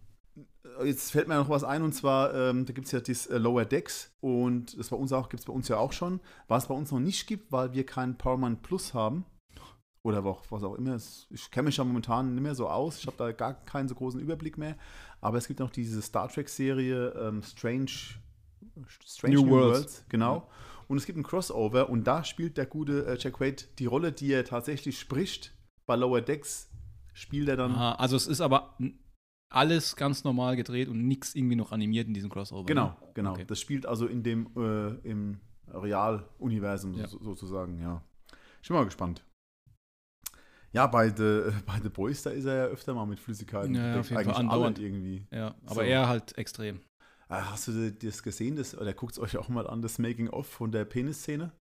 Jetzt 0.85 1.11
fällt 1.11 1.29
mir 1.29 1.37
noch 1.37 1.49
was 1.49 1.65
ein 1.65 1.83
und 1.83 1.93
zwar, 1.93 2.35
ähm, 2.35 2.65
da 2.65 2.73
gibt 2.73 2.87
es 2.87 2.93
ja 2.93 3.01
das 3.01 3.27
äh, 3.27 3.39
Lower 3.39 3.65
Decks 3.65 4.15
und 4.21 4.79
das 4.79 4.89
bei 4.89 4.97
uns 4.97 5.13
auch, 5.13 5.29
gibt 5.29 5.41
es 5.41 5.47
bei 5.47 5.53
uns 5.53 5.69
ja 5.69 5.79
auch 5.79 5.93
schon. 5.93 6.21
Was 6.49 6.65
es 6.65 6.69
bei 6.69 6.75
uns 6.75 6.93
noch 6.93 7.01
nicht 7.01 7.27
gibt, 7.27 7.51
weil 7.53 7.73
wir 7.73 7.85
keinen 7.85 8.17
Paramount 8.17 8.63
Plus 8.63 8.95
haben. 8.95 9.25
Oder 10.03 10.25
auch, 10.25 10.43
was 10.49 10.63
auch 10.63 10.77
immer. 10.77 10.97
Ich 11.29 11.51
kenne 11.51 11.67
mich 11.67 11.77
ja 11.77 11.85
momentan 11.85 12.35
nicht 12.35 12.43
mehr 12.43 12.55
so 12.55 12.69
aus. 12.69 12.99
Ich 12.99 13.07
habe 13.07 13.19
da 13.19 13.33
gar 13.33 13.53
keinen 13.53 13.87
so 13.87 13.95
großen 13.95 14.19
Überblick 14.19 14.57
mehr. 14.57 14.77
Aber 15.21 15.37
es 15.37 15.47
gibt 15.47 15.61
noch 15.61 15.71
diese 15.71 16.01
Star 16.01 16.29
Trek-Serie 16.29 17.11
ähm, 17.11 17.43
Strange, 17.43 17.91
Strange 19.05 19.35
New 19.35 19.51
Worlds. 19.51 20.07
Genau. 20.09 20.49
Und 20.89 20.97
es 20.97 21.05
gibt 21.05 21.19
ein 21.19 21.23
Crossover 21.23 21.91
und 21.91 22.05
da 22.05 22.25
spielt 22.25 22.57
der 22.57 22.67
gute 22.67 23.07
äh, 23.07 23.19
Jack 23.19 23.41
Wade 23.41 23.65
die 23.79 23.87
Rolle, 23.87 24.11
die 24.11 24.33
er 24.33 24.45
tatsächlich 24.45 24.99
spricht. 24.99 25.55
Bei 25.87 25.97
Lower 25.97 26.23
Decks 26.23 26.71
spielt 27.13 27.49
er 27.49 27.57
dann. 27.57 27.73
Aha, 27.73 27.93
also 27.93 28.17
es 28.17 28.27
ist 28.27 28.41
aber 28.41 28.77
alles 29.53 29.97
ganz 29.97 30.25
normal 30.25 30.57
gedreht 30.57 30.89
und 30.89 31.07
nichts 31.07 31.35
irgendwie 31.35 31.57
noch 31.57 31.73
animiert 31.73 32.07
in 32.07 32.15
diesem 32.15 32.31
Crossover. 32.31 32.65
Genau, 32.67 32.87
ne? 32.89 32.97
genau. 33.15 33.33
Okay. 33.33 33.45
Das 33.47 33.61
spielt 33.61 33.85
also 33.87 34.07
in 34.07 34.23
dem 34.23 34.49
äh, 34.57 35.09
im 35.09 35.41
Real-Universum 35.69 36.95
Ja. 36.95 37.07
so, 37.07 37.19
sozusagen, 37.23 37.81
ja. 37.81 38.03
Ich 38.63 38.69
bin 38.69 38.77
mal 38.77 38.85
gespannt. 38.85 39.25
Ja, 40.73 40.87
bei 40.87 41.09
The, 41.09 41.51
bei 41.67 41.81
The 41.83 41.89
Boys, 41.89 42.23
da 42.23 42.31
ist 42.31 42.45
er 42.45 42.55
ja 42.55 42.65
öfter 42.67 42.95
mal 42.95 43.07
mit 43.07 43.19
Flüssigkeiten. 43.19 43.75
Ja, 43.75 43.97
ja, 43.97 44.17
Eigentlich 44.17 44.37
andauernd. 44.37 44.79
irgendwie. 44.79 45.27
Ja, 45.33 45.55
aber 45.67 45.75
So. 45.77 45.81
er 45.81 46.09
halt 46.09 46.39
extrem. 46.39 46.77
Äh, 47.29 47.35
Hast 47.43 47.69
du 47.69 47.91
das 47.93 48.23
gesehen? 48.23 48.57
Das, 48.57 48.77
oder 48.77 48.93
guckt 48.93 49.13
es 49.13 49.19
euch 49.19 49.37
auch 49.37 49.49
mal 49.49 49.67
an, 49.67 49.83
das 49.83 49.99
Making-of 49.99 50.47
von 50.47 50.71
der 50.73 50.85
Penis-Szene? 50.85 51.53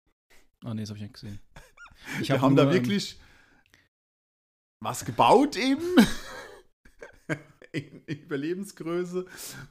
Ah, 0.63 0.73
nee, 0.73 0.81
das 0.81 0.89
habe 0.89 0.97
ich 0.97 1.03
nicht 1.03 1.13
gesehen. 1.13 1.39
Ich 2.21 2.29
Wir 2.29 2.35
hab 2.35 2.43
haben 2.43 2.55
da 2.55 2.63
nur, 2.63 2.71
ähm, 2.73 2.79
wirklich 2.79 3.19
was 4.81 5.03
gebaut 5.03 5.57
eben. 5.57 5.83
Überlebensgröße. 8.07 9.25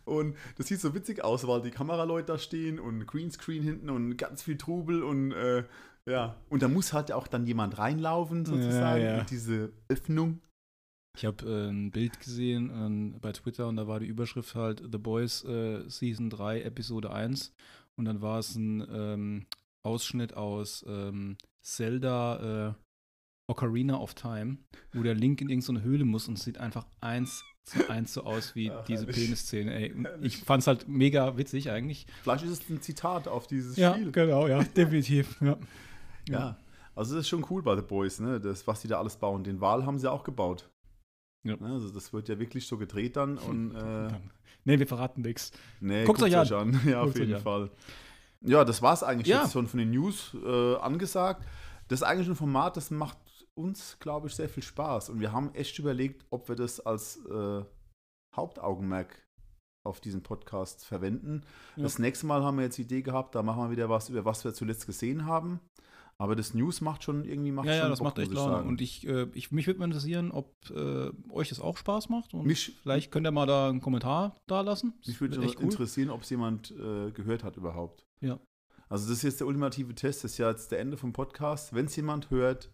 Und 0.05 0.37
das 0.57 0.69
sieht 0.69 0.81
so 0.81 0.95
witzig 0.95 1.25
aus, 1.25 1.47
weil 1.47 1.63
die 1.63 1.71
Kameraleute 1.71 2.27
da 2.33 2.39
stehen 2.39 2.79
und 2.79 3.07
Greenscreen 3.07 3.63
hinten 3.63 3.91
und 3.91 4.17
ganz 4.17 4.43
viel 4.43 4.57
Trubel 4.57 5.03
und 5.03 5.33
äh, 5.33 5.65
ja. 6.07 6.37
Und 6.49 6.63
da 6.63 6.69
muss 6.69 6.93
halt 6.93 7.13
auch 7.13 7.27
dann 7.27 7.47
jemand 7.47 7.79
reinlaufen, 7.79 8.47
sozusagen, 8.47 9.03
Ja, 9.03 9.11
ja. 9.11 9.19
in 9.21 9.27
diese 9.27 9.73
Öffnung. 9.89 10.41
Ich 11.17 11.25
habe 11.25 11.45
äh, 11.47 11.69
ein 11.69 11.91
Bild 11.91 12.21
gesehen 12.21 12.71
ähm, 12.73 13.17
bei 13.21 13.33
Twitter 13.33 13.67
und 13.67 13.77
da 13.77 13.89
war 13.89 14.01
die 14.01 14.07
Überschrift 14.07 14.55
halt 14.55 14.83
The 14.91 14.99
Boys 14.99 15.45
äh, 15.45 15.83
Season 15.89 16.31
3 16.31 16.63
Episode 16.63 17.11
1 17.11 17.53
und 17.97 18.05
dann 18.05 18.23
war 18.23 18.39
es 18.39 18.55
ein 18.55 18.87
ähm, 18.91 19.47
Ausschnitt 19.83 20.35
aus 20.35 20.85
ähm, 20.89 21.37
Zelda 21.61 22.69
äh, 22.69 22.75
Ocarina 23.49 23.99
of 23.99 24.15
Time, 24.15 24.59
wo 24.93 25.03
der 25.03 25.15
Link 25.15 25.41
in 25.41 25.49
irgendeine 25.49 25.83
Höhle 25.83 26.05
muss 26.05 26.29
und 26.29 26.39
es 26.39 26.45
sieht 26.45 26.59
einfach 26.59 26.87
eins 27.01 27.43
zu 27.65 27.89
eins 27.91 28.15
so 28.15 28.23
aus 28.25 28.55
wie 28.55 28.71
Ach, 28.73 28.85
diese. 28.85 29.07
Penis-Szene. 29.07 29.75
ey. 29.75 29.95
Ich 30.23 30.39
fand's 30.39 30.67
halt 30.67 30.87
mega 30.89 31.37
witzig 31.37 31.71
eigentlich. 31.71 32.07
Vielleicht 32.23 32.45
ist 32.45 32.51
es 32.51 32.71
ein 32.71 32.81
Zitat 32.81 33.27
auf 33.29 33.47
dieses 33.47 33.75
Spiel. 33.75 34.13
genau, 34.13 34.47
ja, 34.47 34.63
definitiv. 34.77 35.41
Ja. 35.41 35.57
Ja. 36.29 36.57
Also 36.95 37.15
das 37.15 37.23
ist 37.23 37.29
schon 37.29 37.45
cool 37.51 37.63
bei 37.63 37.77
The 37.77 37.83
Boys, 37.83 38.21
ne? 38.21 38.41
Das, 38.41 38.67
was 38.67 38.81
die 38.83 38.89
da 38.89 38.99
alles 38.99 39.17
bauen. 39.17 39.45
Den 39.45 39.61
Wal 39.61 39.87
haben 39.87 39.99
sie 39.99 40.11
auch 40.11 40.25
gebaut. 40.25 40.69
Ja. 41.45 41.57
Ne? 41.57 41.73
Also 41.73 41.91
das 41.91 42.13
wird 42.13 42.29
ja 42.29 42.39
wirklich 42.39 42.67
so 42.67 42.77
gedreht 42.77 43.17
dann 43.17 43.39
und 43.39 43.75
äh, 43.75 44.09
Nee, 44.65 44.79
wir 44.79 44.87
verraten 44.87 45.23
nichts. 45.23 45.53
Nee, 45.81 46.05
Guckt's 46.05 46.23
euch 46.23 46.37
an. 46.37 46.81
Ja, 46.87 47.01
auf 47.01 47.05
Guckt's 47.07 47.21
euch 47.21 47.27
jeden 47.27 47.35
an. 47.37 47.43
Fall. 47.43 47.71
Ja, 48.43 48.65
das 48.65 48.83
war 48.83 48.93
es 48.93 49.03
eigentlich 49.03 49.29
Ja. 49.29 49.43
jetzt 49.43 49.53
schon 49.53 49.67
von 49.67 49.79
den 49.79 49.91
News 49.91 50.37
äh, 50.45 50.75
angesagt. 50.77 51.47
Das 51.89 52.01
ist 52.01 52.07
eigentlich 52.07 52.29
ein 52.29 52.35
Format, 52.35 52.77
das 52.77 52.91
macht 52.91 53.17
uns, 53.59 53.99
glaube 53.99 54.29
ich, 54.29 54.35
sehr 54.35 54.49
viel 54.49 54.63
Spaß. 54.63 55.11
Und 55.11 55.21
wir 55.21 55.33
haben 55.33 55.55
echt 55.55 55.79
überlegt, 55.79 56.25
ob 56.31 56.49
wir 56.49 56.57
das 56.57 56.81
als 56.81 57.17
äh, 57.27 57.63
Hauptaugenmerk 58.37 59.25
auf 59.87 60.01
diesen 60.01 60.23
Podcast 60.23 60.85
verwenden. 60.85 61.43
Ja. 61.77 61.83
Das 61.85 61.99
nächste 61.99 62.27
Mal 62.27 62.43
haben 62.43 62.57
wir 62.59 62.65
jetzt 62.65 62.79
die 62.79 62.83
Idee 62.83 63.03
gehabt, 63.03 63.35
da 63.35 63.43
machen 63.43 63.63
wir 63.65 63.71
wieder 63.71 63.89
was, 63.89 64.09
über 64.11 64.25
was 64.25 64.45
wir 64.45 64.53
zuletzt 64.53 64.87
gesehen 64.87 65.25
haben. 65.27 65.61
Aber 66.21 66.35
das 66.35 66.53
News 66.53 66.81
macht 66.81 67.05
schon 67.05 67.25
irgendwie 67.25 67.53
macht 67.53 67.67
Ja, 67.69 67.75
ja, 67.75 67.81
schon 67.83 67.91
das 67.91 67.99
Bock, 68.01 68.07
macht 68.09 68.19
echt 68.19 68.33
Laune. 68.33 68.53
sagen. 68.53 68.69
Und 68.69 68.81
ich, 68.81 69.07
äh, 69.07 69.29
ich, 69.35 69.53
mich 69.53 69.67
würde 69.69 69.79
mal 69.79 69.85
interessieren, 69.87 70.33
ob 70.33 70.53
äh, 70.69 71.11
euch 71.31 71.49
das 71.51 71.61
auch 71.61 71.77
Spaß 71.77 72.09
macht. 72.09 72.35
Und 72.35 72.45
Mich- 72.45 72.77
vielleicht 72.83 73.13
könnt 73.13 73.25
ihr 73.27 73.31
mal 73.31 73.47
da 73.47 73.69
einen 73.69 73.81
Kommentar 73.81 74.37
da 74.49 74.61
lassen. 74.63 74.95
Das 74.99 75.09
Mich 75.09 75.21
würde 75.21 75.41
echt 75.43 75.59
cool. 75.59 75.65
interessieren, 75.65 76.11
ob 76.11 76.23
es 76.23 76.31
jemand 76.31 76.73
äh, 76.73 77.13
gehört 77.13 77.45
hat 77.45 77.57
überhaupt. 77.57 78.05
Ja. 78.21 78.41
Also 78.89 79.05
das 79.09 79.19
ist 79.19 79.23
jetzt 79.23 79.41
der 79.41 79.47
ultimative 79.47 79.95
Test, 79.95 80.25
das 80.25 80.33
ist 80.33 80.39
ja 80.39 80.51
jetzt 80.51 80.73
der 80.73 80.81
Ende 80.81 80.97
vom 80.97 81.13
Podcast. 81.13 81.73
Wenn 81.73 81.87
es 81.87 81.95
jemand 81.95 82.31
hört, 82.31 82.69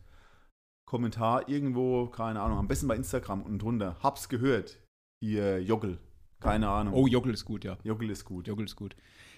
Kommentar 0.86 1.48
irgendwo, 1.48 2.06
keine 2.06 2.40
Ahnung, 2.40 2.58
am 2.58 2.68
besten 2.68 2.88
bei 2.88 2.96
Instagram 2.96 3.42
unten 3.42 3.58
drunter. 3.58 3.96
Hab's 4.02 4.28
gehört. 4.28 4.78
Ihr 5.22 5.60
Joggle. 5.62 5.98
Keine 6.40 6.68
Ahnung. 6.68 6.92
Oh, 6.94 7.06
Joggle 7.06 7.32
ist 7.32 7.44
gut, 7.46 7.64
ja. 7.64 7.78
Joggle 7.84 8.10
ist 8.12 8.24
gut. 8.24 8.46
Joggle 8.46 8.66
ist 8.66 8.76
gut. 8.76 8.94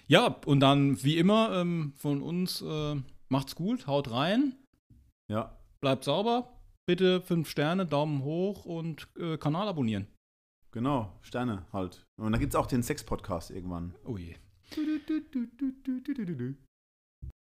Ja, 0.07 0.27
und 0.45 0.59
dann 0.59 1.01
wie 1.03 1.17
immer 1.17 1.53
ähm, 1.53 1.93
von 1.97 2.21
uns 2.21 2.61
äh, 2.61 2.95
macht's 3.29 3.55
gut, 3.55 3.87
haut 3.87 4.11
rein, 4.11 4.55
Ja. 5.29 5.57
bleibt 5.81 6.03
sauber. 6.03 6.53
Bitte 6.85 7.21
fünf 7.21 7.49
Sterne, 7.49 7.85
Daumen 7.85 8.23
hoch 8.23 8.65
und 8.65 9.07
äh, 9.17 9.37
Kanal 9.37 9.67
abonnieren. 9.67 10.07
Genau, 10.71 11.17
Sterne 11.21 11.65
halt. 11.73 12.03
Und 12.17 12.31
dann 12.31 12.39
gibt 12.39 12.53
es 12.53 12.55
auch 12.55 12.67
den 12.67 12.83
Sex-Podcast 12.83 13.51
irgendwann. 13.51 13.95
Oh 14.05 14.17
je. 14.17 14.35